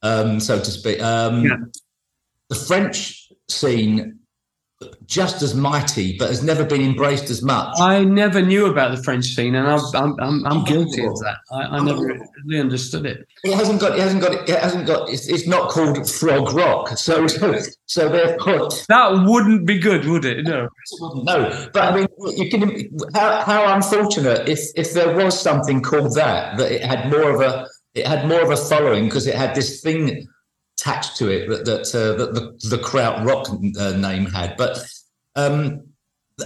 um, 0.03 0.41
so 0.41 0.59
to 0.59 0.71
speak, 0.71 1.01
um, 1.03 1.45
Yeah. 1.45 1.57
the 2.49 2.55
French 2.57 3.33
scene 3.49 4.19
just 5.07 5.41
as 5.41 5.55
mighty, 5.55 6.19
but 6.19 6.29
has 6.29 6.43
never 6.43 6.63
been 6.65 6.83
embraced 6.83 7.31
as 7.31 7.43
much. 7.43 7.75
I 7.81 8.05
never 8.05 8.43
knew 8.43 8.67
about 8.67 8.95
the 8.95 9.03
French 9.03 9.25
scene, 9.25 9.55
and 9.55 9.67
I'm 9.67 9.81
I'm 9.95 10.21
I'm, 10.21 10.47
I'm 10.47 10.65
guilty 10.65 11.05
of 11.07 11.19
that. 11.21 11.39
I, 11.51 11.63
I 11.77 11.83
never 11.83 12.21
really 12.45 12.61
understood 12.61 13.07
it. 13.07 13.27
It 13.43 13.55
hasn't 13.55 13.81
got. 13.81 13.99
It 13.99 14.03
hasn't 14.03 14.21
got. 14.21 14.49
It 14.49 14.59
hasn't 14.61 14.87
got. 14.87 15.09
It's, 15.09 15.29
it's 15.29 15.47
not 15.47 15.71
called 15.71 16.09
frog 16.11 16.53
rock. 16.53 16.89
So 16.99 17.27
so, 17.27 17.59
so 17.87 18.09
therefore, 18.11 18.69
That 18.89 19.25
wouldn't 19.27 19.67
be 19.67 19.79
good, 19.79 20.05
would 20.05 20.27
it? 20.27 20.45
No. 20.45 20.69
no. 21.01 21.69
But 21.73 21.83
I 21.83 21.97
mean, 21.97 22.07
you 22.37 22.51
can. 22.51 22.91
How 23.15 23.43
how 23.43 23.75
unfortunate 23.75 24.47
if 24.47 24.61
if 24.77 24.93
there 24.93 25.17
was 25.17 25.41
something 25.41 25.81
called 25.81 26.15
that 26.17 26.59
that 26.59 26.71
it 26.71 26.85
had 26.85 27.11
more 27.11 27.31
of 27.31 27.41
a 27.41 27.67
it 27.95 28.07
had 28.07 28.29
more 28.29 28.43
of 28.43 28.51
a 28.51 28.57
following 28.57 29.07
because 29.07 29.27
it 29.27 29.35
had 29.35 29.55
this 29.55 29.81
thing 29.81 30.29
attached 30.87 31.17
to 31.17 31.29
it 31.29 31.49
that 31.49 31.65
that, 31.65 31.95
uh, 31.95 32.15
that 32.17 32.35
the 32.35 32.69
the 32.69 32.79
kraut 32.79 33.25
rock 33.25 33.49
uh, 33.79 33.93
name 33.97 34.27
had. 34.27 34.57
But 34.57 34.79
um, 35.35 35.83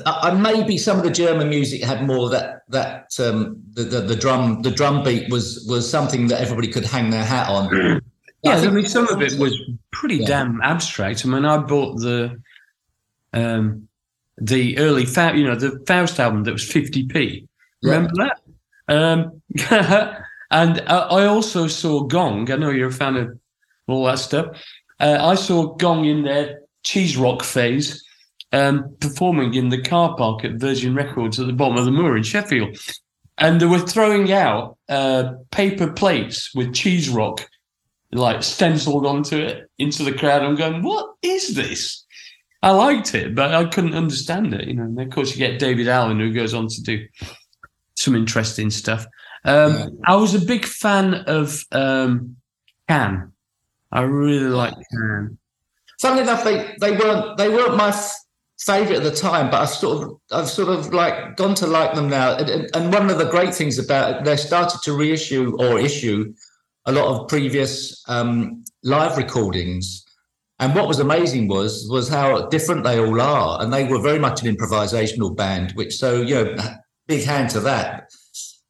I, 0.07 0.31
I 0.31 0.35
maybe 0.35 0.79
some 0.79 0.96
of 0.98 1.05
the 1.05 1.11
German 1.11 1.48
music 1.48 1.83
had 1.83 2.07
more 2.07 2.26
of 2.26 2.31
that 2.33 2.62
that 2.68 3.11
um, 3.18 3.62
the, 3.74 3.83
the 3.85 4.00
the 4.00 4.16
drum 4.16 4.62
the 4.62 4.70
drum 4.70 5.03
beat 5.05 5.31
was 5.31 5.64
was 5.68 5.88
something 5.88 6.29
that 6.29 6.40
everybody 6.40 6.68
could 6.68 6.85
hang 6.85 7.11
their 7.11 7.24
hat 7.24 7.48
on. 7.48 8.00
Yeah, 8.42 8.53
I 8.57 8.61
think- 8.61 8.72
mean, 8.72 8.87
some 8.87 9.09
of 9.09 9.20
it 9.20 9.38
was 9.38 9.59
pretty 9.92 10.16
Yeah. 10.16 10.26
damn 10.26 10.61
abstract. 10.62 11.24
I 11.24 11.29
mean, 11.29 11.44
I 11.44 11.59
bought 11.59 11.98
the 12.00 12.40
um 13.33 13.87
the 14.38 14.79
early 14.79 15.05
Fa- 15.05 15.35
you 15.37 15.44
know, 15.44 15.55
the 15.55 15.83
Faust 15.87 16.18
album 16.18 16.44
that 16.44 16.53
was 16.53 16.64
50p. 16.64 17.46
Remember 17.83 18.11
that? 18.16 18.40
Um, 18.88 19.42
and 20.50 20.81
I 20.87 20.98
I 20.98 21.26
also 21.26 21.66
saw 21.66 22.05
Gong. 22.05 22.50
I 22.50 22.57
know 22.57 22.70
you're 22.70 22.88
a 22.88 22.92
fan 22.92 23.16
of 23.16 23.38
all 23.90 24.05
that 24.05 24.18
stuff. 24.18 24.46
Uh, 24.98 25.18
I 25.20 25.35
saw 25.35 25.74
Gong 25.76 26.05
in 26.05 26.22
their 26.22 26.61
cheese 26.83 27.16
rock 27.16 27.42
phase, 27.42 28.05
um, 28.53 28.96
performing 29.00 29.55
in 29.55 29.68
the 29.68 29.81
car 29.81 30.16
park 30.16 30.44
at 30.44 30.61
Virgin 30.61 30.94
Records 30.94 31.38
at 31.40 31.46
the 31.46 31.53
bottom 31.53 31.76
of 31.76 31.85
the 31.85 31.90
moor 31.90 32.16
in 32.16 32.22
Sheffield. 32.22 32.76
And 33.38 33.61
they 33.61 33.66
were 33.66 33.79
throwing 33.79 34.33
out 34.33 34.76
uh, 34.88 35.33
paper 35.50 35.92
plates 35.92 36.55
with 36.55 36.74
cheese 36.74 37.09
rock 37.09 37.46
like 38.12 38.42
stenciled 38.42 39.07
onto 39.07 39.37
it 39.37 39.70
into 39.79 40.03
the 40.03 40.12
crowd. 40.12 40.42
I'm 40.42 40.57
going, 40.57 40.83
what 40.83 41.14
is 41.23 41.54
this? 41.54 42.04
I 42.62 42.73
liked 42.73 43.14
it, 43.14 43.35
but 43.35 43.54
I 43.54 43.64
couldn't 43.64 43.94
understand 43.94 44.52
it. 44.52 44.67
You 44.67 44.75
know, 44.75 44.83
and 44.83 45.00
of 45.00 45.10
course 45.10 45.31
you 45.31 45.38
get 45.38 45.58
Daevid 45.58 45.88
Allen 45.88 46.21
who 46.21 46.33
goes 46.33 46.52
on 46.52 46.69
to 46.69 46.83
do 46.83 47.06
some 47.94 48.14
interesting 48.14 48.71
stuff. 48.71 49.06
Um, 49.44 49.75
Yeah. 49.75 49.87
I 50.06 50.17
was 50.17 50.35
a 50.35 50.44
big 50.44 50.67
fan 50.67 51.14
of 51.14 51.62
um, 51.73 52.37
Can. 52.88 53.33
I 53.92 54.02
really 54.02 54.48
like 54.48 54.74
Can. 54.90 55.38
Funnily 56.00 56.22
enough, 56.22 56.44
they 56.44 56.74
they 56.80 56.92
weren't 56.92 57.36
they 57.36 57.48
weren't 57.48 57.76
my 57.76 57.88
f- 57.88 58.14
favorite 58.60 58.98
at 58.98 59.02
the 59.02 59.10
time, 59.10 59.50
but 59.50 59.60
I've 59.62 59.68
sort 59.70 60.02
of 60.02 60.16
I've 60.32 60.48
sort 60.48 60.68
of 60.68 60.92
like 60.94 61.36
gone 61.36 61.54
to 61.56 61.66
like 61.66 61.94
them 61.94 62.08
now. 62.08 62.36
And, 62.36 62.70
and- 62.74 62.92
one 62.92 63.10
of 63.10 63.18
the 63.18 63.28
great 63.30 63.54
things 63.54 63.78
about 63.78 64.16
it, 64.16 64.24
they 64.24 64.36
started 64.36 64.80
to 64.82 64.92
reissue 64.96 65.56
or 65.58 65.78
issue 65.78 66.32
a 66.86 66.92
lot 66.92 67.06
of 67.06 67.28
previous 67.28 68.02
um, 68.08 68.64
live 68.82 69.16
recordings. 69.18 70.04
And 70.58 70.74
what 70.74 70.88
was 70.88 70.98
amazing 70.98 71.48
was 71.48 71.86
was 71.90 72.08
how 72.08 72.48
different 72.48 72.84
they 72.84 72.98
all 72.98 73.20
are, 73.20 73.62
and 73.62 73.72
they 73.72 73.84
were 73.84 74.00
very 74.00 74.18
much 74.18 74.42
an 74.42 74.54
improvisational 74.54 75.34
band. 75.34 75.72
Which 75.72 75.96
so 75.96 76.20
you 76.22 76.34
know, 76.34 76.56
big 77.08 77.24
hand 77.24 77.50
to 77.50 77.60
that. 77.60 78.10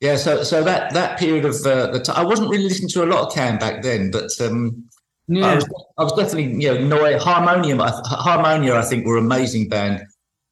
Yeah, 0.00 0.16
so 0.16 0.42
so 0.44 0.62
that 0.64 0.94
that 0.94 1.18
period 1.18 1.44
of 1.44 1.54
uh, 1.66 1.88
the 1.88 2.00
time, 2.00 2.16
I 2.16 2.24
wasn't 2.24 2.48
really 2.50 2.64
listening 2.64 2.88
to 2.90 3.04
a 3.04 3.06
lot 3.12 3.26
of 3.26 3.34
Can 3.34 3.58
back 3.58 3.82
then, 3.82 4.10
but 4.10 4.30
um, 4.40 4.84
I 5.31 5.35
Yeah. 5.35 5.55
was, 5.55 5.64
I 5.99 6.03
was 6.05 6.12
definitely, 6.12 6.62
you 6.62 6.74
know, 6.74 6.97
Neu, 6.97 7.18
Harmonium. 7.18 7.78
Harmonia, 7.78 8.74
I 8.74 8.83
think, 8.83 9.07
were 9.07 9.18
an 9.18 9.24
amazing 9.26 9.68
band. 9.68 10.03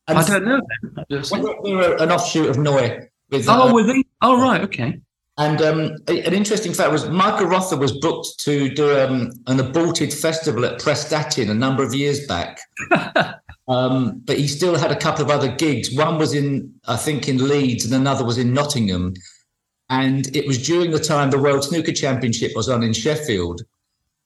And 0.06 0.18
I 0.18 0.26
don't 0.26 0.44
know. 0.44 0.60
Then. 1.08 1.22
Well, 1.30 1.54
they 1.64 1.74
were 1.74 1.96
an 1.96 2.10
offshoot 2.12 2.48
of 2.48 2.56
Neu. 2.56 3.06
With, 3.30 3.46
Oh, 3.48 3.68
uh, 3.68 3.72
were 3.74 3.82
they? 3.82 4.04
Oh, 4.22 4.40
right. 4.40 4.62
Okay. 4.62 5.00
and 5.36 5.60
um, 5.62 5.80
an 6.08 6.32
interesting 6.34 6.72
fact 6.72 6.90
was 6.92 7.08
Michael 7.10 7.46
Rother 7.46 7.76
was 7.76 7.92
booked 7.92 8.38
to 8.40 8.68
do 8.70 8.98
um, 8.98 9.30
an 9.48 9.60
aborted 9.60 10.12
festival 10.14 10.64
at 10.64 10.80
Prestatyn 10.80 11.50
a 11.50 11.54
number 11.54 11.84
of 11.84 11.92
years 11.94 12.26
back. 12.26 12.58
um, 13.68 14.20
but 14.24 14.38
he 14.38 14.48
still 14.48 14.76
had 14.76 14.90
a 14.90 14.96
couple 14.98 15.22
of 15.24 15.30
other 15.30 15.48
gigs. 15.54 15.94
One 15.94 16.18
was 16.18 16.32
in, 16.34 16.72
I 16.86 16.96
think, 16.96 17.28
in 17.28 17.46
Leeds, 17.48 17.84
and 17.84 17.94
another 17.94 18.24
was 18.24 18.38
in 18.38 18.54
Nottingham. 18.54 19.14
And 19.90 20.34
it 20.36 20.46
was 20.46 20.64
during 20.66 20.90
the 20.90 20.98
time 20.98 21.30
the 21.30 21.38
World 21.38 21.64
Snooker 21.64 21.92
Championship 21.92 22.52
was 22.54 22.68
on 22.68 22.82
in 22.82 22.92
Sheffield. 22.92 23.62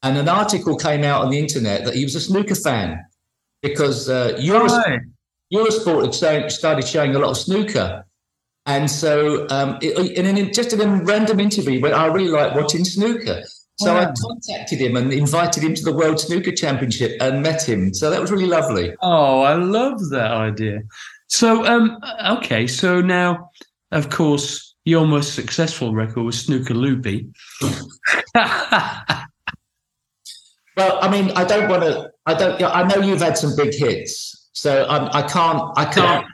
And 0.03 0.19
an 0.19 0.29
article 0.29 0.77
came 0.77 1.05
out 1.05 1.23
on 1.23 1.31
the 1.31 1.39
internet 1.39 1.85
that 1.85 1.95
he 1.95 2.05
was 2.05 2.15
a 2.15 2.21
snooker 2.21 2.55
fan 2.55 3.05
because 3.63 4.09
uh, 4.09 4.37
Euros- 4.39 5.01
Eurosport 5.53 6.21
had 6.21 6.51
started 6.51 6.87
showing 6.87 7.15
a 7.15 7.19
lot 7.19 7.31
of 7.31 7.37
snooker. 7.37 8.05
And 8.67 8.91
so, 8.91 9.47
um, 9.51 9.79
it, 9.81 10.17
in 10.17 10.27
an, 10.27 10.53
just 10.53 10.73
in 10.73 10.81
a 10.81 11.05
random 11.05 11.41
interview, 11.41 11.85
I 11.87 12.07
really 12.07 12.31
like 12.31 12.55
watching 12.55 12.85
snooker. 12.85 13.43
So 13.79 13.97
I 13.97 14.13
contacted 14.21 14.81
him 14.81 14.97
and 14.97 15.13
invited 15.13 15.63
him 15.63 15.75
to 15.75 15.83
the 15.83 15.93
World 15.93 16.21
Snooker 16.21 16.53
Championship 16.53 17.17
and 17.21 17.43
met 17.43 17.69
him. 17.69 17.93
So 17.93 18.11
that 18.11 18.21
was 18.21 18.31
really 18.31 18.47
lovely. 18.47 18.95
Oh, 19.03 19.41
I 19.41 19.55
love 19.55 19.99
that 20.11 20.31
idea. 20.31 20.83
So, 21.29 21.65
um, 21.65 21.99
okay. 22.29 22.67
So 22.67 23.01
now, 23.01 23.51
of 23.91 24.11
course, 24.11 24.75
your 24.85 25.07
most 25.07 25.35
successful 25.35 25.95
record 25.95 26.23
was 26.23 26.41
Snooker 26.41 26.75
Loopy. 26.75 27.29
Well, 30.77 30.99
I 31.03 31.11
mean, 31.11 31.31
I 31.33 31.45
don't 31.45 31.68
want 31.68 31.83
to. 31.83 32.11
I 32.27 32.35
don't. 32.35 32.62
I 32.62 32.83
know 32.85 33.03
you've 33.03 33.20
had 33.20 33.37
some 33.37 33.55
big 33.57 33.75
hits, 33.75 34.49
so 34.53 34.87
I'm, 34.89 35.09
I 35.12 35.23
can't. 35.27 35.70
I 35.77 35.85
can't. 35.85 36.27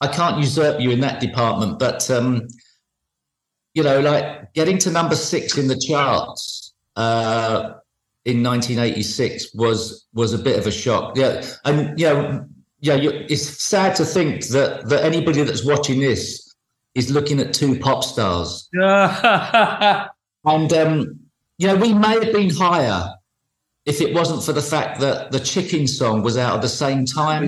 I 0.00 0.08
can't 0.08 0.38
usurp 0.38 0.80
you 0.80 0.90
in 0.90 1.00
that 1.00 1.20
department. 1.20 1.78
But 1.78 2.08
um, 2.10 2.46
you 3.74 3.82
know, 3.82 4.00
like 4.00 4.52
getting 4.52 4.78
to 4.78 4.90
number 4.90 5.16
six 5.16 5.58
in 5.58 5.68
the 5.68 5.76
charts 5.76 6.74
uh, 6.96 7.74
in 8.24 8.42
1986 8.42 9.54
was 9.54 10.06
was 10.12 10.32
a 10.32 10.38
bit 10.38 10.58
of 10.58 10.66
a 10.66 10.72
shock. 10.72 11.16
Yeah, 11.16 11.44
and 11.64 11.98
you 11.98 12.06
know, 12.06 12.46
yeah, 12.80 12.94
you, 12.94 13.10
it's 13.10 13.62
sad 13.62 13.96
to 13.96 14.04
think 14.04 14.46
that 14.48 14.88
that 14.88 15.04
anybody 15.04 15.42
that's 15.42 15.64
watching 15.64 16.00
this 16.00 16.54
is 16.94 17.10
looking 17.10 17.40
at 17.40 17.52
two 17.52 17.78
pop 17.80 18.04
stars. 18.04 18.68
And 20.44 20.72
um, 20.72 21.20
you 21.58 21.66
know, 21.68 21.76
we 21.76 21.94
may 21.94 22.22
have 22.22 22.32
been 22.32 22.50
higher 22.50 23.10
if 23.86 24.00
it 24.00 24.14
wasn't 24.14 24.42
for 24.42 24.52
the 24.52 24.62
fact 24.62 25.00
that 25.00 25.30
the 25.30 25.40
chicken 25.40 25.86
song 25.86 26.22
was 26.22 26.36
out 26.36 26.56
at 26.56 26.62
the 26.62 26.68
same 26.68 27.04
time. 27.04 27.44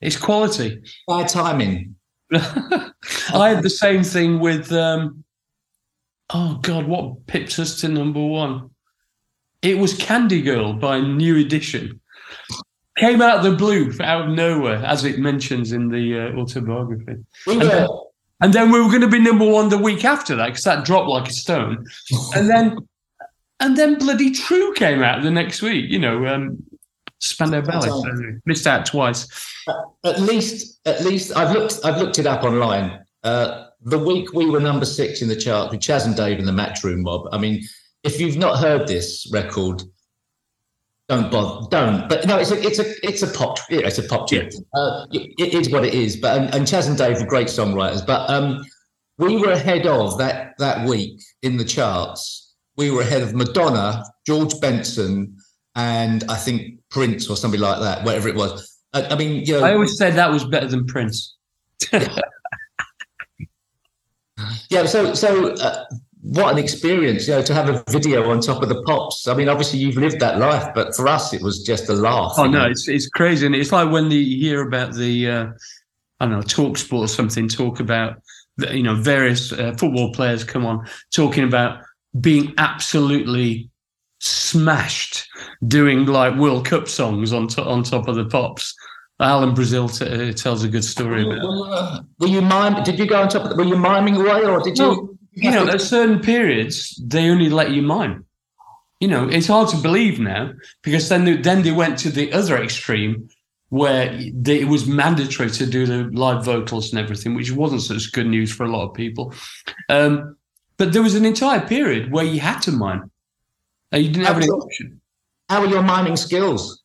it's 0.00 0.16
quality. 0.16 0.82
Bad 1.06 1.28
timing. 1.28 1.94
I 2.32 2.92
had 3.50 3.62
the 3.62 3.70
same 3.70 4.02
thing 4.02 4.38
with 4.40 4.72
um 4.72 5.24
oh 6.32 6.58
god, 6.62 6.86
what 6.86 7.26
pipped 7.26 7.58
us 7.58 7.80
to 7.80 7.88
number 7.88 8.24
one? 8.24 8.70
It 9.62 9.76
was 9.78 9.94
Candy 9.94 10.40
Girl 10.40 10.72
by 10.72 11.00
New 11.00 11.36
Edition. 11.36 12.00
Came 12.96 13.20
out 13.20 13.38
of 13.38 13.44
the 13.44 13.56
blue, 13.56 13.92
out 14.00 14.28
of 14.28 14.34
nowhere, 14.34 14.82
as 14.84 15.04
it 15.04 15.18
mentions 15.18 15.72
in 15.72 15.88
the 15.88 16.18
uh, 16.18 16.38
autobiography. 16.40 17.16
We 17.46 17.52
And 17.54 17.62
then- 17.62 17.88
And 18.42 18.54
then 18.54 18.70
we 18.72 18.80
were 18.80 18.88
going 18.88 19.02
to 19.02 19.08
be 19.08 19.18
number 19.18 19.44
one 19.46 19.68
the 19.68 19.76
week 19.76 20.02
after 20.04 20.34
that 20.36 20.46
because 20.46 20.64
that 20.64 20.84
dropped 20.86 21.08
like 21.08 21.28
a 21.28 21.32
stone. 21.32 21.84
And 22.34 22.48
then, 22.48 22.78
and 23.60 23.76
then 23.76 23.98
bloody 23.98 24.30
True 24.30 24.72
came 24.74 25.02
out 25.02 25.22
the 25.22 25.30
next 25.30 25.62
week. 25.62 25.90
You 25.90 25.98
know, 25.98 26.26
um, 26.26 26.62
Spandau 27.18 27.60
Ballet. 27.60 27.88
So 27.88 28.04
missed 28.46 28.66
out 28.66 28.86
twice. 28.86 29.28
at 30.04 30.20
least, 30.20 30.80
at 30.86 31.04
least 31.04 31.36
I've 31.36 31.54
looked. 31.54 31.80
I've 31.84 31.98
looked 31.98 32.18
it 32.18 32.26
up 32.26 32.42
online. 32.42 33.04
Uh, 33.22 33.66
the 33.82 33.98
week 33.98 34.32
we 34.32 34.46
were 34.46 34.60
number 34.60 34.84
six 34.84 35.22
in 35.22 35.28
the 35.28 35.36
chart 35.36 35.70
with 35.70 35.80
Chas 35.80 36.06
and 36.06 36.16
Dave 36.16 36.38
and 36.38 36.48
the 36.48 36.52
Matchroom 36.52 37.02
Mob. 37.02 37.28
I 37.32 37.38
mean, 37.38 37.62
if 38.02 38.20
you've 38.20 38.36
not 38.36 38.58
heard 38.58 38.86
this 38.86 39.30
record, 39.32 39.82
don't 41.08 41.30
bother. 41.30 41.66
Don't. 41.70 42.08
But 42.08 42.26
no, 42.26 42.38
it's 42.38 42.50
a, 42.50 42.62
it's 42.62 42.78
a, 42.78 43.06
it's 43.06 43.22
a 43.22 43.26
pop. 43.26 43.58
Yeah, 43.68 43.80
it's 43.80 43.98
a 43.98 44.02
pop 44.02 44.28
tune. 44.28 44.48
Uh, 44.74 45.06
it, 45.10 45.32
it 45.38 45.54
is 45.54 45.70
what 45.70 45.84
it 45.84 45.94
is. 45.94 46.16
But 46.16 46.38
and, 46.38 46.54
and 46.54 46.66
Chas 46.66 46.86
and 46.86 46.96
Dave 46.96 47.20
were 47.20 47.26
great 47.26 47.48
songwriters. 47.48 48.06
But 48.06 48.30
um, 48.30 48.64
we 49.18 49.36
were 49.36 49.50
ahead 49.50 49.86
of 49.86 50.16
that 50.18 50.54
that 50.58 50.86
week 50.88 51.20
in 51.42 51.56
the 51.56 51.64
charts. 51.64 52.49
We 52.80 52.90
were 52.90 53.02
ahead 53.02 53.20
of 53.20 53.34
Madonna, 53.34 54.04
George 54.26 54.58
Benson, 54.58 55.36
and 55.74 56.24
I 56.30 56.36
think 56.36 56.80
Prince 56.90 57.28
or 57.28 57.36
somebody 57.36 57.62
like 57.62 57.78
that, 57.80 58.04
whatever 58.04 58.26
it 58.26 58.34
was. 58.34 58.80
I, 58.94 59.04
I 59.04 59.16
mean, 59.16 59.44
you 59.44 59.60
know, 59.60 59.64
I 59.64 59.74
always 59.74 59.98
said 59.98 60.14
that 60.14 60.30
was 60.30 60.44
better 60.44 60.66
than 60.66 60.86
Prince. 60.86 61.36
Yeah, 64.70 64.86
so 64.86 65.12
so 65.12 65.52
uh, 65.56 65.84
what 66.22 66.52
an 66.52 66.58
experience, 66.58 67.28
you 67.28 67.34
know, 67.34 67.42
to 67.42 67.52
have 67.52 67.68
a 67.68 67.84
video 67.90 68.30
on 68.30 68.40
top 68.40 68.62
of 68.62 68.70
the 68.70 68.82
pops. 68.84 69.28
I 69.28 69.34
mean, 69.34 69.50
obviously 69.50 69.80
you've 69.80 69.96
lived 69.96 70.18
that 70.20 70.38
life, 70.38 70.72
but 70.74 70.96
for 70.96 71.06
us 71.06 71.34
it 71.34 71.42
was 71.42 71.62
just 71.62 71.90
a 71.90 71.92
laugh. 71.92 72.32
Oh 72.38 72.46
no, 72.46 72.60
know. 72.60 72.70
it's 72.70 72.88
it's 72.88 73.08
crazy, 73.08 73.44
and 73.44 73.54
it's 73.54 73.72
like 73.72 73.90
when 73.90 74.08
the, 74.08 74.16
you 74.16 74.40
hear 74.40 74.62
about 74.62 74.94
the 74.94 75.30
uh, 75.30 75.46
I 76.20 76.24
don't 76.24 76.32
know 76.36 76.42
talk 76.42 76.78
sport 76.78 77.04
or 77.04 77.12
something, 77.12 77.48
talk 77.48 77.80
about 77.80 78.22
you 78.70 78.82
know 78.82 78.94
various 78.94 79.52
uh, 79.52 79.74
football 79.78 80.12
players 80.12 80.44
come 80.44 80.64
on 80.64 80.86
talking 81.10 81.44
about 81.44 81.82
being 82.18 82.54
absolutely 82.58 83.70
smashed 84.18 85.28
doing 85.66 86.06
like 86.06 86.34
World 86.36 86.66
Cup 86.66 86.88
songs 86.88 87.32
on 87.32 87.48
to, 87.48 87.62
on 87.64 87.82
top 87.82 88.08
of 88.08 88.16
the 88.16 88.24
pops. 88.24 88.74
Alan 89.20 89.54
Brazil 89.54 89.88
t- 89.88 90.06
uh, 90.06 90.32
tells 90.32 90.64
a 90.64 90.68
good 90.68 90.84
story 90.84 91.26
about. 91.26 91.42
Were, 91.42 92.00
were 92.20 92.26
you 92.26 92.40
mime? 92.40 92.82
Did 92.84 92.98
you 92.98 93.06
go 93.06 93.20
on 93.20 93.28
top? 93.28 93.44
Of 93.44 93.50
the, 93.50 93.56
were 93.56 93.64
you 93.64 93.76
miming 93.76 94.16
away, 94.16 94.44
or 94.44 94.60
did 94.60 94.78
you? 94.78 94.84
No, 94.84 95.18
you 95.32 95.50
know, 95.50 95.68
at 95.68 95.80
certain 95.80 96.20
periods, 96.20 97.00
they 97.04 97.28
only 97.28 97.50
let 97.50 97.70
you 97.70 97.82
mime. 97.82 98.24
You 98.98 99.08
know, 99.08 99.28
it's 99.28 99.46
hard 99.46 99.68
to 99.70 99.76
believe 99.76 100.20
now 100.20 100.52
because 100.82 101.08
then 101.08 101.24
they, 101.24 101.36
then 101.36 101.62
they 101.62 101.72
went 101.72 101.98
to 102.00 102.10
the 102.10 102.32
other 102.32 102.62
extreme 102.62 103.28
where 103.70 104.18
they, 104.34 104.60
it 104.60 104.68
was 104.68 104.86
mandatory 104.86 105.48
to 105.48 105.64
do 105.64 105.86
the 105.86 106.10
live 106.12 106.44
vocals 106.44 106.90
and 106.90 107.00
everything, 107.00 107.34
which 107.34 107.52
wasn't 107.52 107.80
such 107.80 108.12
good 108.12 108.26
news 108.26 108.52
for 108.52 108.64
a 108.64 108.70
lot 108.70 108.88
of 108.88 108.94
people. 108.94 109.32
Um, 109.88 110.36
but 110.80 110.94
there 110.94 111.02
was 111.02 111.14
an 111.14 111.26
entire 111.26 111.60
period 111.60 112.10
where 112.10 112.24
you 112.24 112.40
had 112.40 112.58
to 112.60 112.72
mine. 112.72 113.10
Uh, 113.92 113.98
you 113.98 114.08
didn't 114.08 114.24
have 114.24 114.38
any 114.38 114.48
option. 114.48 114.98
How 115.50 115.60
were 115.60 115.66
your 115.66 115.82
mining 115.82 116.16
skills? 116.16 116.82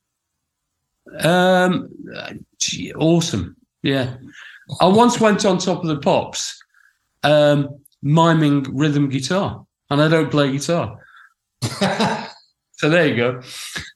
Um, 1.22 1.88
uh, 2.14 2.34
gee, 2.60 2.92
awesome. 2.94 3.56
Yeah. 3.84 4.18
I 4.82 4.88
once 4.88 5.22
went 5.22 5.46
on 5.46 5.60
top 5.60 5.82
of 5.82 5.88
the 5.88 6.00
pops, 6.00 6.62
um, 7.24 7.80
miming 8.02 8.64
rhythm 8.76 9.08
guitar, 9.08 9.66
and 9.90 10.02
I 10.02 10.10
don't 10.10 10.30
play 10.30 10.52
guitar. 10.52 11.00
So 12.78 12.90
there 12.90 13.08
you 13.08 13.16
go. 13.16 13.42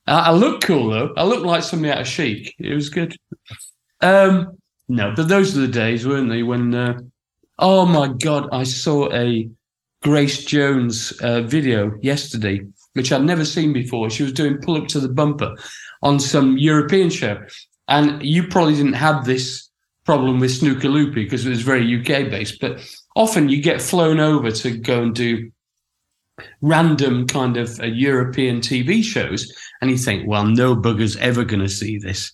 I, 0.08 0.30
I 0.30 0.32
look 0.32 0.62
cool 0.62 0.92
though. 0.92 1.14
I 1.18 1.26
look 1.26 1.44
like 1.44 1.64
somebody 1.64 1.92
out 1.92 2.00
of 2.00 2.08
chic. 2.08 2.56
It 2.58 2.74
was 2.74 2.90
good. 2.90 3.14
Um, 4.00 4.58
no, 4.88 5.14
but 5.14 5.28
those 5.28 5.58
are 5.58 5.60
the 5.60 5.68
days, 5.68 6.08
weren't 6.08 6.30
they? 6.30 6.44
When, 6.44 6.74
uh, 6.74 6.98
oh 7.60 7.86
my 7.86 8.08
God, 8.08 8.48
I 8.54 8.64
saw 8.64 9.12
a 9.12 9.50
Grace 10.02 10.46
Jones 10.46 11.12
uh, 11.22 11.42
video 11.42 11.94
yesterday, 12.02 12.62
which 12.94 13.12
I'd 13.12 13.24
never 13.24 13.46
seen 13.46 13.74
before. 13.74 14.10
She 14.10 14.24
was 14.24 14.34
doing 14.34 14.58
pull 14.58 14.78
up 14.78 14.88
to 14.90 15.00
the 15.00 15.10
bumper 15.10 15.56
on 16.02 16.20
some 16.20 16.58
European 16.58 17.10
show. 17.10 17.38
And 17.88 18.24
you 18.24 18.48
probably 18.48 18.76
didn't 18.76 18.94
have 18.94 19.26
this 19.26 19.70
problem 20.06 20.40
with 20.40 20.52
Snooker 20.52 20.90
Loopy 20.90 21.24
because 21.24 21.46
it 21.46 21.50
was 21.50 21.62
very 21.62 22.00
UK 22.00 22.30
based, 22.30 22.60
but 22.62 22.80
often 23.16 23.50
you 23.50 23.62
get 23.62 23.82
flown 23.82 24.20
over 24.20 24.52
to 24.52 24.78
go 24.78 25.04
and 25.04 25.14
do 25.14 25.52
random 26.62 27.28
kind 27.28 27.58
of 27.58 27.80
uh, 27.80 27.86
European 27.86 28.62
TV 28.62 29.04
shows, 29.04 29.52
and 29.82 29.92
you 29.92 29.98
think, 29.98 30.28
well, 30.28 30.46
no 30.46 30.76
bugger's 30.76 31.18
ever 31.18 31.44
going 31.44 31.62
to 31.62 31.70
see 31.70 31.98
this 31.98 32.32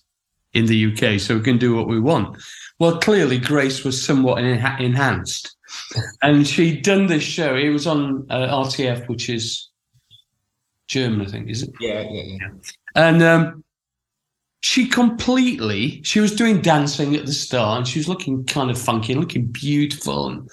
in 0.54 0.66
the 0.66 0.92
UK, 0.92 1.20
so 1.20 1.36
we 1.36 1.42
can 1.42 1.58
do 1.58 1.74
what 1.74 1.88
we 1.88 2.00
want. 2.00 2.38
Well, 2.78 2.98
clearly, 2.98 3.38
Grace 3.38 3.84
was 3.84 4.02
somewhat 4.02 4.38
enha- 4.38 4.80
enhanced, 4.80 5.55
and 6.22 6.46
she'd 6.46 6.82
done 6.82 7.06
this 7.06 7.22
show. 7.22 7.54
It 7.54 7.70
was 7.70 7.86
on 7.86 8.26
uh, 8.30 8.64
RTF, 8.64 9.08
which 9.08 9.28
is 9.28 9.70
German, 10.88 11.26
I 11.26 11.30
think, 11.30 11.50
is 11.50 11.62
it? 11.62 11.70
yeah, 11.80 12.00
yeah, 12.00 12.22
yeah. 12.22 12.48
And 12.94 13.22
um, 13.22 13.64
she 14.60 14.86
completely, 14.86 16.02
she 16.02 16.20
was 16.20 16.34
doing 16.34 16.60
dancing 16.60 17.14
at 17.14 17.26
the 17.26 17.32
start 17.32 17.78
and 17.78 17.88
she 17.88 17.98
was 17.98 18.08
looking 18.08 18.44
kind 18.44 18.70
of 18.70 18.78
funky, 18.78 19.14
looking 19.14 19.46
beautiful. 19.46 20.28
And, 20.28 20.50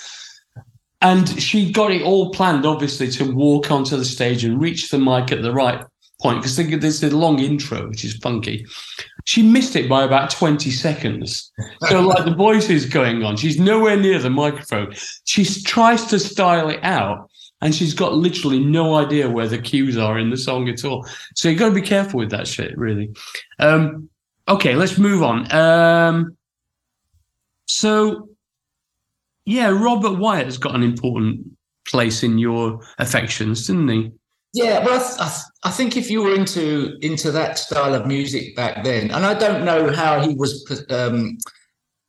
and 1.01 1.41
she 1.41 1.71
got 1.71 1.91
it 1.91 2.01
all 2.01 2.31
planned, 2.31 2.65
obviously, 2.65 3.09
to 3.11 3.33
walk 3.33 3.71
onto 3.71 3.97
the 3.97 4.05
stage 4.05 4.43
and 4.43 4.61
reach 4.61 4.89
the 4.89 4.97
mic 4.97 5.31
at 5.31 5.41
the 5.41 5.53
right 5.53 5.85
point 6.23 6.41
because 6.41 6.55
there's 6.55 7.03
a 7.03 7.15
long 7.15 7.39
intro, 7.39 7.89
which 7.89 8.05
is 8.05 8.15
funky. 8.17 8.65
She 9.25 9.43
missed 9.43 9.75
it 9.75 9.89
by 9.89 10.03
about 10.03 10.31
20 10.31 10.71
seconds. 10.71 11.51
So, 11.89 12.01
like, 12.07 12.25
the 12.25 12.33
voice 12.33 12.69
is 12.69 12.85
going 12.85 13.23
on. 13.23 13.35
She's 13.35 13.59
nowhere 13.59 13.97
near 13.97 14.19
the 14.19 14.29
microphone. 14.29 14.95
She 15.25 15.43
tries 15.63 16.05
to 16.05 16.17
style 16.17 16.69
it 16.69 16.83
out. 16.83 17.29
and 17.61 17.73
she's 17.73 17.93
got 17.93 18.13
literally 18.13 18.59
no 18.59 18.95
idea 18.95 19.29
where 19.29 19.47
the 19.47 19.57
cues 19.57 19.97
are 19.97 20.19
in 20.19 20.29
the 20.29 20.37
song 20.37 20.67
at 20.67 20.83
all. 20.83 21.05
So 21.35 21.49
you've 21.49 21.59
got 21.59 21.69
to 21.69 21.75
be 21.75 21.81
careful 21.81 22.19
with 22.19 22.31
that 22.31 22.47
shit, 22.47 22.77
really. 22.77 23.13
Um, 23.59 24.09
okay, 24.47 24.75
let's 24.75 24.97
move 24.97 25.23
on. 25.23 25.49
Um, 25.51 26.37
so, 27.67 28.29
yeah, 29.45 29.69
Robert 29.69 30.17
Wyatt 30.19 30.45
has 30.45 30.57
got 30.57 30.75
an 30.75 30.83
important 30.83 31.45
place 31.87 32.23
in 32.23 32.37
your 32.37 32.81
affections, 32.97 33.67
didn't 33.67 33.87
he? 33.89 34.11
Yeah, 34.53 34.85
well, 34.85 34.99
I, 35.19 35.27
th- 35.29 35.41
I, 35.63 35.71
think 35.71 35.97
if 35.97 36.11
you 36.11 36.21
were 36.21 36.35
into 36.35 36.97
into 37.01 37.31
that 37.31 37.57
style 37.57 37.95
of 37.95 38.05
music 38.05 38.55
back 38.55 38.83
then, 38.83 39.09
and 39.09 39.25
I 39.25 39.33
don't 39.33 39.65
know 39.65 39.91
how 39.91 40.21
he 40.21 40.35
was, 40.35 40.63
um, 40.91 41.39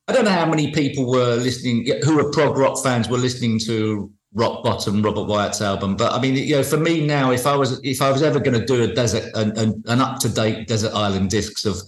I 0.09 0.13
don't 0.13 0.27
know 0.27 0.31
how 0.31 0.45
many 0.45 0.71
people 0.71 1.11
were 1.11 1.37
listening 1.37 1.91
who 2.05 2.17
were 2.17 2.31
prog 2.31 2.59
rock 2.59 2.83
fans 2.83 3.09
were 3.09 3.17
listening 3.17 3.59
to 3.61 4.13
Rock 4.35 4.63
Bottom, 4.63 5.01
Robert 5.01 5.25
Wyatt's 5.25 5.63
album. 5.63 5.97
But 5.97 6.13
I 6.13 6.21
mean, 6.21 6.35
you 6.35 6.57
know, 6.57 6.63
for 6.63 6.77
me 6.77 7.07
now, 7.07 7.31
if 7.31 7.47
I 7.47 7.57
was 7.57 7.81
if 7.83 8.03
I 8.03 8.11
was 8.11 8.23
ever 8.23 8.41
going 8.41 8.61
to 8.61 8.67
do 8.67 8.83
a 8.83 8.93
desert 8.93 9.35
an, 9.35 9.57
an, 9.57 9.83
an 9.87 10.01
up 10.03 10.19
to 10.21 10.29
date 10.29 10.69
desert 10.69 10.93
island 10.93 11.31
discs 11.31 11.65
of, 11.65 11.81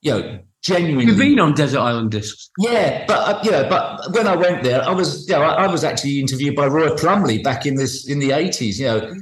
you 0.00 0.12
know, 0.12 0.38
genuinely. 0.62 1.06
You've 1.06 1.18
been 1.18 1.40
on 1.40 1.54
desert 1.54 1.80
island 1.80 2.10
discs. 2.10 2.50
Yeah, 2.58 3.04
but 3.06 3.18
uh, 3.18 3.40
you 3.42 3.50
know, 3.50 3.68
but 3.68 4.14
when 4.14 4.26
I 4.26 4.36
went 4.36 4.62
there, 4.62 4.82
I 4.82 4.92
was, 4.92 5.28
you 5.28 5.34
know, 5.34 5.42
I, 5.42 5.64
I 5.64 5.66
was 5.66 5.84
actually 5.84 6.20
interviewed 6.20 6.54
by 6.54 6.66
Roy 6.66 6.88
Plomley 6.90 7.42
back 7.42 7.66
in 7.66 7.74
this 7.74 8.08
in 8.08 8.18
the 8.18 8.32
eighties. 8.32 8.78
You 8.78 8.86
know, 8.86 9.14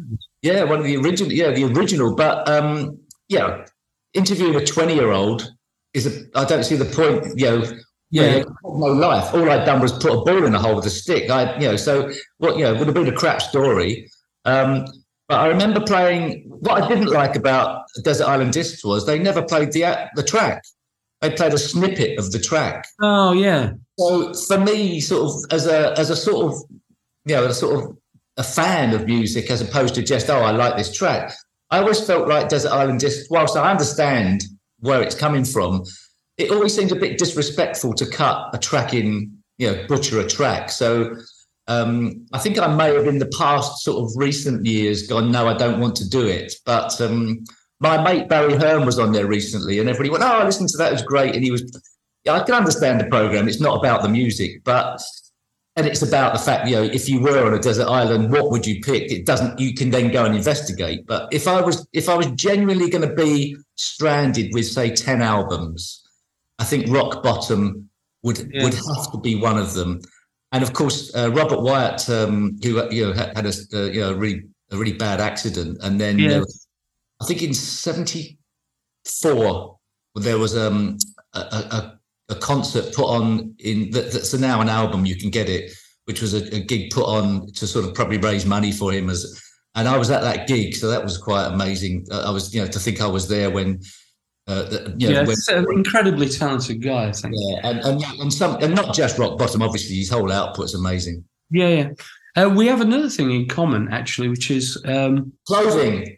yeah, 0.47 0.63
one 0.63 0.79
of 0.79 0.85
the 0.85 0.97
original, 0.97 1.33
yeah, 1.33 1.51
the 1.51 1.65
original. 1.65 2.15
But 2.15 2.49
um, 2.49 2.99
yeah, 3.29 3.67
interviewing 4.15 4.55
a 4.55 4.65
twenty-year-old 4.65 5.51
is 5.93 6.07
a. 6.07 6.39
I 6.39 6.45
don't 6.45 6.65
see 6.65 6.77
the 6.77 6.85
point. 6.85 7.39
You 7.39 7.47
know, 7.47 7.65
yeah, 8.11 8.45
no 8.63 8.87
life. 8.87 9.35
All 9.35 9.51
I'd 9.51 9.67
done 9.67 9.81
was 9.81 9.93
put 9.93 10.13
a 10.13 10.23
ball 10.25 10.45
in 10.45 10.55
a 10.55 10.59
hole 10.59 10.77
with 10.77 10.87
a 10.87 10.91
stick. 10.91 11.29
I, 11.31 11.55
you 11.59 11.69
know, 11.69 11.77
so 11.77 12.13
what? 12.39 12.57
You 12.57 12.65
know, 12.65 12.75
would 12.75 12.87
have 12.87 12.95
been 12.95 13.09
a 13.09 13.17
crap 13.17 13.43
story. 13.43 14.09
Um, 14.45 14.87
but 15.29 15.41
I 15.41 15.49
remember 15.49 15.81
playing. 15.81 16.45
What 16.47 16.83
I 16.83 16.89
didn't 16.89 17.11
like 17.11 17.35
about 17.35 17.83
Desert 18.05 18.27
Island 18.27 18.53
Discs 18.53 18.85
was 18.85 19.05
they 19.05 19.19
never 19.19 19.43
played 19.43 19.73
the 19.73 20.09
the 20.15 20.23
track. 20.23 20.63
They 21.21 21.31
played 21.31 21.55
a 21.55 21.59
snippet 21.59 22.19
of 22.19 22.31
the 22.31 22.39
track. 22.39 22.87
Oh 23.03 23.33
yeah. 23.33 23.73
So 23.99 24.33
for 24.35 24.59
me, 24.59 25.01
sort 25.01 25.25
of 25.25 25.33
as 25.51 25.67
a 25.67 25.99
as 25.99 26.11
a 26.11 26.17
sort 26.17 26.47
of 26.47 26.63
you 27.25 27.35
know 27.35 27.47
a 27.47 27.55
sort 27.55 27.83
of 27.83 27.97
a 28.37 28.43
fan 28.43 28.95
of 28.95 29.07
music 29.07 29.51
as 29.51 29.61
opposed 29.61 29.95
to 29.95 30.03
just 30.03 30.29
oh 30.29 30.41
I 30.41 30.51
like 30.51 30.77
this 30.77 30.95
track. 30.95 31.33
I 31.71 31.79
always 31.79 32.05
felt 32.05 32.29
like 32.29 32.49
Desert 32.49 32.71
Island 32.71 33.01
Discs. 33.01 33.29
Whilst 33.31 33.57
I 33.57 33.71
understand 33.71 34.45
where 34.81 35.03
it's 35.03 35.15
coming 35.15 35.45
from, 35.45 35.85
it 36.37 36.51
always 36.51 36.75
seems 36.75 36.93
a 36.93 36.97
bit 36.97 37.19
disrespectful 37.19 37.95
to 37.95 38.07
cut 38.07 38.55
a 38.55 38.59
track 38.59 38.95
in, 38.95 39.39
you 39.59 39.73
know, 39.73 39.87
butcher 39.89 40.21
a 40.21 40.27
track. 40.27 40.71
So 40.71 41.17
um, 41.67 42.27
I 42.33 42.39
think 42.39 42.59
I 42.59 42.73
may 42.73 42.95
have 42.95 43.07
in 43.07 43.19
the 43.19 43.33
past 43.37 43.83
sort 43.83 44.05
of 44.05 44.13
recent 44.17 44.65
years 44.65 45.07
gone, 45.07 45.33
no, 45.33 45.49
I 45.49 45.55
don't 45.55 45.81
want 45.81 45.97
to 45.97 46.09
do 46.09 46.27
it. 46.27 46.55
But 46.65 47.01
um, 47.01 47.43
my 47.81 48.03
mate 48.03 48.29
Barry 48.29 48.57
Hearn 48.57 48.87
was 48.87 48.99
on 48.99 49.13
there 49.13 49.27
recently 49.27 49.81
and 49.81 49.89
everybody 49.89 50.11
went, 50.11 50.23
oh, 50.23 50.39
I 50.39 50.45
listened 50.45 50.69
to 50.71 50.79
that. 50.79 50.91
It 50.91 50.93
was 50.93 51.03
great. 51.03 51.35
And 51.35 51.43
he 51.43 51.51
was, 51.51 51.65
I 52.29 52.41
can 52.45 52.55
understand 52.55 53.01
the 53.01 53.07
program. 53.07 53.49
It's 53.49 53.61
not 53.61 53.79
about 53.79 54.03
the 54.03 54.09
music, 54.09 54.63
but, 54.63 55.01
and 55.77 55.87
it's 55.87 56.03
about 56.03 56.33
the 56.33 56.39
fact, 56.39 56.69
you 56.69 56.77
know, 56.77 56.83
if 56.83 57.09
you 57.09 57.21
were 57.21 57.45
on 57.45 57.53
a 57.53 57.59
desert 57.59 57.87
island, 57.87 58.33
what 58.33 58.51
would 58.51 58.67
you 58.67 58.81
pick? 58.81 59.13
It 59.13 59.27
doesn't, 59.27 59.61
you 59.61 59.75
can 59.75 59.91
then 59.91 60.11
go 60.11 60.25
and 60.25 60.35
investigate. 60.35 61.07
But 61.07 61.29
if 61.33 61.47
I 61.47 61.61
was, 61.61 61.87
if 61.93 62.09
I 62.09 62.15
was 62.15 62.27
genuinely 62.29 62.89
going 62.89 63.07
to 63.07 63.15
be 63.15 63.57
stranded 63.75 64.55
with, 64.55 64.67
say, 64.67 64.95
10 64.95 65.21
albums, 65.21 66.07
I 66.59 66.65
think 66.65 66.89
Rock 66.89 67.23
Bottom 67.23 67.91
would 68.23 68.51
yeah. 68.53 68.65
would 68.65 68.75
have 68.75 69.13
to 69.13 69.19
be 69.19 69.37
one 69.37 69.59
of 69.59 69.75
them. 69.75 70.01
And 70.53 70.63
of 70.63 70.73
course, 70.73 71.15
uh, 71.15 71.31
Robert 71.33 71.61
Wyatt, 71.61 72.09
um, 72.11 72.59
who 72.63 72.89
you 72.91 73.07
know 73.07 73.13
had, 73.13 73.47
a 73.47 73.53
uh, 73.75 73.91
you 73.91 74.01
know 74.01 74.15
really 74.15 74.45
a 74.71 74.77
really 74.77 74.93
bad 74.93 75.21
accident, 75.21 75.79
and 75.83 76.01
then 76.01 76.19
yeah. 76.19 76.39
was, 76.39 76.67
I 77.21 77.27
think 77.27 77.43
in 77.43 77.53
'74 77.53 79.79
there 80.15 80.39
was 80.39 80.57
um, 80.57 80.97
a, 81.35 81.41
a, 81.41 81.96
a, 82.29 82.35
concert 82.35 82.95
put 82.95 83.07
on 83.07 83.55
in 83.59 83.91
that, 83.91 84.13
that's 84.13 84.35
now 84.35 84.61
an 84.61 84.69
album. 84.69 85.07
You 85.07 85.17
can 85.17 85.31
get 85.31 85.49
it, 85.49 85.73
which 86.05 86.21
was 86.21 86.35
a, 86.35 86.55
a 86.55 86.61
gig 86.61 86.91
put 86.91 87.07
on 87.07 87.53
to 87.53 87.67
sort 87.67 87.85
of 87.85 87.95
probably 87.95 88.19
raise 88.19 88.47
money 88.47 88.73
for 88.73 88.93
him 88.93 89.11
as. 89.11 89.43
And 89.75 89.87
I 89.87 89.99
was 89.99 90.11
at 90.11 90.23
that 90.23 90.49
gig, 90.49 90.75
so 90.75 90.89
that 90.89 91.05
was 91.05 91.19
quite 91.19 91.49
amazing. 91.49 92.07
I 92.11 92.31
was, 92.31 92.55
you 92.55 92.63
know, 92.63 92.67
to 92.67 92.79
think 92.79 93.03
I 93.03 93.07
was 93.07 93.29
there 93.29 93.51
when 93.51 93.81
uh, 94.49 94.67
you 94.97 95.09
know, 95.09 95.23
yeah, 95.23 95.27
when, 95.27 95.37
an 95.49 95.67
incredibly 95.73 96.29
talented 96.29 96.81
guy. 96.81 97.09
I 97.09 97.13
think. 97.13 97.35
Yeah, 97.37 97.69
and, 97.69 97.81
and 97.81 98.03
and 98.21 98.33
some 98.33 98.63
and 98.63 98.75
not 98.75 98.95
just 98.95 99.19
rock 99.19 99.39
bottom. 99.39 99.61
Obviously, 99.61 99.97
his 99.97 100.09
whole 100.09 100.31
output's 100.31 100.75
amazing. 100.75 101.25
Yeah, 101.51 101.69
yeah. 101.69 101.89
Uh, 102.37 102.51
we 102.51 102.67
have 102.67 102.81
another 102.81 103.09
thing 103.09 103.31
in 103.33 103.49
common 103.49 103.89
actually, 103.89 104.29
which 104.29 104.51
is 104.51 104.81
um, 104.85 105.33
clothing. 105.49 106.17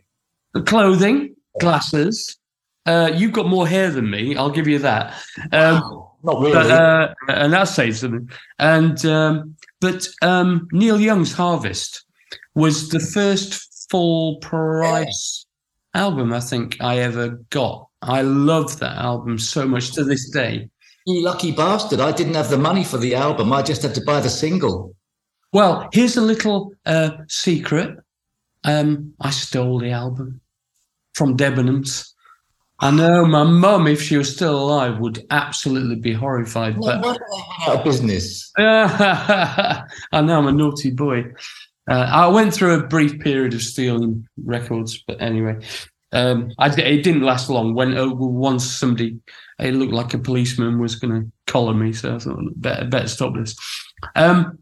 Clothing, 0.67 1.37
glasses. 1.61 2.37
Uh, 2.89 3.12
you've 3.14 3.32
got 3.32 3.47
more 3.47 3.68
hair 3.68 3.91
than 3.91 4.09
me. 4.09 4.34
I'll 4.34 4.51
give 4.51 4.66
you 4.66 4.78
that. 4.78 5.14
Um, 5.53 6.07
not 6.22 6.41
really. 6.41 6.55
But, 6.55 6.70
uh, 6.70 7.14
and 7.28 7.53
that 7.53 7.64
says 7.64 8.01
something. 8.01 8.30
And 8.59 9.05
um, 9.05 9.57
but 9.80 10.09
um, 10.22 10.68
Neil 10.72 10.99
Young's 10.99 11.34
Harvest 11.34 12.05
was 12.55 12.89
the 12.89 12.99
first 12.99 13.86
full 13.91 14.36
price 14.36 15.47
yeah. 15.95 16.01
album 16.01 16.32
I 16.32 16.41
think 16.41 16.78
I 16.80 16.99
ever 17.01 17.41
got. 17.51 17.89
I 18.01 18.22
love 18.22 18.78
that 18.80 18.97
album 18.97 19.39
so 19.39 19.68
much 19.68 19.93
to 19.93 20.03
this 20.03 20.30
day. 20.30 20.70
You 21.07 21.22
lucky 21.22 21.53
bastard. 21.53 22.01
I 22.01 22.12
didn't 22.12 22.34
have 22.34 22.49
the 22.49 22.59
money 22.59 22.84
for 22.84 22.97
the 22.97 23.14
album. 23.14 23.53
I 23.53 23.61
just 23.61 23.82
had 23.82 23.95
to 23.97 24.01
buy 24.01 24.20
the 24.20 24.30
single. 24.30 24.95
Well, 25.53 25.91
here's 25.93 26.16
a 26.16 26.22
little 26.22 26.72
uh, 26.86 27.11
secret. 27.28 27.99
Um, 28.64 29.12
I 29.20 29.30
stole 29.30 29.78
the 29.78 29.91
album 29.91 30.41
from 31.14 31.36
Debenhams. 31.36 32.14
I 32.81 32.91
know 32.93 33.24
my 33.24 33.43
mum, 33.43 33.89
if 33.89 34.01
she 34.01 34.16
was 34.16 34.33
still 34.33 34.57
alive, 34.57 34.99
would 34.99 35.26
absolutely 35.31 35.97
be 35.97 36.12
horrified. 36.12 36.76
but 36.79 37.03
what 37.05 37.20
out 37.66 37.79
of 37.79 37.85
business? 37.85 38.53
I 38.59 39.85
know 40.12 40.39
I'm 40.39 40.47
a 40.47 40.53
naughty 40.53 40.91
boy. 40.93 41.33
Uh, 41.91 42.09
I 42.11 42.29
went 42.29 42.55
through 42.55 42.74
a 42.74 42.87
brief 42.87 43.18
period 43.20 43.55
of 43.55 43.62
stealing 43.62 44.29
records, 44.45 45.03
but 45.09 45.20
anyway, 45.20 45.59
um, 46.12 46.53
I, 46.59 46.68
it 46.68 47.03
didn't 47.03 47.22
last 47.22 47.51
long. 47.51 47.74
When 47.74 47.97
uh, 47.97 48.14
once 48.14 48.64
somebody, 48.64 49.18
it 49.59 49.74
looked 49.74 49.93
like 49.93 50.14
a 50.14 50.18
policeman 50.18 50.79
was 50.79 50.95
going 50.95 51.20
to 51.20 51.33
collar 51.53 51.74
me, 51.74 51.93
so 51.93 52.14
I 52.14 52.18
thought 52.18 52.39
better 52.57 52.85
better 52.87 53.09
stop 53.09 53.35
this. 53.35 53.57
Um, 54.14 54.59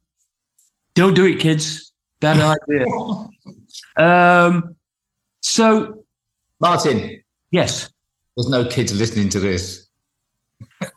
don't 0.95 1.15
do 1.15 1.27
it, 1.27 1.41
kids. 1.41 1.93
Bad 2.21 2.59
idea. 2.71 2.87
um, 3.97 4.77
so, 5.41 6.05
Martyn. 6.61 7.23
Yes. 7.51 7.91
There's 8.37 8.49
no 8.49 8.65
kids 8.67 8.99
listening 8.99 9.29
to 9.31 9.41
this. 9.41 9.87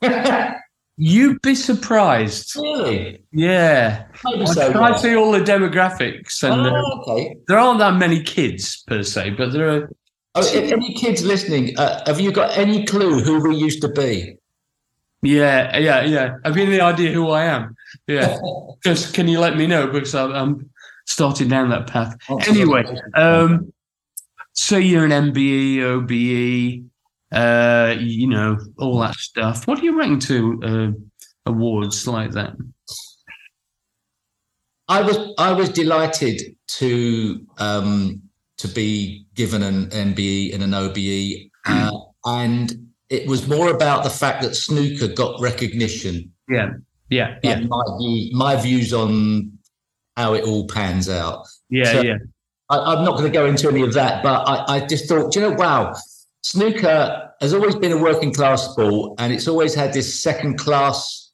You'd 0.98 1.42
be 1.42 1.56
surprised. 1.56 2.56
Really? 2.58 3.24
Yeah. 3.32 4.06
Maybe 4.26 4.42
I 4.42 4.54
so, 4.54 4.74
to 4.74 5.00
see 5.00 5.16
all 5.16 5.32
the 5.32 5.40
demographics, 5.40 6.44
and 6.44 6.68
oh, 6.68 6.76
uh, 6.76 7.12
okay. 7.14 7.38
there 7.48 7.58
aren't 7.58 7.80
that 7.80 7.96
many 7.96 8.22
kids 8.22 8.84
per 8.86 9.04
se, 9.04 9.32
but 9.32 9.54
there 9.54 9.70
are 9.70 9.90
Oh, 10.36 10.42
if 10.42 10.72
any 10.72 10.94
kids 10.94 11.24
listening, 11.24 11.78
uh, 11.78 12.04
have 12.06 12.20
you 12.20 12.32
got 12.32 12.56
any 12.56 12.86
clue 12.86 13.22
who 13.22 13.42
we 13.42 13.56
used 13.56 13.82
to 13.82 13.90
be? 13.90 14.38
Yeah, 15.22 15.76
yeah, 15.78 16.04
yeah. 16.04 16.36
Have 16.46 16.56
you 16.56 16.64
any 16.64 16.80
idea 16.80 17.12
who 17.12 17.30
I 17.30 17.46
am? 17.46 17.76
Yeah. 18.08 18.38
Just 18.84 19.14
can 19.14 19.28
you 19.28 19.40
let 19.40 19.58
me 19.58 19.66
know 19.66 19.88
because 19.88 20.14
I'm, 20.14 20.32
I'm 20.32 20.70
starting 21.06 21.50
down 21.50 21.70
that 21.70 21.88
path. 21.88 22.16
Anyway, 22.48 22.86
um, 23.16 23.74
so 24.54 24.78
you're 24.78 25.04
an 25.04 25.12
MBE, 25.12 25.82
OBE, 25.82 26.89
uh, 27.32 27.96
you 28.00 28.28
know, 28.28 28.58
all 28.78 29.00
that 29.00 29.16
stuff. 29.16 29.68
What 29.68 29.80
do 29.80 29.86
you 29.86 29.98
rank 29.98 30.22
to 30.24 30.60
uh, 30.64 31.50
awards 31.50 32.08
like 32.08 32.32
that? 32.32 32.54
I 34.88 35.02
was 35.02 35.34
I 35.38 35.52
was 35.54 35.70
delighted 35.70 36.56
to 36.80 37.46
um, 37.60 38.22
to 38.58 38.68
be 38.68 39.26
given 39.36 39.64
an 39.64 39.88
MBE 39.88 40.54
and 40.54 40.64
an 40.64 40.74
OBE. 40.74 41.50
Uh, 41.66 41.92
and 42.26 42.90
it 43.10 43.28
was 43.28 43.48
more 43.48 43.72
about 43.72 44.04
the 44.04 44.10
fact 44.10 44.44
that 44.44 44.56
snooker 44.56 45.08
got 45.08 45.40
recognition. 45.42 46.32
Yeah. 46.48 46.72
Yeah. 47.10 47.38
Yeah. 47.44 47.62
My, 47.62 47.84
view, 47.98 48.36
my 48.36 48.56
views 48.56 48.94
on 48.94 49.52
how 50.16 50.34
it 50.34 50.44
all 50.44 50.68
pans 50.68 51.10
out. 51.10 51.48
Yeah. 51.70 51.92
So 51.92 52.02
yeah. 52.02 52.18
I, 52.70 52.94
am 52.94 53.04
not 53.04 53.18
going 53.18 53.32
to 53.32 53.32
go 53.32 53.48
into 53.48 53.68
any 53.68 53.82
of 53.82 53.94
that, 53.94 54.22
but 54.22 54.44
I, 54.48 54.76
I 54.76 54.86
just 54.86 55.08
thought, 55.08 55.36
you 55.36 55.42
know, 55.42 55.52
wow, 55.52 55.96
snooker 56.42 57.32
has 57.42 57.54
always 57.54 57.76
been 57.76 57.92
a 57.92 58.02
working 58.02 58.34
class 58.34 58.70
sport 58.72 59.20
and 59.20 59.32
it's 59.34 59.48
always 59.48 59.74
had 59.74 59.94
this 59.94 60.22
second 60.22 60.58
class 60.58 61.30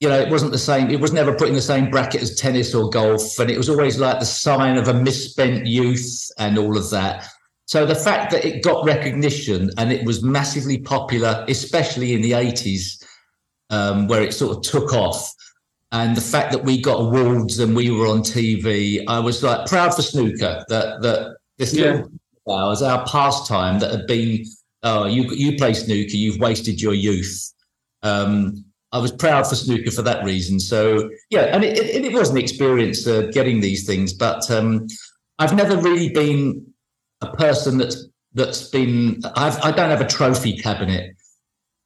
you 0.00 0.08
know, 0.10 0.18
it 0.20 0.28
wasn't 0.28 0.52
the 0.52 0.58
same. 0.58 0.90
It 0.90 1.00
was 1.00 1.12
never 1.12 1.34
put 1.34 1.48
in 1.48 1.54
the 1.54 1.62
same 1.62 1.90
bracket 1.90 2.20
as 2.20 2.36
tennis 2.36 2.74
or 2.74 2.90
golf, 2.90 3.38
and 3.38 3.50
it 3.50 3.56
was 3.56 3.70
always 3.70 3.98
like 3.98 4.20
the 4.20 4.26
sign 4.26 4.76
of 4.76 4.88
a 4.88 4.94
misspent 4.94 5.66
youth 5.66 6.30
and 6.38 6.58
all 6.58 6.76
of 6.76 6.90
that. 6.90 7.26
So 7.64 7.86
the 7.86 7.94
fact 7.94 8.30
that 8.32 8.44
it 8.44 8.62
got 8.62 8.84
recognition 8.84 9.70
and 9.78 9.90
it 9.90 10.04
was 10.04 10.22
massively 10.22 10.78
popular, 10.78 11.46
especially 11.48 12.12
in 12.12 12.20
the 12.20 12.34
eighties, 12.34 13.02
um, 13.70 14.06
where 14.06 14.22
it 14.22 14.34
sort 14.34 14.56
of 14.58 14.62
took 14.70 14.92
off, 14.92 15.32
and 15.92 16.14
the 16.14 16.20
fact 16.20 16.52
that 16.52 16.62
we 16.62 16.78
got 16.80 17.00
awards 17.00 17.58
and 17.58 17.74
we 17.74 17.90
were 17.90 18.06
on 18.06 18.20
TV, 18.20 19.02
I 19.08 19.18
was 19.18 19.42
like 19.42 19.66
proud 19.66 19.94
for 19.94 20.02
snooker 20.02 20.62
that 20.68 21.00
that 21.00 21.36
this 21.56 21.72
Yeah. 21.72 21.92
little 21.92 22.10
was 22.46 22.82
our 22.82 23.04
pastime 23.06 23.78
that 23.80 23.90
had 23.90 24.06
been. 24.06 24.44
Oh, 24.82 25.06
you 25.06 25.24
you 25.32 25.56
play 25.56 25.74
snooker, 25.74 26.16
you've 26.16 26.38
wasted 26.38 26.80
your 26.80 26.94
youth. 26.94 27.52
Um, 28.02 28.64
I 28.92 28.98
was 28.98 29.10
proud 29.10 29.46
for 29.46 29.56
snooker 29.56 29.90
for 29.90 30.02
that 30.02 30.24
reason. 30.24 30.60
So 30.60 31.10
yeah, 31.30 31.54
and 31.54 31.64
it, 31.64 31.78
it, 31.78 32.04
it 32.04 32.12
was 32.12 32.30
an 32.30 32.36
experience 32.36 33.06
uh, 33.06 33.28
getting 33.32 33.60
these 33.60 33.84
things, 33.86 34.12
but 34.12 34.48
um, 34.50 34.86
I've 35.38 35.54
never 35.54 35.76
really 35.76 36.10
been 36.10 36.66
a 37.20 37.34
person 37.36 37.78
that's 37.78 38.06
that's 38.34 38.68
been. 38.68 39.22
I've, 39.34 39.58
I 39.60 39.72
don't 39.72 39.90
have 39.90 40.00
a 40.00 40.06
trophy 40.06 40.56
cabinet. 40.56 41.16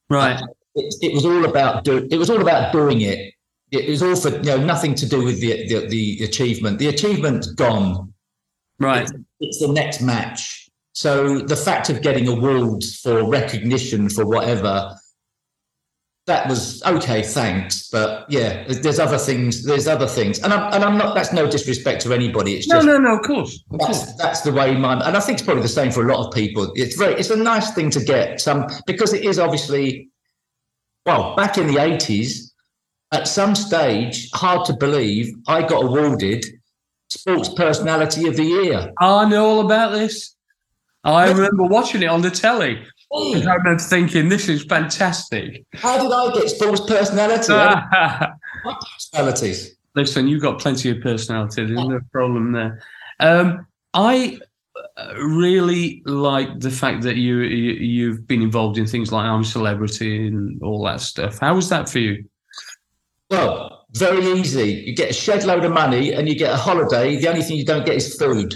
Right. 0.08 0.40
It, 0.74 0.94
it 1.02 1.14
was 1.14 1.24
all 1.24 1.44
about 1.44 1.84
do, 1.84 2.06
It 2.11 2.18
was 2.18 2.30
all 2.30 2.40
about 2.40 2.72
doing 2.72 3.00
it. 3.00 3.32
It 3.70 3.88
was 3.88 4.02
all 4.02 4.16
for 4.16 4.30
you 4.36 4.42
know 4.42 4.58
nothing 4.58 4.94
to 4.96 5.08
do 5.08 5.24
with 5.24 5.40
the 5.40 5.68
the, 5.68 5.86
the 5.86 6.24
achievement. 6.24 6.78
The 6.78 6.88
achievement's 6.88 7.52
gone. 7.52 8.12
Right. 8.81 9.03
It's, 9.03 9.12
it's 9.41 9.61
the 9.61 9.68
next 9.68 10.01
match. 10.01 10.68
So 10.93 11.39
the 11.39 11.57
fact 11.57 11.89
of 11.91 12.03
getting 12.03 12.26
awards 12.26 12.99
for 13.01 13.24
recognition 13.24 14.09
for 14.09 14.26
whatever, 14.26 14.97
that 16.26 16.49
was 16.49 16.83
okay, 16.85 17.22
thanks. 17.22 17.89
But 17.89 18.26
yeah, 18.28 18.64
there's, 18.68 18.99
other 18.99 19.18
things. 19.18 19.64
There's 19.64 19.87
other 19.87 20.07
things, 20.07 20.41
and 20.41 20.53
I'm 20.53 20.72
and 20.72 20.85
I'm 20.85 20.99
not. 20.99 21.14
That's 21.14 21.33
no 21.33 21.49
disrespect 21.49 22.03
to 22.03 22.12
anybody. 22.12 22.55
It's 22.55 22.68
No, 22.68 22.76
just 22.76 22.87
no, 22.87 22.99
no. 22.99 23.16
Of 23.16 23.22
course. 23.22 23.64
Of 23.70 23.81
course. 23.81 24.03
that's 24.03 24.16
that's 24.16 24.41
the 24.43 24.53
way 24.53 24.76
my 24.76 24.95
and 25.07 25.16
I 25.16 25.20
think 25.20 25.39
it's 25.39 25.45
probably 25.45 25.62
the 25.62 25.68
same 25.68 25.91
for 25.91 26.07
a 26.07 26.12
lot 26.12 26.26
of 26.26 26.33
people. 26.35 26.70
It's 26.74 26.97
very 26.97 27.14
it's 27.14 27.31
a 27.31 27.37
nice 27.37 27.72
thing 27.72 27.91
to 27.91 28.01
get 28.05 28.41
some 28.41 28.66
because 28.87 29.12
it 29.12 29.24
is 29.24 29.39
obviously 29.39 30.11
well 31.07 31.35
back 31.37 31.59
in 31.59 31.66
the 31.66 31.78
eighties 31.78 32.53
at 33.12 33.26
some 33.26 33.55
stage 33.55 34.31
hard 34.33 34.66
to 34.66 34.72
believe 34.74 35.35
I 35.49 35.62
got 35.62 35.85
awarded 35.85 36.45
sports 37.11 37.48
personality 37.50 38.26
of 38.28 38.36
the 38.36 38.44
year. 38.44 38.92
I 38.98 39.28
know 39.28 39.46
all 39.46 39.61
about 39.64 39.92
this. 39.92 40.36
I 41.04 41.30
remember 41.30 41.64
watching 41.64 42.02
it 42.02 42.06
on 42.06 42.20
the 42.20 42.30
telly. 42.30 42.82
I 43.12 43.32
remember 43.32 43.78
thinking, 43.78 44.28
this 44.28 44.48
is 44.48 44.64
fantastic. 44.64 45.64
How 45.74 46.00
did 46.00 46.12
I 46.12 46.32
get 46.32 46.50
sports 46.50 46.82
personality? 46.82 47.52
Had 47.52 48.32
personalities. 48.64 49.76
Listen, 49.96 50.28
you've 50.28 50.42
got 50.42 50.61
plenty 50.61 50.90
of 50.90 51.00
personality. 51.00 51.64
There's 51.64 51.88
no 51.88 52.00
problem 52.12 52.52
there. 52.52 52.82
Um, 53.18 53.66
I 53.92 54.38
uh, 54.96 55.14
really 55.16 56.02
like 56.04 56.61
the 56.61 56.70
fact 56.70 57.02
that 57.02 57.16
you, 57.16 57.38
you 57.38 57.72
you've 57.72 58.26
been 58.28 58.42
involved 58.42 58.78
in 58.78 58.86
things 58.86 59.11
like 59.11 59.24
I'm 59.24 59.40
a 59.40 59.44
Celebrity 59.44 60.28
and 60.28 60.62
all 60.62 60.84
that 60.84 61.00
stuff. 61.00 61.40
How 61.40 61.54
was 61.54 61.68
that 61.70 61.88
for 61.88 61.98
you? 61.98 62.24
Well, 63.30 63.70
very 63.97 64.24
easy. 64.38 64.84
You 64.86 64.95
get 64.95 65.11
a 65.11 65.12
shed 65.12 65.45
load 65.45 65.64
of 65.64 65.72
money 65.72 66.12
and 66.12 66.28
you 66.28 66.34
get 66.36 66.53
a 66.53 66.57
holiday. 66.57 67.16
The 67.16 67.28
only 67.28 67.43
thing 67.43 67.57
you 67.57 67.64
don't 67.64 67.84
get 67.84 67.97
is 67.97 68.14
food. 68.16 68.55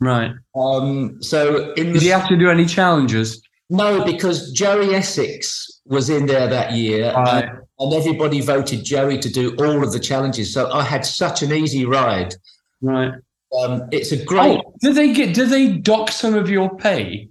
Right. 0.00 0.32
Um, 0.54 1.22
so 1.22 1.72
in 1.74 1.92
Did 1.92 2.02
the 2.02 2.06
you 2.06 2.12
have 2.12 2.28
to 2.28 2.36
do 2.36 2.48
any 2.50 2.66
challenges? 2.66 3.42
No, 3.68 4.04
because 4.04 4.50
Joey 4.52 4.94
Essex 4.94 5.80
was 5.86 6.10
in 6.10 6.26
there 6.26 6.48
that 6.48 6.72
year, 6.72 7.12
Right. 7.12 7.44
and, 7.44 7.58
and 7.78 7.92
everybody 7.94 8.40
voted 8.40 8.84
Joey 8.84 9.18
to 9.18 9.28
do 9.30 9.54
all 9.56 9.84
of 9.84 9.92
the 9.92 10.00
challenges. 10.00 10.52
So 10.52 10.70
I 10.72 10.82
had 10.82 11.04
such 11.06 11.42
an 11.42 11.52
easy 11.52 11.84
ride. 11.84 12.34
Right. 12.80 13.12
Um, 13.58 13.82
it's 13.92 14.12
a 14.12 14.24
great. 14.24 14.60
Oh, 14.64 14.74
do 14.80 14.92
they 14.92 15.12
get? 15.12 15.34
Do 15.34 15.44
they 15.46 15.68
dock 15.72 16.10
some 16.10 16.34
of 16.34 16.48
your 16.48 16.76
pay 16.76 17.28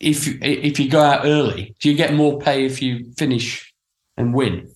if 0.00 0.28
if 0.42 0.78
you 0.78 0.90
go 0.90 1.00
out 1.00 1.24
early? 1.24 1.74
Do 1.80 1.90
you 1.90 1.96
get 1.96 2.14
more 2.14 2.38
pay 2.38 2.64
if 2.64 2.80
you 2.82 3.12
finish 3.16 3.72
and 4.16 4.34
win? 4.34 4.70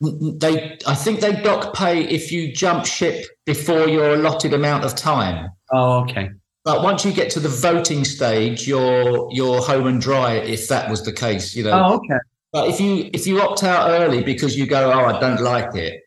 They, 0.00 0.78
I 0.86 0.94
think 0.94 1.20
they 1.20 1.32
dock 1.42 1.74
pay 1.74 2.02
if 2.02 2.30
you 2.30 2.52
jump 2.52 2.86
ship 2.86 3.26
before 3.46 3.88
your 3.88 4.14
allotted 4.14 4.54
amount 4.54 4.84
of 4.84 4.94
time. 4.94 5.50
Oh, 5.72 6.00
okay. 6.02 6.30
But 6.64 6.82
once 6.82 7.04
you 7.04 7.12
get 7.12 7.30
to 7.32 7.40
the 7.40 7.48
voting 7.48 8.04
stage, 8.04 8.68
you're 8.68 9.28
you're 9.32 9.60
home 9.60 9.86
and 9.86 10.00
dry. 10.00 10.34
If 10.34 10.68
that 10.68 10.88
was 10.90 11.02
the 11.04 11.12
case, 11.12 11.56
you 11.56 11.64
know. 11.64 11.72
Oh, 11.72 11.94
okay. 11.96 12.18
But 12.52 12.68
if 12.68 12.80
you 12.80 13.10
if 13.12 13.26
you 13.26 13.40
opt 13.40 13.64
out 13.64 13.90
early 13.90 14.22
because 14.22 14.56
you 14.56 14.66
go, 14.66 14.92
oh, 14.92 15.04
I 15.06 15.18
don't 15.18 15.40
like 15.40 15.74
it, 15.74 16.02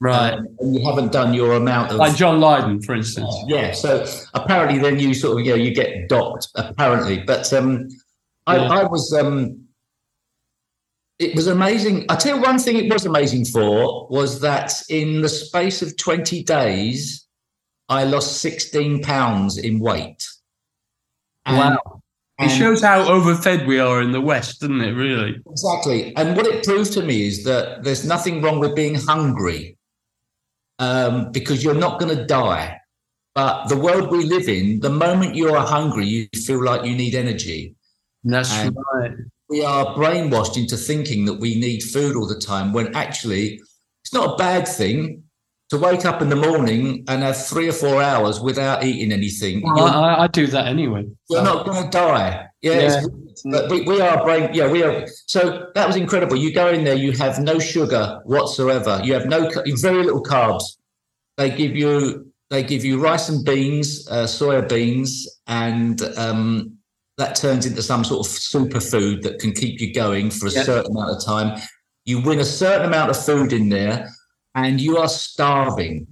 Right. 0.00 0.34
um, 0.34 0.46
and 0.60 0.74
you 0.74 0.84
haven't 0.84 1.12
done 1.12 1.34
your 1.34 1.54
amount 1.54 1.90
of 1.90 1.96
like 1.96 2.16
John 2.16 2.40
Lydon, 2.40 2.80
for 2.82 2.94
instance. 2.94 3.34
Yeah, 3.46 3.72
so 3.72 4.06
apparently 4.34 4.78
then 4.78 4.98
you 4.98 5.14
sort 5.14 5.40
of 5.40 5.46
you 5.46 5.52
know 5.52 5.62
you 5.62 5.74
get 5.74 6.08
docked 6.08 6.48
apparently, 6.54 7.18
but 7.18 7.52
um, 7.52 7.88
I, 8.46 8.56
I 8.56 8.84
was 8.84 9.12
um, 9.12 9.63
it 11.24 11.34
was 11.34 11.46
amazing. 11.46 12.06
I 12.08 12.16
tell 12.16 12.36
you 12.36 12.42
one 12.42 12.58
thing, 12.58 12.76
it 12.76 12.92
was 12.92 13.04
amazing 13.06 13.44
for 13.46 14.06
was 14.08 14.40
that 14.40 14.72
in 14.88 15.22
the 15.22 15.28
space 15.28 15.82
of 15.82 15.96
twenty 15.96 16.42
days, 16.42 17.26
I 17.88 18.04
lost 18.04 18.38
sixteen 18.46 19.02
pounds 19.02 19.58
in 19.58 19.78
weight. 19.80 20.20
And- 21.46 21.58
Wow. 21.76 22.00
It 22.40 22.48
shows 22.48 22.82
how 22.82 22.98
overfed 23.16 23.64
we 23.64 23.78
are 23.78 24.02
in 24.02 24.10
the 24.10 24.20
West, 24.20 24.60
doesn't 24.60 24.80
it? 24.80 24.90
Really. 24.90 25.36
Exactly. 25.48 26.16
And 26.16 26.36
what 26.36 26.46
it 26.48 26.64
proved 26.64 26.92
to 26.94 27.02
me 27.04 27.28
is 27.28 27.44
that 27.44 27.84
there's 27.84 28.04
nothing 28.04 28.42
wrong 28.42 28.58
with 28.58 28.74
being 28.74 28.96
hungry 28.96 29.78
um, 30.80 31.30
because 31.30 31.62
you're 31.62 31.76
not 31.86 32.00
going 32.00 32.16
to 32.16 32.26
die. 32.26 32.76
But 33.36 33.68
the 33.68 33.76
world 33.76 34.10
we 34.10 34.24
live 34.24 34.48
in, 34.48 34.80
the 34.80 34.90
moment 34.90 35.36
you 35.36 35.54
are 35.54 35.64
hungry, 35.64 36.06
you 36.08 36.26
feel 36.44 36.60
like 36.64 36.84
you 36.84 36.96
need 36.96 37.14
energy. 37.14 37.76
That's 38.24 38.52
And- 38.52 38.76
right. 38.92 39.12
We 39.48 39.64
are 39.64 39.94
brainwashed 39.94 40.56
into 40.56 40.76
thinking 40.76 41.26
that 41.26 41.34
we 41.34 41.54
need 41.54 41.82
food 41.82 42.16
all 42.16 42.26
the 42.26 42.40
time 42.40 42.72
when 42.72 42.94
actually 42.96 43.60
it's 44.02 44.12
not 44.12 44.34
a 44.34 44.36
bad 44.36 44.66
thing 44.66 45.24
to 45.70 45.78
wake 45.78 46.04
up 46.04 46.22
in 46.22 46.28
the 46.28 46.36
morning 46.36 47.04
and 47.08 47.22
have 47.22 47.36
three 47.46 47.68
or 47.68 47.72
four 47.72 48.02
hours 48.02 48.40
without 48.40 48.84
eating 48.84 49.12
anything. 49.12 49.62
Well, 49.62 49.86
I, 49.86 50.24
I 50.24 50.26
do 50.28 50.46
that 50.48 50.66
anyway. 50.66 51.06
you're 51.30 51.42
not 51.42 51.66
going 51.66 51.84
to 51.84 51.90
die. 51.90 52.46
Yeah, 52.60 53.02
but 53.44 53.70
we, 53.70 53.82
we 53.82 54.00
are 54.00 54.22
brain. 54.24 54.50
Yeah, 54.52 54.70
we 54.70 54.82
are. 54.82 55.06
So 55.26 55.70
that 55.74 55.86
was 55.86 55.96
incredible. 55.96 56.36
You 56.36 56.52
go 56.52 56.68
in 56.68 56.84
there, 56.84 56.94
you 56.94 57.12
have 57.12 57.38
no 57.40 57.58
sugar 57.58 58.20
whatsoever. 58.24 59.00
You 59.02 59.14
have 59.14 59.26
no, 59.26 59.50
very 59.80 60.04
little 60.04 60.22
carbs. 60.22 60.62
They 61.36 61.50
give 61.50 61.74
you, 61.74 62.32
they 62.50 62.62
give 62.62 62.84
you 62.84 63.00
rice 63.00 63.28
and 63.28 63.44
beans, 63.44 64.06
uh, 64.08 64.24
soya 64.24 64.68
beans, 64.68 65.26
and 65.46 66.00
um, 66.16 66.78
that 67.18 67.36
turns 67.36 67.64
into 67.66 67.82
some 67.82 68.04
sort 68.04 68.26
of 68.26 68.32
superfood 68.32 69.22
that 69.22 69.38
can 69.38 69.52
keep 69.52 69.80
you 69.80 69.92
going 69.94 70.30
for 70.30 70.46
a 70.48 70.50
Yeah. 70.50 70.64
certain 70.64 70.90
amount 70.90 71.16
of 71.16 71.24
time. 71.24 71.60
You 72.04 72.20
win 72.20 72.40
a 72.40 72.44
certain 72.44 72.86
amount 72.86 73.10
of 73.10 73.16
food 73.22 73.52
in 73.52 73.68
there, 73.68 74.08
and 74.54 74.80
you 74.80 74.98
are 74.98 75.08
starving, 75.08 76.06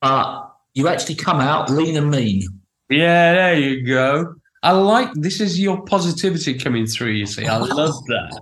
but 0.00 0.44
you 0.74 0.86
actually 0.88 1.16
come 1.16 1.40
out 1.40 1.70
lean 1.70 1.96
and 1.96 2.10
mean. 2.10 2.42
Yeah, 2.90 3.32
there 3.34 3.58
you 3.58 3.84
go. 3.84 4.34
I 4.62 4.72
like 4.72 5.12
this 5.14 5.40
is 5.40 5.58
your 5.58 5.82
positivity 5.84 6.54
coming 6.58 6.86
through, 6.86 7.12
you 7.12 7.26
see. 7.26 7.46
I 7.46 7.58
love 7.58 7.94
that. 8.06 8.40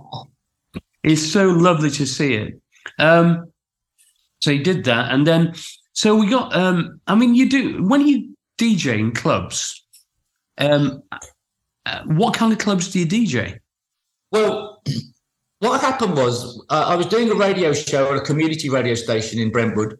It's 1.03 1.21
so 1.21 1.47
lovely 1.49 1.89
to 1.91 2.05
see 2.05 2.33
it. 2.35 2.59
Um 2.99 3.51
so 4.39 4.51
you 4.51 4.63
did 4.63 4.83
that 4.85 5.11
and 5.11 5.25
then 5.25 5.53
so 5.93 6.15
we 6.15 6.29
got 6.29 6.55
um 6.55 6.99
I 7.07 7.15
mean 7.15 7.33
you 7.35 7.49
do 7.49 7.83
when 7.83 8.07
you 8.07 8.35
DJ 8.59 8.99
in 8.99 9.11
clubs, 9.11 9.83
um 10.57 11.01
uh, 11.87 12.03
what 12.05 12.33
kind 12.33 12.51
of 12.51 12.59
clubs 12.59 12.91
do 12.91 12.99
you 12.99 13.05
DJ? 13.05 13.59
Well, 14.31 14.83
what 15.59 15.79
happened 15.81 16.17
was 16.17 16.63
uh, 16.69 16.85
I 16.87 16.95
was 16.95 17.05
doing 17.05 17.29
a 17.31 17.35
radio 17.35 17.73
show 17.73 18.11
at 18.11 18.17
a 18.17 18.21
community 18.21 18.69
radio 18.69 18.93
station 18.93 19.39
in 19.39 19.51
Brentwood, 19.51 19.97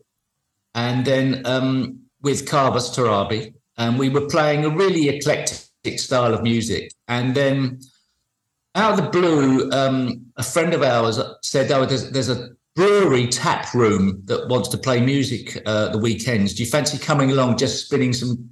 and 0.76 1.06
then 1.06 1.46
um, 1.46 2.00
with 2.22 2.46
Kavus 2.46 2.94
Torabi, 2.94 3.54
and 3.78 3.98
we 3.98 4.10
were 4.10 4.28
playing 4.28 4.66
a 4.66 4.70
really 4.70 5.08
eclectic 5.10 6.00
style 6.00 6.34
of 6.34 6.44
music. 6.44 6.92
And 7.08 7.34
then 7.34 7.80
out 8.76 9.00
of 9.00 9.06
the 9.06 9.10
blue, 9.10 9.72
um, 9.72 10.26
a 10.36 10.44
friend 10.44 10.74
of 10.74 10.84
ours 10.84 11.20
said, 11.42 11.72
"Oh, 11.72 11.86
there's, 11.86 12.12
there's 12.12 12.30
a 12.30 12.50
brewery 12.76 13.28
tap 13.28 13.74
room 13.74 14.22
that 14.26 14.50
wants 14.50 14.68
to 14.70 14.78
play 14.78 15.00
music 15.00 15.58
uh, 15.66 15.90
the 15.90 15.98
weekends. 15.98 16.54
Do 16.54 16.64
you 16.64 16.70
fancy 16.70 16.98
coming 16.98 17.32
along, 17.32 17.58
just 17.58 17.86
spinning 17.86 18.12
some?" 18.12 18.50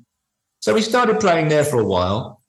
So 0.61 0.73
we 0.73 0.81
started 0.81 1.19
playing 1.19 1.49
there 1.49 1.65
for 1.65 1.79
a 1.79 1.85
while, 1.85 2.41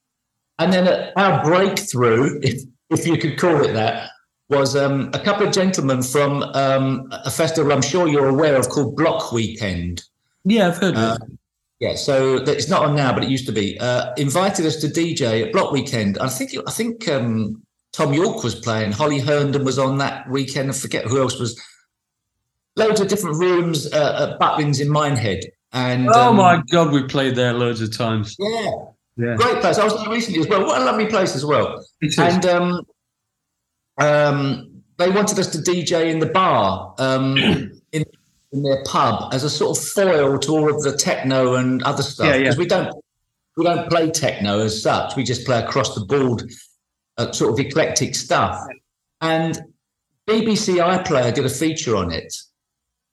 and 0.58 0.72
then 0.72 1.12
our 1.16 1.42
breakthrough, 1.44 2.40
if 2.42 2.62
if 2.90 3.06
you 3.06 3.18
could 3.18 3.38
call 3.38 3.64
it 3.64 3.72
that, 3.72 4.10
was 4.48 4.76
um, 4.76 5.10
a 5.12 5.18
couple 5.18 5.46
of 5.46 5.52
gentlemen 5.52 6.02
from 6.02 6.42
um, 6.54 7.08
a 7.12 7.30
festival 7.30 7.72
I'm 7.72 7.82
sure 7.82 8.06
you're 8.08 8.28
aware 8.28 8.56
of 8.56 8.68
called 8.68 8.96
Bloc 8.96 9.32
Weekend. 9.32 10.04
Yeah, 10.44 10.68
I've 10.68 10.78
heard 10.78 10.94
of 10.94 11.00
Uh, 11.02 11.18
it. 11.22 11.32
Yeah, 11.78 11.94
so 11.94 12.36
it's 12.36 12.68
not 12.70 12.86
on 12.86 12.96
now, 12.96 13.12
but 13.12 13.22
it 13.22 13.28
used 13.28 13.44
to 13.46 13.52
be. 13.52 13.78
Uh, 13.78 14.14
invited 14.16 14.64
us 14.64 14.76
to 14.76 14.86
DJ 14.86 15.46
at 15.46 15.52
Bloc 15.52 15.72
Weekend. 15.72 16.16
I 16.18 16.28
think 16.28 16.52
I 16.66 16.70
think 16.70 17.06
um, 17.08 17.60
Thom 17.92 18.14
Yorke 18.14 18.42
was 18.44 18.54
playing. 18.54 18.92
Holly 18.92 19.18
Herndon 19.20 19.64
was 19.64 19.78
on 19.78 19.98
that 19.98 20.28
weekend. 20.30 20.70
I 20.70 20.72
forget 20.74 21.04
who 21.04 21.20
else 21.20 21.38
was. 21.38 21.60
Loads 22.76 23.00
of 23.00 23.08
different 23.08 23.36
rooms 23.38 23.92
uh, 23.92 24.30
at 24.32 24.40
Butlins 24.40 24.80
in 24.80 24.88
Minehead. 24.90 25.44
And 25.72 26.08
Oh 26.08 26.28
um, 26.30 26.36
my 26.36 26.62
god, 26.70 26.92
we 26.92 27.02
played 27.02 27.34
there 27.34 27.52
loads 27.52 27.80
of 27.82 27.94
times. 27.96 28.36
yeah, 28.38 28.70
Yeah. 29.16 29.34
great 29.36 29.60
place. 29.60 29.78
I 29.78 29.84
was 29.84 29.96
there 29.96 30.12
recently 30.12 30.40
as 30.40 30.48
well. 30.48 30.66
What 30.66 30.80
a 30.80 30.84
lovely 30.84 31.06
place 31.06 31.34
as 31.34 31.44
well. 31.44 31.84
And 32.18 32.44
um, 32.46 32.86
um, 33.98 34.82
they 34.98 35.10
wanted 35.10 35.38
us 35.38 35.48
to 35.52 35.58
DJ 35.58 36.10
in 36.10 36.18
the 36.18 36.26
bar 36.26 36.94
um, 36.98 37.36
in 37.92 38.04
in 38.52 38.62
their 38.62 38.82
pub 38.84 39.34
as 39.34 39.44
a 39.44 39.50
sort 39.50 39.76
of 39.76 39.84
foil 39.84 40.38
to 40.38 40.50
all 40.52 40.70
of 40.74 40.82
the 40.82 40.96
techno 40.96 41.54
and 41.54 41.82
other 41.82 42.02
stuff. 42.02 42.26
Yeah, 42.26 42.34
yeah. 42.34 42.42
Because 42.44 42.58
we 42.58 42.66
don't 42.66 43.04
we 43.56 43.64
don't 43.64 43.88
play 43.88 44.10
techno 44.10 44.60
as 44.60 44.82
such. 44.82 45.16
We 45.16 45.24
just 45.24 45.46
play 45.46 45.60
across 45.60 45.94
the 45.94 46.04
board, 46.04 46.50
uh, 47.16 47.32
sort 47.32 47.52
of 47.52 47.64
eclectic 47.64 48.14
stuff. 48.14 48.62
And 49.20 49.58
BBC 50.28 50.76
iPlayer 50.76 51.32
did 51.32 51.46
a 51.46 51.50
feature 51.50 51.96
on 51.96 52.10
it, 52.10 52.34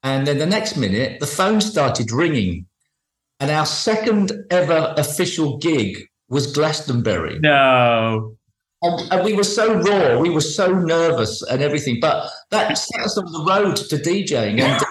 and 0.03 0.27
then 0.27 0.37
the 0.37 0.45
next 0.45 0.77
minute 0.77 1.19
the 1.19 1.27
phone 1.27 1.61
started 1.61 2.11
ringing, 2.11 2.65
and 3.43 3.51
our 3.51 3.65
second 3.65 4.31
ever 4.51 4.93
official 4.95 5.57
gig 5.57 6.07
was 6.29 6.53
Glastonbury. 6.53 7.39
No. 7.39 8.37
And, 8.81 9.11
and 9.11 9.25
we 9.25 9.33
were 9.33 9.43
so 9.43 9.73
raw, 9.81 10.17
we 10.17 10.29
were 10.29 10.39
so 10.39 10.71
nervous 10.73 11.41
and 11.41 11.61
everything. 11.61 11.97
But 11.99 12.29
that 12.51 12.77
set 12.77 13.01
us 13.01 13.17
on 13.17 13.29
the 13.29 13.43
road 13.43 13.75
to 13.75 13.97
DJing. 13.97 14.61
And 14.61 14.81
uh, 14.81 14.85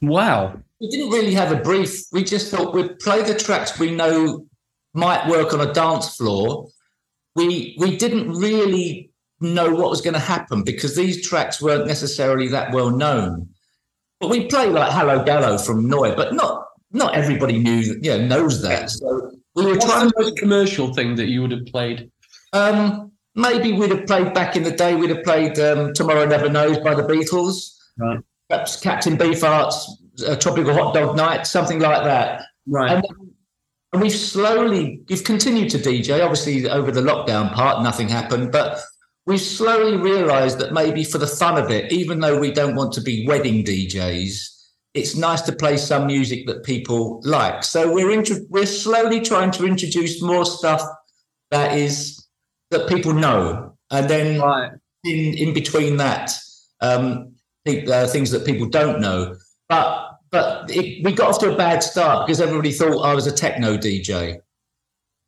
Wow. 0.00 0.58
we 0.80 0.88
didn't 0.88 1.10
really 1.10 1.34
have 1.34 1.52
a 1.52 1.56
brief. 1.56 2.04
We 2.12 2.24
just 2.24 2.50
thought 2.50 2.72
we'd 2.72 2.98
play 3.00 3.22
the 3.22 3.34
tracks 3.34 3.78
we 3.78 3.90
know 3.90 4.46
might 4.94 5.28
work 5.28 5.52
on 5.52 5.60
a 5.60 5.70
dance 5.74 6.16
floor. 6.16 6.68
We 7.36 7.76
we 7.78 7.94
didn't 7.98 8.32
really 8.32 9.10
know 9.38 9.74
what 9.74 9.90
was 9.90 10.00
going 10.00 10.14
to 10.14 10.20
happen 10.20 10.62
because 10.64 10.96
these 10.96 11.28
tracks 11.28 11.60
weren't 11.60 11.86
necessarily 11.86 12.48
that 12.48 12.72
well 12.72 12.88
known. 12.90 13.50
But 14.18 14.30
we 14.30 14.46
play 14.46 14.70
like 14.70 14.90
Hallogallo 14.92 15.64
from 15.64 15.86
Neu, 15.90 16.16
but 16.16 16.34
not 16.34 16.69
not 16.92 17.14
everybody 17.14 17.58
knew 17.58 17.78
you 18.02 18.18
know 18.18 18.26
knows 18.26 18.62
that. 18.62 18.90
So 18.90 19.32
we 19.54 19.64
were 19.64 19.72
What's 19.72 19.84
trying 19.84 20.08
the 20.08 20.12
most 20.18 20.36
commercial 20.36 20.94
thing 20.94 21.16
that 21.16 21.26
you 21.26 21.42
would 21.42 21.50
have 21.52 21.66
played? 21.66 22.10
Um, 22.52 23.12
maybe 23.34 23.72
we'd 23.72 23.90
have 23.90 24.06
played 24.06 24.34
back 24.34 24.56
in 24.56 24.62
the 24.62 24.70
day. 24.70 24.94
We'd 24.94 25.10
have 25.10 25.24
played 25.24 25.58
um, 25.58 25.92
"Tomorrow 25.94 26.26
Never 26.26 26.48
Knows" 26.48 26.78
by 26.78 26.94
the 26.94 27.02
Beatles. 27.02 27.76
Right. 27.98 28.20
Perhaps 28.48 28.80
Captain 28.80 29.16
Beefheart's 29.16 30.02
uh, 30.26 30.36
"Tropical 30.36 30.74
Hot 30.74 30.94
Dog 30.94 31.16
Night," 31.16 31.46
something 31.46 31.78
like 31.78 32.04
that. 32.04 32.44
Right. 32.66 32.92
And, 32.92 33.06
and 33.92 34.02
we've 34.02 34.12
slowly, 34.12 35.02
we've 35.08 35.24
continued 35.24 35.70
to 35.70 35.78
DJ. 35.78 36.22
Obviously, 36.22 36.68
over 36.68 36.92
the 36.92 37.00
lockdown 37.00 37.52
part, 37.52 37.82
nothing 37.82 38.08
happened, 38.08 38.52
but 38.52 38.80
we've 39.26 39.40
slowly 39.40 39.96
realised 39.96 40.58
that 40.60 40.72
maybe 40.72 41.02
for 41.02 41.18
the 41.18 41.26
fun 41.26 41.58
of 41.58 41.70
it, 41.70 41.92
even 41.92 42.20
though 42.20 42.38
we 42.38 42.52
don't 42.52 42.76
want 42.76 42.92
to 42.92 43.00
be 43.00 43.26
wedding 43.26 43.64
DJs, 43.64 44.59
it's 44.94 45.16
nice 45.16 45.40
to 45.42 45.52
play 45.52 45.76
some 45.76 46.06
music 46.06 46.46
that 46.46 46.64
people 46.64 47.20
like. 47.24 47.62
So 47.62 47.92
we're 47.92 48.10
intro- 48.10 48.44
we're 48.48 48.66
slowly 48.66 49.20
trying 49.20 49.50
to 49.52 49.66
introduce 49.66 50.20
more 50.20 50.44
stuff 50.44 50.82
that 51.50 51.76
is 51.76 52.26
that 52.70 52.88
people 52.88 53.12
know, 53.12 53.76
and 53.90 54.08
then 54.08 54.40
right. 54.40 54.72
in 55.04 55.34
in 55.34 55.54
between 55.54 55.96
that, 55.98 56.32
um, 56.80 57.34
uh, 57.66 58.06
things 58.06 58.30
that 58.30 58.44
people 58.44 58.68
don't 58.68 59.00
know. 59.00 59.36
But 59.68 60.10
but 60.30 60.70
it, 60.70 61.04
we 61.04 61.12
got 61.12 61.30
off 61.30 61.38
to 61.40 61.52
a 61.52 61.56
bad 61.56 61.82
start 61.82 62.26
because 62.26 62.40
everybody 62.40 62.72
thought 62.72 63.02
I 63.02 63.14
was 63.14 63.26
a 63.26 63.32
techno 63.32 63.76
DJ, 63.76 64.40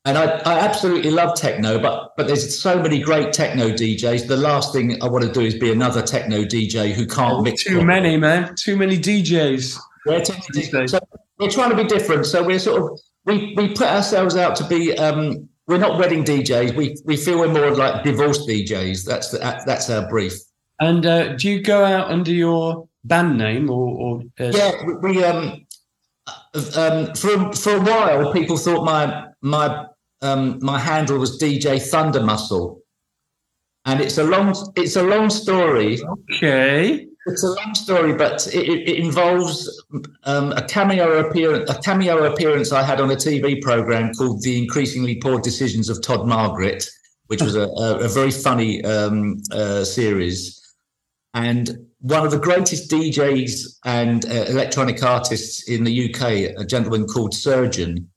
and 0.05 0.18
I, 0.18 0.24
I 0.44 0.59
absolutely 0.59 1.11
love 1.11 1.36
techno. 1.36 1.78
But 1.78 2.16
but 2.16 2.26
there's 2.26 2.61
so 2.61 2.80
many 2.82 3.00
great 3.00 3.32
techno 3.32 3.70
DJs. 3.70 4.26
The 4.26 4.36
last 4.36 4.72
thing 4.72 5.00
I 5.03 5.09
want 5.09 5.24
to 5.24 5.32
do 5.32 5.40
is 5.40 5.55
be 5.55 5.70
another 5.70 6.03
techno 6.03 6.42
DJ 6.42 6.92
who 6.92 7.07
can't 7.07 7.42
mix. 7.42 7.64
Too 7.64 7.84
many, 7.84 8.16
man. 8.16 8.55
Too 8.57 8.76
many 8.76 8.98
DJs. 8.98 9.78
We're, 10.07 10.20
techno. 10.20 10.86
So 10.86 10.98
we're 11.38 11.50
trying 11.50 11.70
to 11.70 11.76
be 11.76 11.84
different. 11.84 12.26
So 12.26 12.42
we're 12.42 12.59
sort 12.59 12.82
of 12.82 13.00
we 13.24 13.55
we 13.57 13.68
put 13.68 13.86
ourselves 13.86 14.36
out 14.36 14.57
to 14.57 14.64
be. 14.66 14.96
Um, 14.98 15.48
we're 15.68 15.78
not 15.78 15.98
wedding 15.98 16.24
DJs. 16.24 16.74
We 16.74 16.96
we 17.05 17.16
feel 17.16 17.38
we're 17.38 17.53
more 17.53 17.70
like 17.70 18.03
divorce 18.03 18.44
DJs. 18.46 19.05
That's 19.05 19.30
the, 19.30 19.38
that's 19.64 19.88
our 19.88 20.09
brief. 20.09 20.34
And 20.80 21.07
uh, 21.07 21.34
do 21.34 21.48
you 21.48 21.62
go 21.62 21.84
out 21.84 22.11
under 22.11 22.32
your 22.32 22.88
band 23.05 23.38
name 23.38 23.70
or? 23.70 23.94
or 23.94 24.22
uh, 24.40 24.50
Yeah, 24.53 24.72
we, 24.84 24.94
we 24.96 25.24
um, 25.24 25.64
um, 26.76 27.14
for 27.14 27.53
for 27.53 27.76
a 27.76 27.80
while, 27.80 28.32
people 28.32 28.57
thought 28.57 28.84
my 28.84 29.28
my 29.40 29.86
um, 30.22 30.58
my 30.62 30.78
handle 30.78 31.18
was 31.18 31.38
DJ 31.38 31.82
Thunder 31.82 32.22
Muscle, 32.22 32.80
and 33.84 34.00
it's 34.00 34.18
a 34.18 34.24
long 34.24 34.54
it's 34.76 34.96
a 34.96 35.02
long 35.02 35.30
story. 35.30 36.00
Okay. 36.34 37.06
It's 37.26 37.44
a 37.44 37.50
long 37.50 37.72
story, 37.74 38.14
but 38.14 38.48
it, 38.48 38.66
it 38.66 38.98
involves 38.98 39.84
um, 40.24 40.50
a 40.52 40.62
cameo 40.62 41.24
appearance 41.24 41.70
a 41.70 41.80
cameo 41.80 42.24
appearance 42.32 42.72
I 42.72 42.82
had 42.82 43.00
on 43.00 43.10
a 43.10 43.16
TV 43.16 43.60
program 43.62 44.12
called 44.14 44.42
The 44.42 44.58
Increasingly 44.58 45.16
Poor 45.16 45.40
Decisions 45.40 45.88
of 45.88 46.02
Todd 46.02 46.26
Margaret, 46.26 46.88
which 47.26 47.42
was 47.42 47.54
a, 47.54 47.68
a, 47.68 47.98
a 48.00 48.08
very 48.08 48.32
funny 48.32 48.84
um, 48.84 49.40
uh, 49.52 49.84
series. 49.84 50.58
And 51.34 51.86
one 52.00 52.24
of 52.26 52.32
the 52.32 52.38
greatest 52.38 52.90
DJs 52.90 53.78
and 53.84 54.24
uh, 54.26 54.44
electronic 54.48 55.02
artists 55.02 55.68
in 55.68 55.84
the 55.84 56.12
UK, 56.12 56.60
a 56.60 56.64
gentleman 56.64 57.06
called 57.06 57.32
Surgeon, 57.32 58.10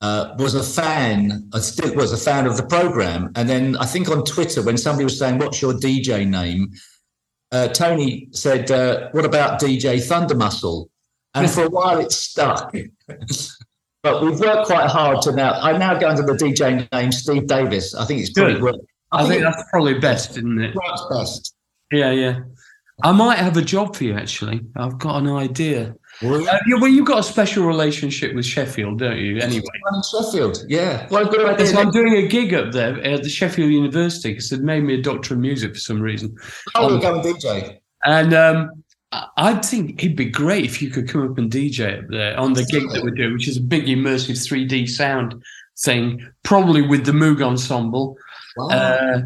uh, 0.00 0.34
was 0.38 0.54
a 0.54 0.62
fan, 0.62 1.48
uh, 1.52 1.60
still 1.60 1.94
was 1.94 2.12
a 2.12 2.16
fan 2.16 2.46
of 2.46 2.56
the 2.56 2.62
program. 2.64 3.32
And 3.34 3.48
then 3.48 3.76
I 3.76 3.86
think 3.86 4.08
on 4.08 4.24
Twitter, 4.24 4.62
when 4.62 4.78
somebody 4.78 5.04
was 5.04 5.18
saying, 5.18 5.38
"What's 5.38 5.60
your 5.60 5.74
DJ 5.74 6.28
name?" 6.28 6.72
Uh, 7.50 7.68
Tony 7.68 8.28
said, 8.32 8.70
uh, 8.70 9.08
"What 9.12 9.24
about 9.24 9.60
DJ 9.60 10.00
Thunder 10.00 10.34
Muscle?" 10.34 10.90
And 11.34 11.50
for 11.50 11.64
a 11.64 11.70
while, 11.70 11.98
it 11.98 12.12
stuck. 12.12 12.72
but 14.02 14.22
we've 14.22 14.40
worked 14.40 14.66
quite 14.66 14.88
hard 14.88 15.22
to 15.22 15.32
now. 15.32 15.52
I 15.60 15.76
now 15.76 15.98
go 15.98 16.08
under 16.08 16.22
the 16.22 16.32
DJ 16.32 16.90
name 16.92 17.12
Steve 17.12 17.46
Davis. 17.46 17.94
I 17.94 18.04
think 18.04 18.20
it's 18.20 18.30
probably 18.30 18.54
Good. 18.54 18.62
worked. 18.62 18.84
I, 19.12 19.26
think 19.26 19.40
it 19.40 19.44
that's 19.44 19.62
probably 19.70 19.98
best, 19.98 20.30
isn't 20.30 20.60
it? 20.60 20.74
works 20.74 21.02
best. 21.10 21.54
Yeah, 21.90 22.10
yeah. 22.10 22.40
I 23.02 23.12
might 23.12 23.38
have 23.38 23.56
a 23.56 23.62
job 23.62 23.96
for 23.96 24.04
you 24.04 24.14
actually. 24.14 24.60
I've 24.76 24.98
got 24.98 25.22
an 25.22 25.28
idea. 25.28 25.94
Well, 26.22 26.48
Uh, 26.48 26.58
well, 26.80 26.88
you've 26.88 27.06
got 27.06 27.20
a 27.20 27.22
special 27.22 27.64
relationship 27.66 28.34
with 28.34 28.44
Sheffield, 28.44 28.98
don't 28.98 29.18
you? 29.18 29.38
Anyway, 29.38 29.62
in 29.92 30.02
Sheffield, 30.10 30.64
yeah. 30.68 31.06
Well, 31.10 31.26
good 31.26 31.46
idea. 31.48 31.66
so 31.68 31.78
I'm 31.80 31.90
doing 31.90 32.14
a 32.14 32.26
gig 32.26 32.52
up 32.54 32.72
there 32.72 33.00
at 33.04 33.22
the 33.22 33.28
Sheffield 33.28 33.70
University 33.70 34.30
because 34.32 34.50
they've 34.50 34.60
made 34.60 34.82
me 34.84 34.94
a 34.94 35.02
doctor 35.02 35.34
of 35.34 35.40
music 35.40 35.74
for 35.74 35.80
some 35.80 36.00
reason. 36.00 36.34
Oh, 36.74 36.88
we'll 36.88 36.98
go 37.00 37.14
and 37.20 37.24
DJ. 37.24 37.78
And 38.04 38.34
um, 38.34 38.70
I 39.12 39.26
I 39.36 39.54
think 39.56 40.02
it'd 40.02 40.16
be 40.16 40.26
great 40.26 40.64
if 40.64 40.82
you 40.82 40.90
could 40.90 41.08
come 41.08 41.30
up 41.30 41.38
and 41.38 41.50
DJ 41.50 41.98
up 42.02 42.08
there 42.08 42.36
on 42.38 42.52
the 42.54 42.64
gig 42.64 42.88
that 42.90 43.02
we're 43.02 43.10
doing, 43.10 43.32
which 43.34 43.48
is 43.48 43.56
a 43.56 43.62
big 43.62 43.86
immersive 43.86 44.36
3D 44.36 44.88
sound 44.88 45.40
thing, 45.80 46.26
probably 46.42 46.82
with 46.82 47.06
the 47.06 47.12
Moog 47.12 47.40
Ensemble. 47.42 48.16
Wow. 48.56 48.68
Uh, 48.68 49.20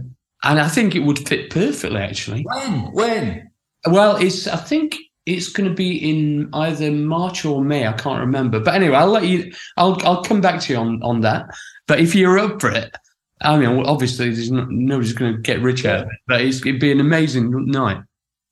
and 0.44 0.60
I 0.60 0.68
think 0.68 0.94
it 0.94 1.00
would 1.00 1.26
fit 1.26 1.50
perfectly, 1.50 2.00
actually. 2.00 2.42
when? 2.42 2.92
When? 2.92 3.50
Well, 3.86 4.16
it's 4.16 4.46
I 4.46 4.56
think 4.56 4.96
it's 5.26 5.48
going 5.48 5.68
to 5.68 5.74
be 5.74 6.10
in 6.10 6.48
either 6.52 6.90
March 6.90 7.44
or 7.44 7.62
May. 7.62 7.86
I 7.86 7.92
can't 7.92 8.20
remember. 8.20 8.60
But 8.60 8.74
anyway, 8.74 8.96
I'll 8.96 9.08
let 9.10 9.26
you. 9.26 9.52
I'll 9.76 9.98
I'll 10.04 10.22
come 10.22 10.40
back 10.40 10.60
to 10.62 10.72
you 10.72 10.78
on 10.78 11.02
on 11.02 11.20
that. 11.20 11.46
But 11.86 12.00
if 12.00 12.14
you're 12.14 12.38
up 12.38 12.60
for 12.60 12.70
it, 12.70 12.96
I 13.42 13.56
mean, 13.56 13.76
well, 13.76 13.88
obviously, 13.88 14.30
there's 14.30 14.50
no, 14.50 14.64
nobody's 14.68 15.12
going 15.12 15.34
to 15.34 15.40
get 15.40 15.60
rich 15.60 15.84
out 15.84 16.02
of 16.02 16.06
it. 16.06 16.18
But 16.26 16.40
it's, 16.42 16.60
it'd 16.60 16.80
be 16.80 16.92
an 16.92 17.00
amazing 17.00 17.66
night. 17.66 18.02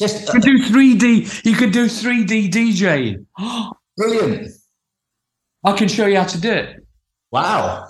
Just 0.00 0.26
You 0.26 0.32
could 0.32 0.42
do 0.42 0.58
3D. 0.58 1.44
You 1.44 1.54
could 1.54 1.72
do 1.72 1.86
3D 1.86 2.50
DJing. 2.50 3.26
brilliant. 3.96 4.48
I 5.64 5.72
can 5.72 5.88
show 5.88 6.06
you 6.06 6.16
how 6.16 6.24
to 6.24 6.40
do 6.40 6.50
it. 6.50 6.76
Wow. 7.30 7.86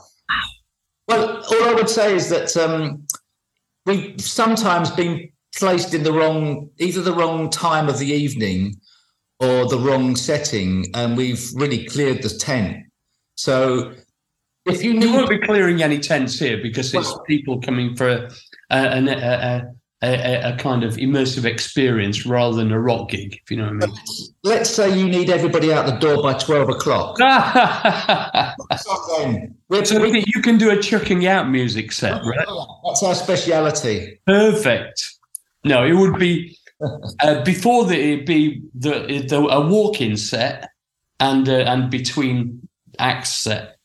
Well, 1.06 1.42
all 1.42 1.64
I 1.64 1.74
would 1.74 1.88
say 1.88 2.14
is 2.14 2.28
that 2.28 2.56
um, 2.56 3.06
we've 3.86 4.20
sometimes 4.20 4.90
been 4.90 5.30
placed 5.56 5.94
in 5.94 6.02
the 6.02 6.12
wrong, 6.12 6.70
either 6.78 7.02
the 7.02 7.12
wrong 7.12 7.50
time 7.50 7.88
of 7.88 7.98
the 7.98 8.06
evening 8.06 8.76
or 9.40 9.66
the 9.68 9.78
wrong 9.78 10.16
setting, 10.16 10.86
and 10.94 11.16
we've 11.16 11.50
really 11.54 11.86
cleared 11.86 12.22
the 12.22 12.28
tent. 12.28 12.84
So 13.36 13.92
if 14.66 14.84
you 14.84 14.92
You 14.92 15.00
need 15.00 15.14
won't 15.14 15.30
be 15.30 15.38
clearing 15.38 15.82
any 15.82 15.98
tents 15.98 16.38
here 16.38 16.58
because 16.62 16.92
it's 16.94 17.08
Well- 17.08 17.24
people 17.26 17.60
coming 17.60 17.96
for 17.96 18.08
a, 18.08 18.30
a, 18.70 18.98
a, 18.98 19.72
a, 20.02 20.08
a, 20.08 20.52
a 20.52 20.56
kind 20.56 20.84
of 20.84 20.96
immersive 20.96 21.44
experience 21.44 22.24
rather 22.26 22.56
than 22.56 22.70
a 22.72 22.80
rock 22.80 23.10
gig, 23.10 23.38
if 23.42 23.50
you 23.50 23.56
know 23.56 23.64
what 23.72 23.84
I 23.84 23.86
mean. 23.86 23.96
let's 24.44 24.70
say 24.70 24.96
you 24.98 25.06
need 25.08 25.30
everybody 25.30 25.72
out 25.72 25.86
the 25.86 25.92
door 25.98 26.22
by 26.22 26.34
12 26.34 26.68
o'clock. 26.70 27.18
So 29.84 30.00
we, 30.00 30.24
you 30.26 30.42
can 30.42 30.58
do 30.58 30.70
a 30.70 30.80
chucking 30.82 31.26
out 31.26 31.48
music 31.48 31.92
set, 31.92 32.22
right? 32.24 32.46
that's 32.84 33.02
our 33.02 33.14
speciality. 33.14 34.18
Perfect. 34.26 35.19
No, 35.64 35.84
it 35.84 35.92
would 35.92 36.18
be 36.18 36.56
uh, 37.22 37.42
before 37.44 37.84
the 37.84 37.94
it'd 37.94 38.26
be 38.26 38.62
the, 38.74 39.24
the 39.28 39.36
a 39.38 39.66
walk-in 39.66 40.16
set 40.16 40.70
and 41.18 41.48
uh, 41.48 41.64
and 41.66 41.90
between 41.90 42.66
acts 42.98 43.30
set. 43.30 43.76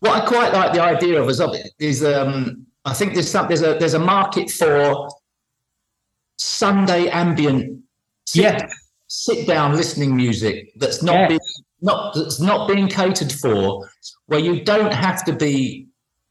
What 0.00 0.22
I 0.22 0.26
quite 0.26 0.52
like 0.52 0.72
the 0.72 0.82
idea 0.82 1.20
of 1.20 1.28
is, 1.28 1.40
is 1.78 2.04
um, 2.04 2.66
I 2.84 2.92
think 2.94 3.14
there's 3.14 3.30
some, 3.30 3.48
there's 3.48 3.62
a 3.62 3.76
there's 3.78 3.94
a 3.94 3.98
market 3.98 4.50
for 4.50 5.08
Sunday 6.36 7.08
ambient 7.08 7.80
sit, 8.26 8.42
Yeah. 8.42 8.66
sit 9.08 9.46
down 9.46 9.76
listening 9.76 10.14
music 10.14 10.72
that's 10.76 11.02
not 11.02 11.14
Yeah. 11.14 11.28
being 11.28 11.40
not 11.80 12.14
that's 12.14 12.40
not 12.40 12.68
being 12.68 12.88
catered 12.88 13.32
for, 13.32 13.88
where 14.26 14.40
you 14.40 14.64
don't 14.64 14.92
have 14.92 15.24
to 15.24 15.32
be 15.32 15.86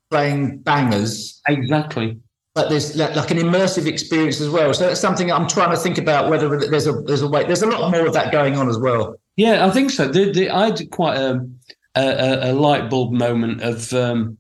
playing 0.10 0.60
bangers. 0.60 1.42
Exactly. 1.48 2.18
But 2.56 2.70
there's 2.70 2.96
like, 2.96 3.32
an 3.32 3.38
immersive 3.38 3.88
experience 3.88 4.40
as 4.40 4.50
well. 4.50 4.74
So 4.74 4.88
that's 4.88 5.02
something 5.02 5.32
I'm 5.32 5.48
trying 5.48 5.72
to 5.72 5.78
think 5.78 5.98
about 5.98 6.30
whether 6.30 6.50
there's 6.60 6.88
a 6.88 6.94
there's 6.94 7.22
a 7.22 7.28
way. 7.28 7.44
There's 7.44 7.64
a 7.64 7.68
lot 7.68 7.90
more 7.92 8.06
of 8.06 8.14
that 8.14 8.32
going 8.32 8.58
on 8.58 8.70
as 8.70 8.78
well. 8.78 9.16
Yeah, 9.36 9.66
I 9.66 9.72
think 9.72 9.90
so. 9.90 10.08
The, 10.08 10.32
the, 10.32 10.50
I 10.52 10.66
had 10.66 10.92
quite 10.92 11.18
a, 11.18 11.48
a, 11.96 12.52
a 12.52 12.54
light 12.54 12.90
bulb 12.90 13.12
moment 13.12 13.62
of 13.62 13.92
um, 13.94 14.38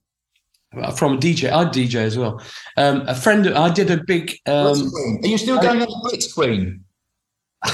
from 0.95 1.13
a 1.13 1.17
DJ. 1.17 1.51
I 1.51 1.65
DJ 1.65 1.95
as 1.95 2.17
well. 2.17 2.41
Um, 2.77 3.01
a 3.07 3.15
friend. 3.15 3.47
I 3.47 3.71
did 3.71 3.89
a 3.89 4.03
big. 4.03 4.37
Um, 4.45 4.91
Are 5.23 5.27
you 5.27 5.37
still 5.39 5.59
going 5.59 5.81
I, 5.81 5.85
on 5.85 6.01
Blitz 6.03 6.31
Queen? 6.31 6.83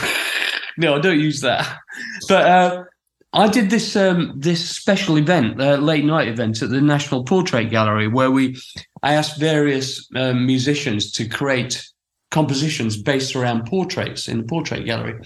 no, 0.78 0.96
I 0.96 1.00
don't 1.00 1.20
use 1.20 1.42
that. 1.42 1.68
But 2.30 2.46
uh, 2.46 2.84
I 3.34 3.48
did 3.48 3.70
this 3.70 3.96
um, 3.96 4.34
this 4.38 4.68
special 4.68 5.18
event, 5.18 5.62
uh, 5.62 5.76
late 5.76 6.06
night 6.06 6.28
event 6.28 6.62
at 6.62 6.70
the 6.70 6.82
National 6.82 7.24
Portrait 7.24 7.70
Gallery, 7.70 8.08
where 8.08 8.32
we 8.32 8.58
I 9.04 9.14
asked 9.14 9.40
various 9.40 10.08
um, 10.16 10.46
musicians 10.46 11.12
to 11.14 11.28
create 11.28 11.86
compositions 12.32 13.02
based 13.02 13.36
around 13.36 13.66
portraits 13.66 14.28
in 14.28 14.38
the 14.38 14.44
portrait 14.44 14.86
gallery, 14.86 15.20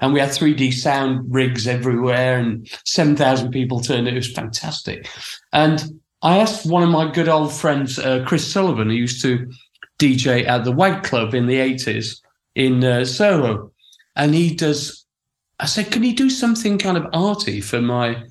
and 0.00 0.12
we 0.12 0.20
had 0.20 0.30
3D 0.30 0.72
sound 0.72 1.32
rigs 1.32 1.66
everywhere, 1.66 2.38
and 2.38 2.68
seven 2.84 3.16
thousand 3.16 3.50
people 3.50 3.80
turned. 3.80 4.08
It 4.08 4.14
was 4.14 4.32
fantastic, 4.32 5.08
and 5.52 6.00
I 6.22 6.38
asked 6.38 6.66
one 6.66 6.82
of 6.82 6.88
my 6.88 7.10
good 7.10 7.28
old 7.28 7.52
friends, 7.52 7.98
uh, 7.98 8.24
Chris 8.26 8.50
Sullivan, 8.50 8.88
who 8.90 8.96
used 8.96 9.22
to 9.22 9.50
DJ 9.98 10.46
at 10.46 10.64
the 10.64 10.72
Wag 10.72 11.04
Club 11.04 11.34
in 11.34 11.46
the 11.46 11.58
eighties 11.58 12.20
in 12.54 12.82
uh, 12.82 13.04
Soho, 13.04 13.70
and 14.16 14.34
he 14.34 14.54
does 14.54 14.98
I 15.60 15.66
said, 15.66 15.90
can 15.90 16.04
you 16.04 16.14
do 16.14 16.30
something 16.30 16.78
kind 16.78 16.96
of 16.96 17.06
arty 17.12 17.60
for 17.60 17.80
my 17.80 18.24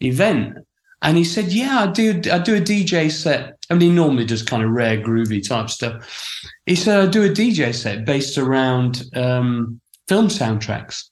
event? 0.00 0.58
And 1.02 1.16
he 1.16 1.24
said, 1.24 1.52
yeah, 1.52 1.80
I 1.80 1.86
do. 1.86 2.20
I 2.30 2.38
do 2.38 2.56
a 2.56 2.60
DJ 2.60 3.10
set. 3.10 3.56
I 3.70 3.74
mean, 3.74 3.90
he 3.90 3.94
normally 3.94 4.26
does 4.26 4.42
kind 4.42 4.62
of 4.62 4.70
rare, 4.70 4.98
groovy 4.98 5.46
type 5.46 5.70
stuff. 5.70 6.42
He 6.66 6.74
said, 6.74 7.00
I 7.00 7.06
do 7.10 7.24
a 7.24 7.28
DJ 7.28 7.74
set 7.74 8.04
based 8.04 8.36
around 8.36 9.04
um, 9.14 9.80
film 10.08 10.28
soundtracks. 10.28 11.04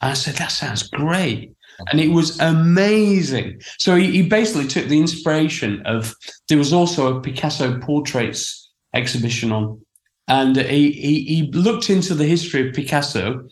And 0.00 0.12
I 0.12 0.14
said, 0.14 0.36
that 0.36 0.50
sounds 0.50 0.88
great. 0.88 1.52
And 1.90 2.00
it 2.00 2.08
was 2.08 2.38
amazing. 2.40 3.60
So 3.78 3.96
he, 3.96 4.10
he 4.10 4.22
basically 4.22 4.68
took 4.68 4.86
the 4.86 4.98
inspiration 4.98 5.82
of, 5.84 6.14
there 6.48 6.58
was 6.58 6.72
also 6.72 7.16
a 7.16 7.20
Picasso 7.20 7.78
portraits 7.80 8.70
exhibition 8.94 9.52
on. 9.52 9.80
And 10.28 10.56
he, 10.56 10.92
he, 10.92 11.24
he 11.24 11.50
looked 11.52 11.90
into 11.90 12.14
the 12.14 12.24
history 12.24 12.68
of 12.68 12.74
Picasso 12.74 13.48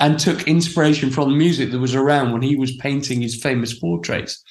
and 0.00 0.18
took 0.18 0.48
inspiration 0.48 1.10
from 1.10 1.30
the 1.30 1.36
music 1.36 1.70
that 1.70 1.78
was 1.78 1.94
around 1.94 2.32
when 2.32 2.42
he 2.42 2.56
was 2.56 2.76
painting 2.76 3.20
his 3.20 3.40
famous 3.40 3.78
portraits. 3.78 4.42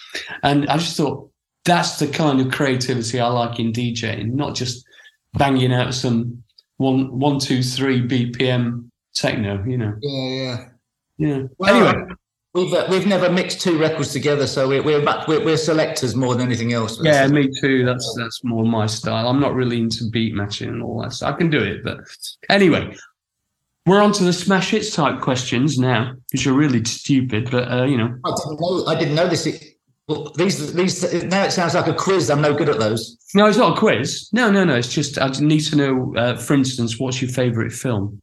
And 0.44 0.68
I 0.70 0.78
just 0.78 0.96
thought 0.96 1.30
that's 1.66 2.00
the 2.00 2.08
kind 2.08 2.40
of 2.40 2.52
creativity 2.52 3.20
I 3.20 3.28
like 3.28 3.60
in 3.60 3.74
DJing, 3.74 4.34
not 4.34 4.56
just 4.56 4.86
banging 5.34 5.74
out 5.74 5.94
some 5.94 6.44
one 6.78 7.18
one 7.18 7.40
two 7.40 7.62
three 7.64 8.02
BPM 8.02 8.90
techno, 9.14 9.64
you 9.66 9.78
know. 9.78 9.96
Yeah, 10.02 10.30
yeah, 10.30 10.66
yeah. 11.18 11.44
Well, 11.58 11.76
anyway. 11.76 12.16
We've, 12.56 12.74
uh, 12.74 12.88
we've 12.90 13.06
never 13.06 13.32
mixed 13.32 13.62
two 13.62 13.78
records 13.78 14.12
together, 14.12 14.48
so 14.48 14.68
we're, 14.68 14.82
we're 14.82 15.06
we're, 15.28 15.46
we're 15.46 15.56
selectors 15.56 16.16
more 16.16 16.34
than 16.34 16.48
anything 16.48 16.74
else. 16.74 17.00
Yeah, 17.00 17.28
me 17.28 17.48
too. 17.62 17.86
That's 17.86 18.16
that's 18.18 18.44
more 18.44 18.66
my 18.66 18.88
style. 18.88 19.28
I'm 19.28 19.40
not 19.40 19.54
really 19.54 19.80
into 19.80 20.10
beat 20.10 20.34
matching 20.34 20.70
and 20.70 20.82
all 20.82 21.00
that. 21.04 21.14
So 21.14 21.28
I 21.28 21.34
can 21.34 21.52
do 21.52 21.60
it, 21.60 21.84
but 21.84 22.00
anyway, 22.50 22.96
we're 23.90 24.04
on 24.04 24.12
to 24.14 24.24
the 24.24 24.32
smash 24.32 24.70
hits 24.70 24.94
type 24.96 25.20
questions 25.20 25.80
now, 25.80 26.14
which 26.32 26.46
are 26.46 26.54
really 26.54 26.86
stupid, 26.86 27.50
but 27.50 27.72
uh, 27.72 27.86
you 27.86 27.98
know. 27.98 28.16
I 28.24 28.32
didn't 28.36 28.60
know. 28.60 28.86
I 28.86 28.96
didn't 28.96 29.16
know 29.16 29.28
this. 29.28 29.74
well, 30.08 30.32
these 30.36 30.74
these 30.74 31.24
now 31.24 31.46
it 31.46 31.52
sounds 31.52 31.74
like 31.74 31.88
a 31.88 31.96
quiz. 31.96 32.30
I'm 32.30 32.40
no 32.42 32.54
good 32.54 32.70
at 32.70 32.78
those. 32.78 33.18
No, 33.34 33.48
it's 33.48 33.58
not 33.58 33.76
a 33.76 33.80
quiz. 33.80 34.30
No, 34.32 34.52
no, 34.52 34.64
no. 34.64 34.76
It's 34.76 34.94
just 34.94 35.20
I 35.20 35.30
need 35.40 35.62
to 35.62 35.76
know. 35.76 36.14
Uh, 36.16 36.38
for 36.38 36.54
instance, 36.54 37.00
what's 37.00 37.20
your 37.20 37.32
favourite 37.32 37.72
film? 37.72 38.22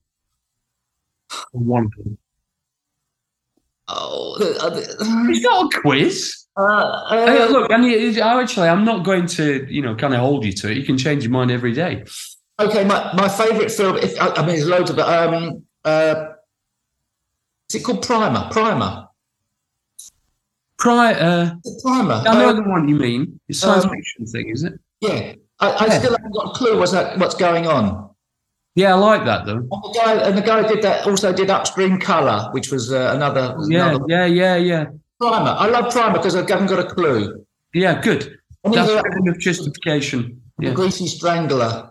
One. 1.50 1.90
Oh, 3.88 4.36
it's 4.40 5.42
not 5.42 5.74
a 5.74 5.80
quiz. 5.80 6.46
Uh, 6.56 6.62
uh, 6.62 7.26
hey, 7.26 7.48
look, 7.48 7.70
and 7.70 8.18
actually, 8.18 8.68
I'm 8.68 8.84
not 8.84 9.04
going 9.04 9.26
to, 9.26 9.66
you 9.68 9.82
know, 9.82 9.94
kind 9.94 10.14
of 10.14 10.20
hold 10.20 10.44
you 10.44 10.52
to 10.52 10.70
it. 10.70 10.76
You 10.76 10.84
can 10.84 10.96
change 10.96 11.22
your 11.22 11.30
mind 11.30 11.50
every 11.50 11.72
day. 11.72 12.04
Okay, 12.58 12.84
my, 12.84 13.12
my 13.14 13.28
favourite 13.28 13.70
film. 13.70 13.96
If, 13.96 14.20
I, 14.20 14.38
mean, 14.38 14.56
there's 14.56 14.66
loads 14.66 14.90
of 14.90 14.98
it. 14.98 15.02
Um, 15.02 15.62
uh, 15.84 16.32
is 17.68 17.76
it 17.76 17.84
called 17.84 18.02
Primer? 18.02 18.48
Primer. 18.50 19.08
Pri- 20.78 21.14
uh, 21.14 21.54
Primer. 21.82 22.22
I 22.26 22.34
know 22.34 22.50
uh, 22.50 22.52
the 22.54 22.62
one 22.62 22.88
you 22.88 22.96
mean. 22.96 23.40
It's 23.48 23.58
science 23.58 23.84
um, 23.84 23.90
fiction 23.90 24.26
thing, 24.26 24.48
is 24.50 24.62
it? 24.62 24.74
Yeah. 25.00 25.34
I, 25.60 25.70
I 25.70 25.86
yeah. 25.86 25.98
still 25.98 26.12
haven't 26.12 26.32
got 26.32 26.50
a 26.50 26.50
clue 26.50 26.78
what's 26.78 26.92
that, 26.92 27.18
what's 27.18 27.34
going 27.34 27.66
on. 27.66 28.10
Yeah, 28.74 28.94
I 28.94 28.98
like 28.98 29.24
that 29.24 29.46
though. 29.46 29.56
And 29.56 29.68
the 29.70 29.98
guy, 29.98 30.28
and 30.28 30.36
the 30.36 30.42
guy 30.42 30.62
who 30.62 30.68
did 30.68 30.84
that 30.84 31.06
also 31.06 31.32
did 31.32 31.48
Upstream 31.48 31.98
Color, 31.98 32.50
which 32.52 32.70
was 32.70 32.92
uh, 32.92 33.12
another. 33.14 33.56
Yeah, 33.68 33.88
another 33.88 34.04
yeah, 34.06 34.26
yeah, 34.26 34.56
yeah. 34.56 34.84
Primer. 35.18 35.56
I 35.58 35.66
love 35.68 35.90
Primer 35.90 36.18
because 36.18 36.36
I 36.36 36.40
haven't 36.40 36.66
got 36.66 36.80
a 36.80 36.86
clue. 36.86 37.46
Yeah, 37.72 38.02
good. 38.02 38.38
That's 38.64 39.02
kind 39.02 39.28
of 39.28 39.38
justification. 39.38 40.42
Yeah. 40.60 40.72
Greasy 40.72 41.06
Strangler. 41.06 41.90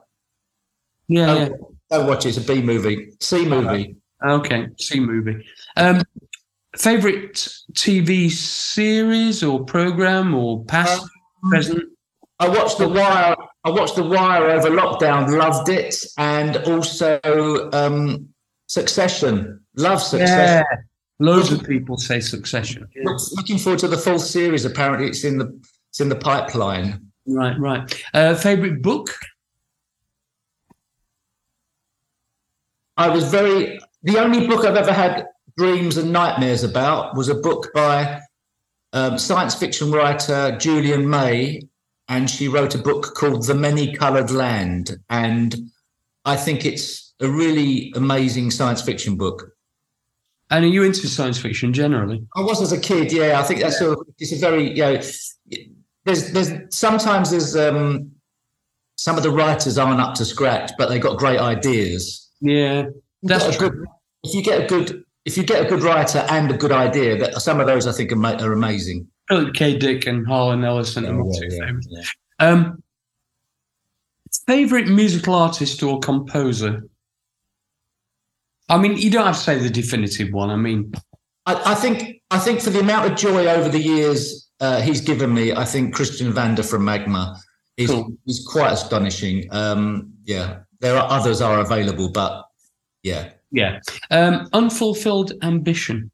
Yeah, 1.08 1.26
don't, 1.26 1.51
yeah. 1.51 1.58
Don't 1.91 2.08
watch 2.08 2.26
it. 2.26 2.30
It's 2.30 2.38
a 2.38 2.41
B 2.41 2.62
movie, 2.62 3.12
C 3.22 3.45
movie. 3.45 3.97
Okay, 4.26 4.68
C 4.80 4.99
movie. 4.99 5.45
Um, 5.78 6.01
favorite 6.78 7.47
TV 7.74 8.32
series 8.32 9.43
or 9.43 9.64
program 9.64 10.34
or 10.34 10.64
past, 10.66 11.03
um, 11.43 11.49
present? 11.49 11.84
I 12.39 12.49
watched 12.49 12.78
The 12.78 12.88
Wire. 12.88 13.36
I 13.64 13.70
watched 13.70 13.95
The 13.95 14.03
Wire 14.03 14.49
over 14.49 14.70
lockdown. 14.70 15.38
Loved 15.38 15.70
it, 15.70 15.95
and 16.18 16.58
also 16.58 17.20
um, 17.72 18.30
Succession. 18.68 19.62
Love 19.78 20.01
Succession. 20.01 20.66
Yeah. 20.70 20.78
Loads 21.20 21.51
of 21.51 21.64
people 21.64 21.97
say 21.97 22.20
Succession. 22.20 22.88
Looking 23.36 23.58
forward 23.58 23.80
to 23.80 23.88
the 23.88 23.97
full 23.97 24.20
series. 24.20 24.66
Apparently, 24.66 25.08
it's 25.08 25.24
in 25.24 25.38
the 25.38 25.58
it's 25.89 26.01
in 26.01 26.10
the 26.10 26.16
pipeline. 26.16 27.10
Right, 27.26 27.58
right. 27.58 28.03
Uh, 28.14 28.36
favorite 28.36 28.82
book? 28.82 29.16
I 32.98 33.10
was 33.10 33.30
very 33.30 33.80
the 34.04 34.20
only 34.20 34.48
book 34.48 34.66
I've 34.66 34.78
ever 34.78 34.93
had 34.93 35.28
dreams 35.58 35.98
and 35.98 36.12
nightmares 36.12 36.64
about 36.64 37.16
was 37.16 37.30
a 37.30 37.36
book 37.36 37.74
by 37.74 38.22
um, 38.93 39.18
science 39.18 39.56
fiction 39.56 39.91
writer 39.91 40.56
Julian 40.58 41.10
May, 41.10 41.62
and 42.08 42.30
she 42.30 42.48
wrote 42.48 42.76
a 42.76 42.78
book 42.78 43.16
called 43.16 43.46
The 43.46 43.56
Many 43.56 43.96
Colored 43.96 44.32
Land, 44.32 44.98
and 45.10 45.56
I 46.24 46.36
think 46.38 46.66
it's 46.66 47.14
a 47.20 47.30
really 47.30 47.91
amazing 47.96 48.52
science 48.52 48.82
fiction 48.82 49.18
book. 49.18 49.52
And 50.50 50.64
are 50.64 50.68
you 50.68 50.84
into 50.84 51.08
science 51.08 51.39
fiction 51.39 51.74
generally? 51.74 52.26
I 52.36 52.41
was 52.41 52.62
as 52.62 52.72
a 52.72 52.80
kid, 52.80 53.12
yeah. 53.12 53.39
I 53.39 53.43
think 53.43 53.60
that's 53.62 53.82
a, 53.82 53.96
it's 54.20 54.32
a 54.32 54.38
very 54.38 54.70
you 54.72 54.84
know. 54.84 55.02
There's 56.06 56.32
there's 56.32 56.52
sometimes 56.70 57.32
there's 57.32 57.56
um, 57.56 58.12
some 58.96 59.18
of 59.18 59.24
the 59.24 59.32
writers 59.32 59.78
aren't 59.78 60.00
up 60.00 60.14
to 60.16 60.26
scratch, 60.26 60.72
but 60.78 60.88
they 60.88 61.00
got 61.00 61.18
great 61.18 61.39
ideas 61.39 62.24
yeah, 62.46 62.86
that's 63.24 63.56
true. 63.58 63.70
Good, 63.70 63.86
if 64.24 64.34
you 64.34 64.43
get 64.43 64.64
a 64.64 64.68
good 64.68 65.04
if 65.26 65.38
you 65.38 65.43
get 65.43 65.66
a 65.66 65.70
good 65.70 65.82
writer 65.82 66.26
and 66.30 66.52
a 66.52 66.58
good 66.58 66.72
idea, 66.72 67.18
that 67.18 67.41
some 67.41 67.60
of 67.60 67.68
those 67.68 67.88
I 67.88 67.91
think 67.91 68.12
are, 68.12 68.26
are 68.26 68.54
amazing. 68.54 69.08
Philip 69.28 69.56
K. 69.56 69.78
Dick 69.78 70.06
and 70.06 70.26
Harlan 70.28 70.64
Ellison 70.64 71.06
are 71.06 71.20
yeah, 71.34 71.50
yeah, 71.50 71.72
yeah. 71.89 72.04
Um, 72.38 72.84
favorite 74.46 74.88
musical 74.88 75.34
artist 75.34 75.82
or 75.82 76.00
composer? 76.00 76.84
I 78.70 78.78
mean, 78.78 78.98
you 78.98 79.10
don't 79.10 79.26
have 79.26 79.36
to 79.36 79.41
say 79.41 79.58
the 79.58 79.70
definitive 79.70 80.32
one. 80.32 80.50
I 80.50 80.56
mean, 80.56 80.91
I, 81.46 81.74
I 81.74 81.76
think 81.76 82.22
I 82.32 82.39
think 82.39 82.62
for 82.62 82.70
the 82.70 82.80
amount 82.80 83.12
of 83.12 83.18
joy 83.18 83.48
over 83.48 83.70
the 83.70 83.80
years 83.80 84.50
uh, 84.60 84.82
he's 84.82 85.02
given 85.02 85.34
me, 85.34 85.54
I 85.54 85.66
think 85.66 85.93
Christian 85.93 86.32
Vander 86.32 86.64
from 86.64 86.86
Magma 86.86 87.39
is 87.78 87.91
cool. 87.91 88.16
is 88.26 88.46
quite 88.50 88.72
astonishing. 88.72 89.48
Um, 89.52 90.14
yeah, 90.24 90.60
there 90.80 90.97
are 90.97 91.09
others 91.09 91.41
are 91.41 91.59
available, 91.59 92.09
but 92.09 92.45
yeah, 93.03 93.32
yeah. 93.51 93.80
Um, 94.11 94.49
unfulfilled 94.53 95.34
ambition. 95.41 96.11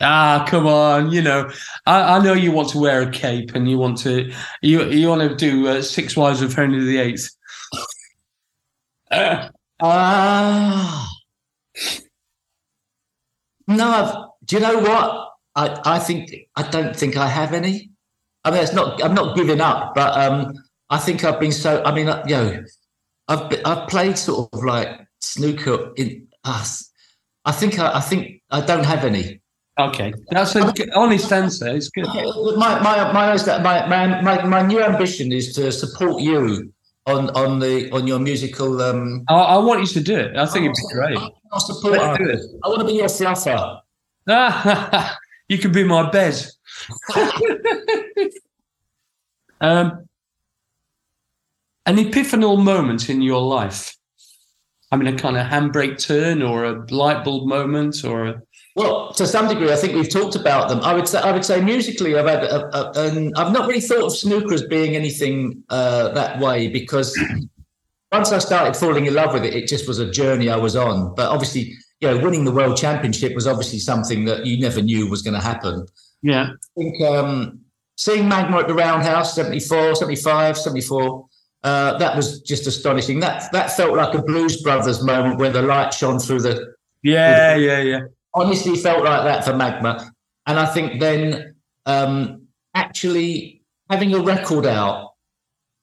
Ah, 0.00 0.44
come 0.48 0.66
on! 0.66 1.12
You 1.12 1.22
know, 1.22 1.50
I, 1.86 2.16
I, 2.16 2.22
know 2.24 2.32
you 2.32 2.50
want 2.50 2.70
to 2.70 2.78
wear 2.78 3.02
a 3.02 3.10
cape 3.10 3.54
and 3.54 3.70
you 3.70 3.78
want 3.78 3.98
to 3.98 4.32
you 4.60 4.84
you 4.90 5.08
want 5.08 5.22
to 5.22 5.36
do 5.36 5.68
uh, 5.68 5.80
Six 5.82 6.16
Wives 6.16 6.42
of 6.42 6.52
Henry 6.52 6.84
the 6.84 6.98
Eighth. 6.98 7.30
Ah, 9.84 11.04
uh, 11.04 11.08
no. 13.66 13.88
I've, 13.88 14.14
do 14.44 14.56
you 14.56 14.62
know 14.62 14.78
what? 14.78 15.32
I 15.56 15.96
I 15.96 15.98
think 15.98 16.32
I 16.56 16.62
don't 16.70 16.94
think 16.96 17.16
I 17.16 17.26
have 17.28 17.52
any. 17.52 17.90
I 18.44 18.50
mean, 18.52 18.62
it's 18.62 18.72
not. 18.72 19.02
I'm 19.02 19.14
not 19.14 19.36
giving 19.36 19.60
up, 19.60 19.94
but 19.94 20.16
um, 20.16 20.54
I 20.92 20.98
think 20.98 21.24
I've 21.24 21.40
been 21.40 21.52
so. 21.52 21.82
I 21.84 21.94
mean, 21.94 22.06
uh, 22.06 22.22
you 22.28 22.36
know, 22.36 22.64
I've 23.26 23.50
I've 23.64 23.88
played 23.88 24.18
sort 24.18 24.50
of 24.52 24.62
like 24.62 24.88
snooker 25.20 25.90
in 25.96 26.28
us. 26.44 26.92
I 27.46 27.52
think 27.52 27.78
I, 27.78 27.96
I 27.96 28.00
think 28.00 28.42
I 28.50 28.60
don't 28.60 28.84
have 28.84 29.02
any. 29.02 29.40
Okay, 29.80 30.12
that's 30.30 30.54
an 30.54 30.70
honest 30.94 31.32
answer. 31.32 31.68
It's 31.68 31.88
good. 31.88 32.04
My 32.04 32.78
my 32.80 33.10
my, 33.10 33.34
my 33.62 33.86
my 33.88 34.20
my 34.20 34.44
my 34.44 34.62
new 34.62 34.82
ambition 34.82 35.32
is 35.32 35.54
to 35.54 35.72
support 35.72 36.20
you 36.20 36.70
on 37.06 37.30
on 37.30 37.58
the 37.58 37.90
on 37.92 38.06
your 38.06 38.18
musical. 38.18 38.82
Um, 38.82 39.24
I, 39.30 39.34
I 39.34 39.56
want 39.56 39.80
you 39.80 39.86
to 39.86 40.00
do 40.02 40.14
it. 40.14 40.36
I 40.36 40.44
think 40.44 40.66
it'd 40.66 40.76
be 40.76 40.94
great. 40.94 41.18
I'll 41.52 41.60
support. 41.60 41.94
Let's 41.94 42.18
do 42.18 42.28
it. 42.28 42.40
I 42.64 42.68
want 42.68 42.80
to 42.80 42.86
be 42.86 42.92
your 42.92 43.08
fluffer. 43.08 43.80
Ah, 44.28 45.16
you 45.48 45.56
can 45.56 45.72
be 45.72 45.84
my 45.84 46.10
bed. 46.10 46.36
um, 49.62 50.06
an 51.86 51.96
epiphanal 51.96 52.62
moment 52.62 53.08
in 53.08 53.22
your 53.22 53.42
life. 53.42 53.96
I 54.90 54.96
mean, 54.96 55.12
a 55.12 55.18
kind 55.18 55.38
of 55.38 55.46
handbrake 55.46 55.98
turn, 55.98 56.42
or 56.42 56.64
a 56.64 56.86
light 56.90 57.24
bulb 57.24 57.48
moment, 57.48 58.04
or 58.04 58.26
a 58.26 58.42
Well, 58.76 59.12
to 59.14 59.26
some 59.26 59.48
degree, 59.48 59.72
I 59.72 59.76
think 59.76 59.94
we've 59.94 60.10
talked 60.10 60.36
about 60.36 60.68
them. 60.68 60.80
I 60.80 60.92
would 60.94 61.08
say, 61.08 61.18
I 61.18 61.32
would 61.32 61.44
say, 61.44 61.62
musically, 61.62 62.16
I've 62.16 62.26
had, 62.26 62.44
a, 62.44 62.76
a, 62.76 63.08
an, 63.08 63.32
I've 63.36 63.52
not 63.52 63.66
really 63.66 63.80
thought 63.80 64.02
of 64.02 64.16
snooker 64.16 64.52
as 64.52 64.66
being 64.66 64.94
anything 64.94 65.64
uh, 65.70 66.08
that 66.10 66.40
way 66.40 66.68
because 66.68 67.18
once 68.12 68.32
I 68.32 68.38
started 68.38 68.76
falling 68.76 69.06
in 69.06 69.14
love 69.14 69.32
with 69.32 69.44
it, 69.44 69.54
it 69.54 69.66
just 69.66 69.88
was 69.88 69.98
a 69.98 70.10
journey 70.10 70.50
I 70.50 70.56
was 70.56 70.76
on. 70.76 71.14
But 71.14 71.30
obviously, 71.30 71.72
you 72.00 72.08
know, 72.08 72.18
winning 72.18 72.44
the 72.44 72.52
world 72.52 72.76
championship 72.76 73.34
was 73.34 73.46
obviously 73.46 73.78
something 73.78 74.26
that 74.26 74.44
you 74.44 74.60
never 74.60 74.82
knew 74.82 75.08
was 75.08 75.22
going 75.22 75.34
to 75.34 75.40
happen. 75.40 75.86
yeah. 76.20 76.50
I 76.52 76.80
think 76.80 77.02
um, 77.02 77.60
seeing 77.96 78.28
Magma 78.28 78.58
at 78.58 78.68
the 78.68 78.74
Roundhouse, 78.74 79.34
74, 79.34 79.94
75, 79.94 80.58
74, 80.58 81.26
uh, 81.64 81.96
that 81.98 82.16
was 82.16 82.40
just 82.40 82.66
astonishing. 82.66 83.20
That 83.20 83.50
that 83.52 83.76
felt 83.76 83.96
like 83.96 84.14
a 84.14 84.22
Blues 84.22 84.60
Brothers 84.62 85.02
moment 85.02 85.38
where 85.38 85.50
the 85.50 85.62
light 85.62 85.94
shone 85.94 86.18
through 86.18 86.40
the 86.40 86.74
Yeah, 87.02 87.54
yeah, 87.56 87.80
yeah. 87.80 88.00
honestly 88.34 88.76
felt 88.76 89.04
like 89.04 89.24
that 89.24 89.44
for 89.44 89.54
Magma. 89.54 90.10
And 90.46 90.58
I 90.58 90.66
think 90.66 91.00
then 91.00 91.54
um, 91.86 92.46
actually 92.74 93.62
having 93.90 94.14
a 94.14 94.20
record 94.20 94.66
out 94.66 95.12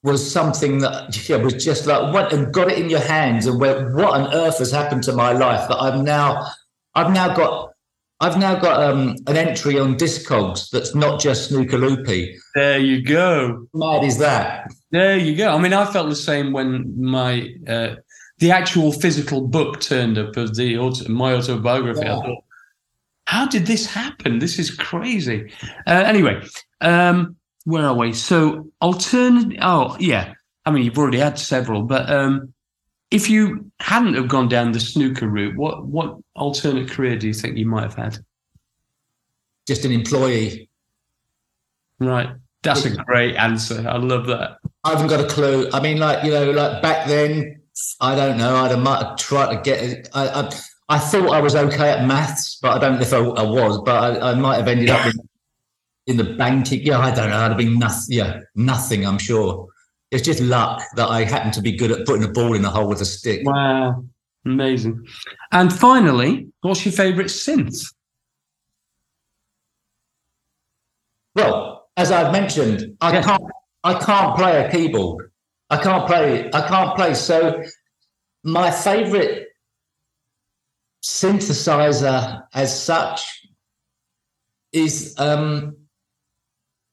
was 0.02 0.30
something 0.30 0.78
that 0.78 1.28
yeah, 1.28 1.36
was 1.36 1.54
just 1.54 1.86
like 1.86 2.12
went 2.12 2.32
and 2.32 2.52
got 2.52 2.70
it 2.70 2.78
in 2.78 2.90
your 2.90 3.00
hands 3.00 3.46
and 3.46 3.60
went, 3.60 3.94
what 3.94 4.12
on 4.20 4.34
earth 4.34 4.58
has 4.58 4.70
happened 4.70 5.02
to 5.04 5.12
my 5.12 5.32
life 5.32 5.68
that 5.68 5.78
I've 5.78 6.02
now 6.02 6.46
I've 6.94 7.12
now 7.12 7.34
got 7.34 7.70
I've 8.22 8.36
now 8.36 8.58
got 8.58 8.82
um, 8.82 9.16
an 9.28 9.38
entry 9.38 9.78
on 9.78 9.96
Discogs 9.96 10.68
that's 10.68 10.94
not 10.94 11.20
just 11.20 11.48
Snooker 11.48 11.78
Loopy. 11.78 12.36
There 12.54 12.78
you 12.78 13.02
go. 13.02 13.66
How 13.72 13.78
mad 13.78 14.04
is 14.04 14.18
that? 14.18 14.70
There 14.90 15.16
you 15.16 15.36
go. 15.36 15.54
I 15.54 15.58
mean, 15.58 15.72
I 15.72 15.90
felt 15.90 16.08
the 16.08 16.16
same 16.16 16.52
when 16.52 17.00
my 17.00 17.54
uh, 17.68 17.96
the 18.38 18.50
actual 18.50 18.92
physical 18.92 19.42
book 19.42 19.80
turned 19.80 20.18
up 20.18 20.36
of 20.36 20.56
the 20.56 20.78
auto, 20.78 21.08
my 21.08 21.34
autobiography. 21.34 22.02
I 22.02 22.16
thought, 22.16 22.44
how 23.26 23.46
did 23.46 23.66
this 23.66 23.86
happen? 23.86 24.40
This 24.40 24.58
is 24.58 24.74
crazy. 24.74 25.52
Uh, 25.86 26.02
anyway, 26.06 26.42
um, 26.80 27.36
where 27.64 27.86
are 27.86 27.94
we? 27.94 28.12
So, 28.12 28.68
alternate. 28.80 29.58
Oh, 29.62 29.96
yeah. 30.00 30.34
I 30.66 30.72
mean, 30.72 30.84
you've 30.84 30.98
already 30.98 31.18
had 31.18 31.38
several, 31.38 31.82
but 31.82 32.10
um, 32.10 32.52
if 33.10 33.30
you 33.30 33.70
hadn't 33.78 34.14
have 34.14 34.28
gone 34.28 34.48
down 34.48 34.72
the 34.72 34.80
snooker 34.80 35.28
route, 35.28 35.56
what 35.56 35.86
what 35.86 36.16
alternate 36.34 36.90
career 36.90 37.16
do 37.16 37.28
you 37.28 37.34
think 37.34 37.56
you 37.56 37.66
might 37.66 37.82
have 37.82 37.94
had? 37.94 38.18
Just 39.68 39.84
an 39.84 39.92
employee. 39.92 40.68
Right. 41.98 42.30
That's 42.62 42.84
a 42.84 42.90
great 42.90 43.36
answer. 43.36 43.86
I 43.88 43.96
love 43.96 44.26
that. 44.26 44.58
I 44.84 44.90
haven't 44.90 45.08
got 45.08 45.20
a 45.20 45.28
clue. 45.28 45.68
I 45.72 45.80
mean, 45.80 45.98
like 45.98 46.24
you 46.24 46.30
know, 46.30 46.50
like 46.50 46.82
back 46.82 47.06
then, 47.06 47.60
I 48.00 48.14
don't 48.14 48.38
know. 48.38 48.56
I'd 48.56 48.70
have 48.70 48.80
might 48.80 49.04
have 49.04 49.16
tried 49.16 49.54
to 49.54 49.60
get 49.62 49.82
it. 49.82 50.08
I, 50.14 50.28
I, 50.28 50.50
I 50.88 50.98
thought 50.98 51.30
I 51.30 51.40
was 51.40 51.54
okay 51.54 51.90
at 51.90 52.06
maths, 52.06 52.58
but 52.60 52.72
I 52.72 52.78
don't 52.78 52.96
know 52.96 53.02
if 53.02 53.12
I, 53.12 53.18
I 53.18 53.42
was. 53.42 53.80
But 53.84 54.22
I, 54.22 54.30
I 54.30 54.34
might 54.34 54.56
have 54.56 54.68
ended 54.68 54.90
up 54.90 55.06
in, 55.06 55.12
in 56.06 56.16
the 56.16 56.34
banking. 56.34 56.80
Yeah, 56.82 56.98
I 56.98 57.14
don't 57.14 57.28
know. 57.30 57.36
I'd 57.36 57.48
have 57.48 57.58
been 57.58 57.78
nothing. 57.78 58.16
Yeah, 58.16 58.40
nothing. 58.54 59.06
I'm 59.06 59.18
sure. 59.18 59.66
It's 60.10 60.24
just 60.24 60.40
luck 60.40 60.82
that 60.96 61.08
I 61.08 61.22
happened 61.24 61.52
to 61.54 61.62
be 61.62 61.72
good 61.76 61.92
at 61.92 62.04
putting 62.06 62.24
a 62.24 62.28
ball 62.32 62.54
in 62.54 62.62
the 62.62 62.70
hole 62.70 62.88
with 62.88 63.00
a 63.00 63.04
stick. 63.04 63.42
Wow. 63.44 64.04
Amazing. 64.44 65.06
And 65.52 65.72
finally, 65.72 66.48
what's 66.62 66.84
your 66.84 66.92
favourite 66.92 67.28
synth? 67.28 67.92
Well, 71.34 71.88
as 71.96 72.10
I've 72.10 72.32
mentioned, 72.32 72.96
I 73.00 73.12
Yeah. 73.12 73.22
can't 73.22 73.42
I 73.82 73.94
can't 73.94 74.36
play 74.36 74.64
a 74.64 74.70
keyboard. 74.70 75.30
I 75.68 75.82
can't 75.82 76.06
play 76.06 76.50
I 76.52 76.68
can't 76.68 76.96
play. 76.96 77.14
So 77.14 77.62
my 78.42 78.70
favorite 78.70 79.48
synthesizer 81.02 82.42
as 82.52 82.82
such 82.82 83.46
is 84.72 85.14
um 85.18 85.76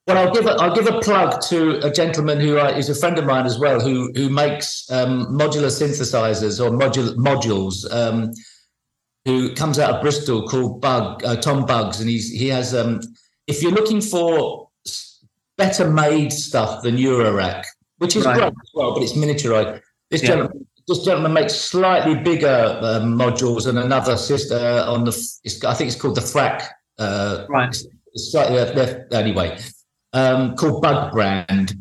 well 0.06 0.18
I'll 0.18 0.32
give 0.32 0.46
a, 0.46 0.52
I'll 0.52 0.74
give 0.74 0.86
a 0.86 1.00
plug 1.00 1.42
to 1.42 1.86
a 1.86 1.92
gentleman 1.92 2.40
who 2.40 2.56
I, 2.56 2.72
is 2.72 2.88
a 2.88 2.94
friend 2.94 3.18
of 3.18 3.26
mine 3.26 3.44
as 3.44 3.58
well 3.58 3.80
who 3.80 4.10
who 4.14 4.30
makes 4.30 4.90
um, 4.90 5.26
modular 5.26 5.68
synthesizers 5.68 6.64
or 6.64 6.70
module, 6.70 7.14
modules 7.16 7.90
um, 7.92 8.32
who 9.26 9.54
comes 9.54 9.78
out 9.78 9.96
of 9.96 10.02
Bristol 10.02 10.48
called 10.48 10.80
Bug 10.80 11.22
uh, 11.24 11.36
Tom 11.36 11.66
Bugs 11.66 12.00
and 12.00 12.08
he's 12.08 12.30
he 12.30 12.48
has 12.48 12.74
um 12.74 13.00
if 13.46 13.62
you're 13.62 13.72
looking 13.72 14.00
for 14.00 14.67
better 15.58 15.90
made 15.90 16.32
stuff 16.32 16.82
than 16.82 16.96
Eurorack, 16.96 17.64
which 17.98 18.16
is 18.16 18.24
Right. 18.24 18.38
great 18.38 18.46
as 18.52 18.70
well, 18.74 18.94
but 18.94 19.02
it's 19.02 19.12
miniaturized. 19.12 19.80
This 20.10 20.22
Yeah. 20.22 20.28
gentleman, 20.28 20.66
this 20.86 21.04
gentleman 21.04 21.32
makes 21.34 21.54
slightly 21.54 22.14
bigger 22.14 22.78
um, 22.80 23.18
modules 23.18 23.64
than 23.64 23.76
another 23.76 24.16
sister 24.16 24.56
on 24.86 25.04
the. 25.04 25.10
It's, 25.44 25.62
I 25.64 25.74
think 25.74 25.90
it's 25.90 26.00
called 26.00 26.14
the 26.14 26.22
Frac. 26.22 26.62
Uh, 26.98 27.44
Right. 27.50 27.68
it's- 27.68 27.84
it's 28.14 28.32
slightly 28.32 28.56
left, 28.56 28.74
left 28.74 29.12
anyway. 29.12 29.58
Um, 30.14 30.54
called 30.56 30.80
Bug 30.80 31.12
Brand, 31.12 31.74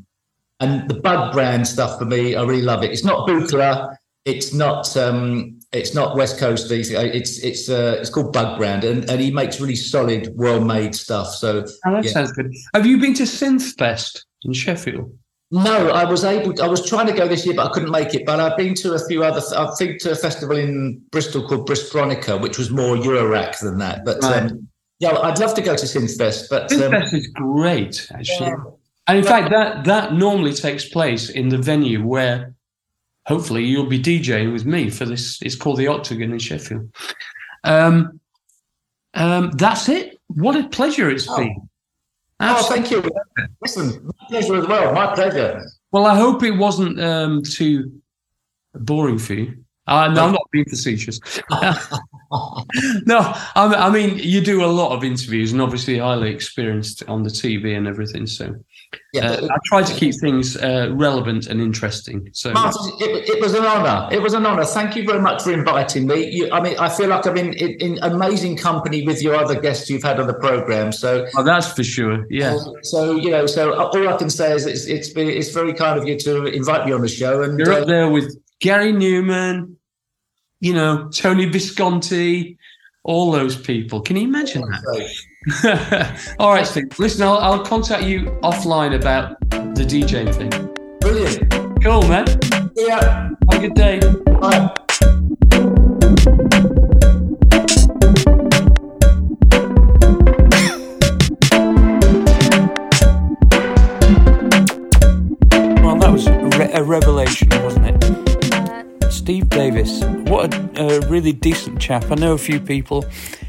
and 0.60 0.90
the 0.90 0.96
Bug 0.96 1.32
Brand 1.32 1.66
stuff 1.66 1.98
for 1.98 2.06
me, 2.06 2.36
I 2.36 2.44
really 2.44 2.62
love 2.64 2.84
it. 2.84 2.92
It's 2.92 3.06
not 3.06 3.28
Buchla. 3.28 3.96
It's 4.26 4.54
not. 4.54 4.98
Um, 4.98 5.57
it's 5.78 5.94
not 5.94 6.16
West 6.16 6.38
Coast. 6.40 6.72
It's 6.72 6.90
it's 6.90 7.40
it's, 7.40 7.70
uh, 7.70 7.98
it's 8.00 8.10
called 8.10 8.34
Bug 8.34 8.58
Brand, 8.58 8.84
and, 8.84 9.10
and 9.10 9.22
he 9.22 9.32
makes 9.32 9.60
really 9.62 9.76
solid, 9.76 10.32
well 10.36 10.60
made 10.60 10.96
stuff. 10.96 11.28
So 11.36 11.64
Oh, 11.86 11.92
that 11.94 12.04
Yeah. 12.06 12.12
sounds 12.12 12.32
good. 12.34 12.54
Have 12.74 12.86
you 12.86 12.98
been 13.00 13.14
to 13.16 13.24
Synthfest 13.24 14.24
in 14.44 14.54
Sheffield? 14.54 15.14
No, 15.50 15.90
I 15.92 16.04
was 16.04 16.26
able. 16.26 16.62
I 16.62 16.68
was 16.68 16.86
trying 16.86 17.08
to 17.08 17.14
go 17.14 17.26
this 17.28 17.46
year, 17.46 17.56
but 17.56 17.68
I 17.68 17.72
couldn't 17.72 17.92
make 17.92 18.14
it. 18.14 18.26
But 18.26 18.42
I've 18.42 18.58
been 18.58 18.74
to 18.76 18.94
a 18.96 19.00
few 19.08 19.24
other. 19.24 19.42
I've 19.56 19.78
been 19.80 19.98
to 20.00 20.12
a 20.12 20.16
festival 20.16 20.58
in 20.58 21.02
Bristol 21.12 21.48
called 21.48 21.70
Bristronica, 21.70 22.42
which 22.42 22.58
was 22.58 22.70
more 22.70 22.98
Eurorack 22.98 23.58
than 23.60 23.78
that. 23.78 24.04
But 24.04 24.22
Right. 24.24 24.52
um, 24.52 24.68
yeah, 25.00 25.12
I'd 25.18 25.40
love 25.40 25.54
to 25.54 25.62
go 25.62 25.76
to 25.78 25.86
Synthfest. 25.86 26.50
But 26.50 26.70
um, 26.74 26.80
Synthfest 26.80 27.14
is 27.14 27.28
great, 27.28 28.10
actually. 28.14 28.48
yeah, 28.48 28.56
And 29.08 29.18
in 29.20 29.24
fact, 29.24 29.50
that 29.52 29.86
that 29.86 30.14
normally 30.14 30.52
takes 30.54 30.84
place 30.90 31.30
in 31.30 31.48
the 31.48 31.58
venue 31.58 32.06
where 32.06 32.54
hopefully 33.28 33.64
you'll 33.64 33.86
be 33.86 34.00
DJing 34.02 34.54
with 34.54 34.66
me 34.66 34.90
for 34.90 35.06
this. 35.06 35.42
It's 35.42 35.56
called 35.56 35.78
the 35.78 35.88
Octagon 35.88 36.32
in 36.32 36.40
Sheffield. 36.40 36.90
Um, 37.64 38.20
um, 39.14 39.52
that's 39.52 39.90
it. 39.90 40.18
What 40.28 40.56
a 40.56 40.68
pleasure 40.70 41.10
it's 41.10 41.28
Oh. 41.30 41.38
been. 41.38 41.70
oh, 42.40 42.64
thank 42.64 42.90
you. 42.90 43.04
Listen, 43.62 44.06
my 44.06 44.28
pleasure 44.30 44.56
as 44.56 44.68
well. 44.68 44.94
My 44.94 45.14
pleasure. 45.14 45.66
Well, 45.92 46.06
I 46.06 46.16
hope 46.16 46.44
it 46.44 46.52
wasn't 46.52 47.00
um, 47.02 47.44
too 47.44 48.02
boring 48.74 49.18
for 49.18 49.34
you. 49.34 49.64
Uh, 49.88 50.10
no, 50.10 50.26
I'm 50.26 50.32
not 50.34 50.48
being 50.52 50.66
facetious. 50.66 51.20
no, 51.52 53.20
I, 53.56 53.56
I 53.56 53.90
mean 53.90 54.20
you 54.20 54.42
do 54.42 54.64
a 54.64 54.68
lot 54.68 54.92
of 54.92 55.04
interviews, 55.06 55.54
and 55.54 55.62
obviously 55.62 55.98
highly 55.98 56.30
experienced 56.30 57.04
on 57.08 57.24
the 57.24 57.30
TV 57.30 57.78
and 57.78 57.88
everything. 57.88 58.28
So 58.28 58.54
Yeah, 59.14 59.32
uh, 59.32 59.48
I 59.52 59.58
try 59.66 59.84
to 59.84 59.94
keep 59.94 60.14
things 60.20 60.56
uh, 60.58 60.90
relevant 60.94 61.48
and 61.48 61.60
interesting. 61.60 62.30
So 62.34 62.54
Martyn, 62.54 62.94
it, 63.00 63.30
it 63.30 63.42
was 63.42 63.54
an 63.54 63.66
honour. 63.66 64.14
It 64.14 64.22
was 64.22 64.34
an 64.34 64.46
honour. 64.46 64.66
Thank 64.66 64.96
you 64.96 65.06
very 65.06 65.20
much 65.20 65.44
for 65.44 65.52
inviting 65.52 66.08
me. 66.08 66.30
You, 66.30 66.52
I 66.52 66.62
mean, 66.62 66.78
I 66.78 66.90
feel 66.90 67.10
like 67.10 67.26
I'm 67.26 67.38
in, 67.38 67.54
in, 67.54 67.72
in 67.80 68.00
amazing 68.02 68.58
company 68.58 69.06
with 69.06 69.22
your 69.22 69.36
other 69.36 69.60
guests 69.60 69.90
you've 69.90 70.04
had 70.04 70.20
on 70.20 70.28
the 70.28 70.34
program. 70.34 70.92
So 70.92 71.28
oh, 71.36 71.44
that's 71.44 71.72
for 71.72 71.84
sure. 71.84 72.26
Yeah, 72.30 72.58
So 72.84 73.16
you 73.16 73.32
know, 73.32 73.46
so 73.46 73.74
all 73.74 74.08
I 74.08 74.18
can 74.18 74.30
say 74.30 74.54
is 74.54 74.66
it's 74.66 74.86
it's 74.86 75.10
been, 75.10 75.30
it's 75.30 75.50
very 75.50 75.74
kind 75.74 76.00
of 76.00 76.08
you 76.08 76.18
to 76.20 76.46
invite 76.46 76.86
me 76.86 76.94
on 76.94 77.02
the 77.02 77.08
show, 77.08 77.44
and 77.44 77.60
you're 77.60 77.74
uh, 77.74 77.82
up 77.82 77.88
there 77.88 78.10
with 78.10 78.38
Gary 78.60 78.94
Numan. 78.94 79.76
You 80.60 80.74
know 80.74 81.10
Tony 81.10 81.46
Visconti, 81.46 82.58
all 83.04 83.32
those 83.32 83.56
people. 83.56 84.02
Can 84.02 84.16
you 84.16 84.24
imagine 84.24 84.62
that? 84.62 85.10
all 86.40 86.52
right, 86.52 86.68
Steve. 86.68 87.00
Listen, 87.00 87.24
I'll, 87.24 87.38
I'll 87.38 87.64
contact 87.64 88.04
you 88.04 88.24
offline 88.44 88.94
about 88.96 89.40
the 89.50 89.86
DJing 89.86 90.34
thing. 90.36 90.50
brilliant. 91.00 91.50
Cool, 91.82 92.02
man. 92.10 92.26
Yeah. 92.76 93.30
Have 93.52 93.64
a 93.64 93.68
good 93.68 93.74
day. 93.74 94.00
Bye. 94.42 94.74
Well, 105.82 105.96
that 105.98 106.10
was 106.12 106.28
a, 106.28 106.50
re- 106.58 106.72
a 106.74 106.84
revelation, 106.84 107.48
wasn't 107.64 108.04
it? 108.04 108.54
Uh, 108.54 109.10
Steve 109.10 109.48
Davis, 109.48 110.04
what 110.30 110.54
a, 110.54 110.98
a 111.04 111.08
really 111.08 111.32
decent 111.32 111.80
chap. 111.80 112.12
I 112.12 112.16
know 112.16 112.34
a 112.34 112.38
few 112.38 112.60
people 112.60 113.06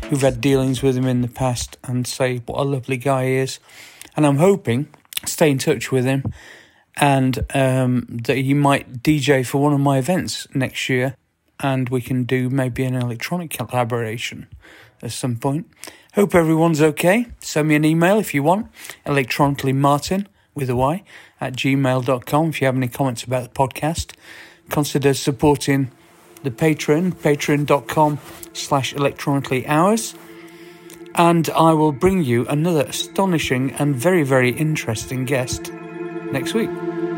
who've 0.09 0.23
had 0.23 0.41
dealings 0.41 0.83
with 0.83 0.97
him 0.97 1.07
in 1.07 1.23
the 1.23 1.29
past 1.29 1.77
and 1.85 2.07
say 2.07 2.39
what 2.47 2.59
a 2.59 2.65
lovely 2.65 2.97
guy 2.97 3.27
he 3.27 3.35
is. 3.37 3.59
And 4.17 4.27
I'm 4.27 4.39
hoping 4.39 4.89
stay 5.27 5.51
in 5.51 5.59
touch 5.59 5.93
with 5.93 6.05
him 6.05 6.33
and 6.97 7.45
um, 7.55 8.07
that 8.25 8.37
he 8.37 8.55
might 8.55 9.03
DJ 9.03 9.47
for 9.47 9.59
one 9.61 9.73
of 9.73 9.81
my 9.81 9.99
events 9.99 10.47
next 10.55 10.89
year 10.89 11.15
and 11.61 11.89
we 11.89 12.01
can 12.01 12.25
do 12.25 12.49
maybe 12.49 12.85
an 12.85 12.95
electronic 12.95 13.51
collaboration 13.51 14.47
at 15.03 15.13
some 15.13 15.37
point. 15.37 15.67
Hope 16.15 16.35
everyone's 16.35 16.81
okay. 16.81 17.27
Send 17.41 17.69
me 17.69 17.75
an 17.75 17.85
email 17.85 18.19
if 18.19 18.35
you 18.35 18.43
want, 18.43 18.69
electronically 19.07 19.73
martyn 19.73 20.27
with 20.55 20.71
a 20.71 20.77
Y 20.77 21.05
at 21.41 21.55
gmail.com 21.55 22.49
if 22.49 22.61
you 22.61 22.67
have 22.67 22.77
any 22.77 22.89
comments 22.89 23.25
about 23.25 23.43
the 23.43 23.51
podcast. 23.51 24.15
Consider 24.71 25.15
supporting 25.15 25.91
the 26.43 26.51
patron 26.51 27.13
Patreon, 27.13 27.67
patreon.com 27.67 28.19
slash 28.53 28.93
electronically 28.95 29.65
yours. 29.65 30.15
And 31.15 31.49
I 31.51 31.73
will 31.73 31.93
bring 31.93 32.23
you 32.23 32.47
another 32.47 32.83
astonishing 32.83 33.73
and 33.73 33.97
very, 33.97 34.23
very 34.23 34.51
interesting 34.51 35.25
guest 35.25 35.73
next 36.33 36.55
week. 36.55 36.71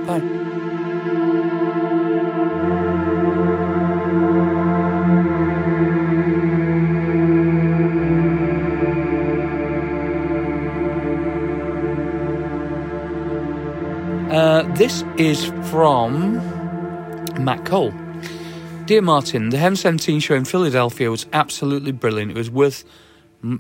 Bye. 0.07 0.23
Uh, 14.31 14.63
this 14.77 15.03
is 15.19 15.47
from 15.71 16.37
Matt 17.45 17.65
Cole. 17.65 17.93
Dear 18.91 19.03
Martyn, 19.03 19.51
the 19.51 19.57
Heaven 19.57 19.77
17 19.77 20.19
show 20.19 20.35
in 20.35 20.45
Philadelphia 20.45 21.13
was 21.13 21.25
absolutely 21.33 21.93
brilliant. 21.93 22.33
It 22.33 22.37
was 22.37 22.51
worth, 22.51 22.83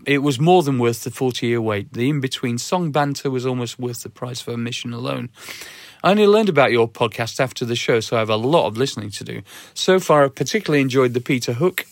it 0.04 0.24
was 0.24 0.40
more 0.40 0.64
than 0.64 0.80
worth 0.80 1.04
the 1.04 1.12
40 1.12 1.46
year 1.46 1.60
wait. 1.60 1.92
The 1.92 2.10
in 2.10 2.18
between 2.18 2.58
song 2.58 2.90
banter 2.90 3.30
was 3.30 3.46
almost 3.46 3.78
worth 3.78 4.02
the 4.02 4.08
price 4.08 4.40
for 4.40 4.50
admission 4.50 4.92
alone. 4.92 5.28
I 6.02 6.10
only 6.10 6.26
learned 6.26 6.48
about 6.48 6.72
your 6.72 6.88
podcast 6.88 7.38
after 7.38 7.64
the 7.64 7.76
show, 7.76 8.00
so 8.00 8.16
I 8.16 8.18
have 8.18 8.28
a 8.28 8.34
lot 8.34 8.66
of 8.66 8.76
listening 8.76 9.10
to 9.10 9.22
do. 9.22 9.42
So 9.72 10.00
far, 10.00 10.24
I've 10.24 10.34
particularly 10.34 10.80
enjoyed 10.80 11.14
the 11.14 11.20
Peter 11.20 11.52
Hook 11.52 11.86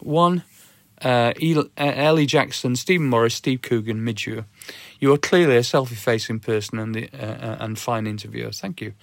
one, 0.00 0.42
uh, 1.02 1.34
Elly 1.76 2.26
Jackson, 2.26 2.74
Stephen 2.74 3.06
Morris, 3.06 3.36
Steve 3.36 3.62
Coogan, 3.62 4.02
Midge 4.02 4.26
you 4.98 5.12
are 5.12 5.18
clearly 5.18 5.56
a 5.56 5.62
self-effacing 5.62 6.40
person 6.40 6.80
and, 6.80 6.96
the, 6.96 7.10
uh, 7.14 7.26
uh, 7.26 7.56
and 7.60 7.78
fine 7.78 8.08
interviewer. 8.08 8.50
Thank 8.50 8.80
you. 8.80 8.94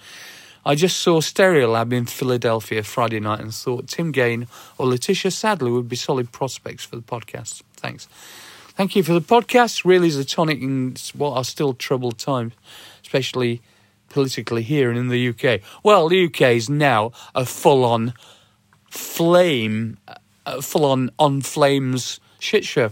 I 0.66 0.74
just 0.74 0.98
saw 0.98 1.20
Stereolab 1.20 1.92
in 1.92 2.06
Philadelphia 2.06 2.82
Friday 2.82 3.20
night 3.20 3.40
and 3.40 3.52
thought 3.52 3.88
Tim 3.88 4.12
Gane 4.12 4.46
or 4.78 4.86
Laetitia 4.86 5.30
Sadier 5.30 5.70
would 5.70 5.88
be 5.88 5.96
solid 5.96 6.32
prospects 6.32 6.84
for 6.84 6.96
the 6.96 7.02
podcast. 7.02 7.62
Thanks. 7.76 8.08
Thank 8.76 8.96
you 8.96 9.02
for 9.02 9.12
the 9.12 9.20
podcast. 9.20 9.84
Really 9.84 10.08
is 10.08 10.16
a 10.16 10.24
tonic 10.24 10.60
in 10.60 10.96
what 11.14 11.36
are 11.36 11.44
still 11.44 11.74
troubled 11.74 12.18
times, 12.18 12.54
especially 13.02 13.60
politically 14.08 14.62
here 14.62 14.90
and 14.90 14.98
in 14.98 15.08
the 15.08 15.28
UK. 15.28 15.60
Well, 15.82 16.08
the 16.08 16.24
UK 16.26 16.40
is 16.56 16.70
now 16.70 17.12
a 17.34 17.44
full-on 17.44 18.14
flame, 18.88 19.98
full-on 20.62 21.10
on 21.18 21.42
flames 21.42 22.20
shit 22.38 22.64
show. 22.64 22.90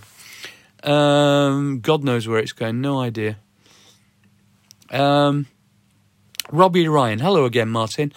Um, 0.82 1.80
God 1.80 2.04
knows 2.04 2.28
where 2.28 2.38
it's 2.38 2.52
going. 2.52 2.80
No 2.80 3.00
idea. 3.00 3.38
Um, 4.90 5.46
Robbie 6.50 6.88
Ryan. 6.88 7.18
Hello 7.18 7.44
again, 7.44 7.68
Martyn. 7.68 8.12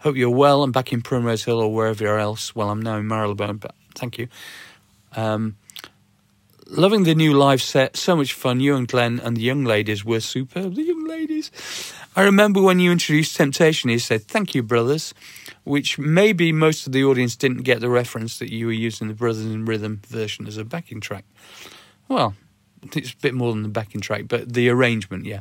Hope 0.00 0.16
you're 0.16 0.30
well 0.30 0.62
and 0.62 0.72
back 0.72 0.92
in 0.92 1.02
Primrose 1.02 1.44
Hill 1.44 1.60
or 1.60 1.72
wherever 1.72 2.04
you 2.04 2.10
are 2.10 2.18
else. 2.18 2.54
Well, 2.54 2.70
I'm 2.70 2.80
now 2.80 2.96
in 2.96 3.06
Marylebone, 3.06 3.58
but 3.58 3.74
thank 3.94 4.18
you. 4.18 4.28
Um, 5.16 5.56
loving 6.66 7.04
the 7.04 7.14
new 7.14 7.34
live 7.34 7.60
set. 7.60 7.96
So 7.96 8.16
much 8.16 8.32
fun. 8.32 8.60
You 8.60 8.76
and 8.76 8.88
Glenn 8.88 9.20
and 9.20 9.36
the 9.36 9.42
young 9.42 9.64
ladies 9.64 10.04
were 10.04 10.20
superb. 10.20 10.74
The 10.74 10.82
young 10.82 11.06
ladies. 11.06 11.50
I 12.16 12.22
remember 12.22 12.62
when 12.62 12.80
you 12.80 12.90
introduced 12.92 13.36
Temptation, 13.36 13.90
you 13.90 13.98
said, 13.98 14.22
Thank 14.22 14.54
you, 14.54 14.62
brothers, 14.62 15.14
which 15.64 15.98
maybe 15.98 16.52
most 16.52 16.86
of 16.86 16.92
the 16.92 17.04
audience 17.04 17.36
didn't 17.36 17.62
get 17.62 17.80
the 17.80 17.90
reference 17.90 18.38
that 18.38 18.52
you 18.52 18.66
were 18.66 18.72
using 18.72 19.08
the 19.08 19.14
Brothers 19.14 19.44
in 19.44 19.64
Rhythm 19.64 20.00
version 20.06 20.46
as 20.46 20.56
a 20.56 20.64
backing 20.64 21.00
track. 21.00 21.24
Well, 22.08 22.34
it's 22.94 23.12
a 23.12 23.16
bit 23.16 23.34
more 23.34 23.52
than 23.52 23.62
the 23.62 23.68
backing 23.68 24.00
track, 24.00 24.24
but 24.26 24.52
the 24.52 24.68
arrangement, 24.70 25.26
yeah. 25.26 25.40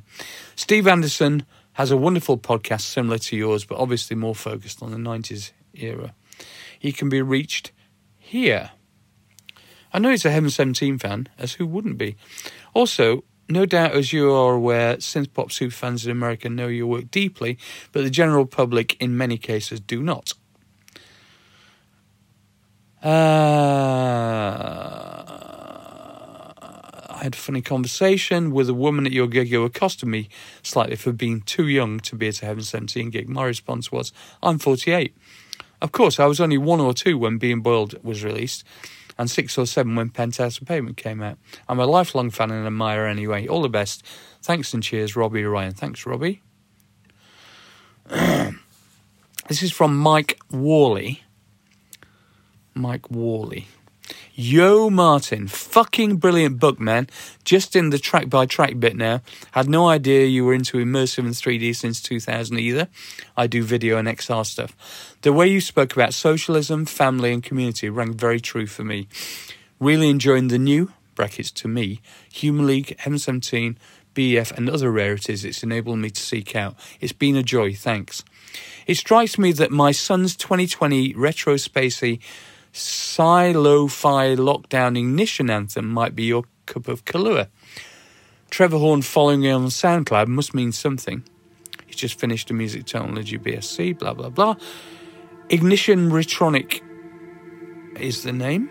Steve 0.56 0.88
Anderson 0.88 1.46
has 1.74 1.92
a 1.92 1.98
wonderful 1.98 2.38
podcast 2.38 2.82
similar 2.82 3.18
to 3.18 3.36
yours, 3.38 3.66
but 3.66 3.78
obviously 3.78 4.16
more 4.16 4.36
focused 4.36 4.82
on 4.84 4.92
the 4.92 4.98
90s 4.98 5.52
era. 5.74 6.14
He 6.78 6.92
can 6.92 7.10
be 7.10 7.22
reached 7.22 7.72
here. 8.18 8.72
I 9.92 10.00
know 10.00 10.10
he's 10.10 10.26
a 10.26 10.32
Heaven 10.32 10.50
17 10.50 10.98
fan, 11.00 11.28
as 11.38 11.54
who 11.54 11.66
wouldn't 11.66 11.98
be? 11.98 12.16
Also, 12.74 13.24
no 13.50 13.66
doubt, 13.66 13.94
as 13.94 14.14
you 14.14 14.32
are 14.32 14.54
aware, 14.54 14.98
synth 14.98 15.34
pop 15.34 15.52
super 15.52 15.74
fans 15.74 16.06
in 16.06 16.12
America 16.12 16.48
know 16.50 16.68
your 16.68 16.86
work 16.86 17.10
deeply, 17.10 17.58
but 17.92 18.04
the 18.04 18.12
general 18.12 18.46
public, 18.46 18.96
in 19.02 19.18
many 19.18 19.38
cases, 19.38 19.80
do 19.80 20.04
not. 20.04 20.34
Uh, 23.02 23.08
I 27.20 27.24
had 27.24 27.34
a 27.34 27.38
funny 27.38 27.62
conversation 27.62 28.52
with 28.52 28.70
a 28.70 28.74
woman 28.74 29.06
at 29.06 29.12
your 29.12 29.28
gig 29.28 29.50
who 29.50 29.66
accosted 29.66 30.08
me 30.08 30.30
slightly 30.64 30.96
for 30.96 31.12
being 31.12 31.42
too 31.42 31.68
young 31.68 32.00
to 32.02 32.16
be 32.16 32.30
at 32.30 32.42
a 32.42 32.46
Heaven 32.46 32.64
17 32.64 33.10
gig. 33.10 33.28
My 33.28 33.44
response 33.44 33.92
was, 33.92 34.14
I'm 34.42 34.58
48. 34.58 35.14
Of 35.82 35.92
course, 35.92 36.18
I 36.18 36.28
was 36.28 36.40
only 36.40 36.58
one 36.58 36.80
or 36.80 36.94
two 36.94 37.18
when 37.18 37.38
Being 37.38 37.60
Boiled 37.60 38.02
was 38.06 38.24
released, 38.24 38.64
and 39.18 39.30
six 39.30 39.58
or 39.58 39.66
seven 39.66 39.98
when 39.98 40.12
Penthouse 40.12 40.60
and 40.60 40.68
Pavement 40.68 40.96
came 40.96 41.22
out. 41.22 41.38
I'm 41.68 41.82
a 41.82 41.86
lifelong 41.86 42.30
fan 42.30 42.52
and 42.52 42.66
admirer 42.66 43.06
anyway. 43.06 43.48
All 43.48 43.62
the 43.62 43.68
best. 43.68 44.02
Thanks 44.42 44.74
and 44.74 44.82
cheers, 44.82 45.18
Robbie 45.18 45.44
Ryan. 45.44 45.74
Thanks, 45.74 46.06
Robbie. 46.06 46.42
this 48.08 49.62
is 49.62 49.74
from 49.74 49.98
Mike 49.98 50.40
Worley. 50.52 51.24
Mike 52.74 53.12
Worley. 53.12 53.68
Yo 54.42 54.90
Martyn, 54.90 55.50
fucking 55.50 56.16
brilliant 56.16 56.62
book, 56.62 56.80
man. 56.80 57.10
Just 57.44 57.76
in 57.76 57.90
the 57.90 58.00
track 58.00 58.30
by 58.30 58.46
track 58.46 58.80
bit 58.80 58.96
now. 58.96 59.22
Had 59.52 59.68
no 59.68 59.90
idea 59.90 60.28
you 60.28 60.46
were 60.46 60.54
into 60.54 60.78
immersive 60.78 61.26
and 61.26 61.34
3D 61.34 61.76
since 61.76 62.02
2000 62.02 62.58
either. 62.58 62.88
I 63.36 63.48
do 63.48 63.64
video 63.64 63.98
and 63.98 64.08
XR 64.08 64.46
stuff. 64.46 65.18
The 65.24 65.34
way 65.34 65.50
you 65.50 65.60
spoke 65.60 65.92
about 65.92 66.14
socialism, 66.14 66.86
family, 66.86 67.34
and 67.34 67.44
community 67.44 67.90
rang 67.90 68.14
very 68.14 68.40
true 68.40 68.66
for 68.66 68.86
me. 68.86 69.10
Really 69.78 70.10
enjoying 70.10 70.48
the 70.48 70.58
new, 70.58 70.94
brackets 71.16 71.52
to 71.52 71.68
me, 71.68 72.00
Human 72.32 72.66
League, 72.66 72.98
M17, 73.00 73.76
BF, 74.16 74.52
and 74.54 74.70
other 74.70 74.90
rarities 74.90 75.44
it's 75.44 75.64
enabled 75.64 76.00
me 76.00 76.12
to 76.12 76.22
seek 76.22 76.56
out. 76.56 76.78
It's 77.02 77.12
been 77.12 77.36
a 77.36 77.44
joy, 77.44 77.74
thanks. 77.74 78.24
It 78.88 78.96
strikes 78.96 79.38
me 79.38 79.52
that 79.52 79.70
my 79.70 79.92
son's 79.92 80.38
2020 80.38 81.14
retro 81.16 81.56
spacey 81.56 82.22
sci-lo-fi 82.74 84.36
lockdown 84.36 84.98
ignition 84.98 85.50
anthem 85.50 85.88
might 85.88 86.16
be 86.16 86.24
your 86.24 86.44
cup 86.66 86.88
of 86.88 87.06
Kahlua. 87.06 87.48
Trevor 88.50 88.78
Horn 88.78 89.02
following 89.02 89.48
on 89.48 89.68
SoundCloud 89.68 90.28
must 90.28 90.54
mean 90.54 90.72
something. 90.72 91.24
He's 91.86 91.96
just 91.96 92.20
finished 92.20 92.50
a 92.50 92.54
music 92.54 92.86
technology 92.86 93.38
BSc, 93.38 94.00
blah 94.00 94.14
blah 94.14 94.30
blah. 94.30 94.56
Ignition 95.50 96.12
Retronic 96.12 96.82
is 98.00 98.24
the 98.24 98.34
name. 98.34 98.70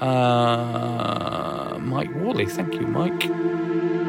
Uh, 0.00 1.78
Mike 1.78 2.12
Worley, 2.14 2.46
thank 2.46 2.74
you, 2.74 2.86
Mike. 2.86 3.99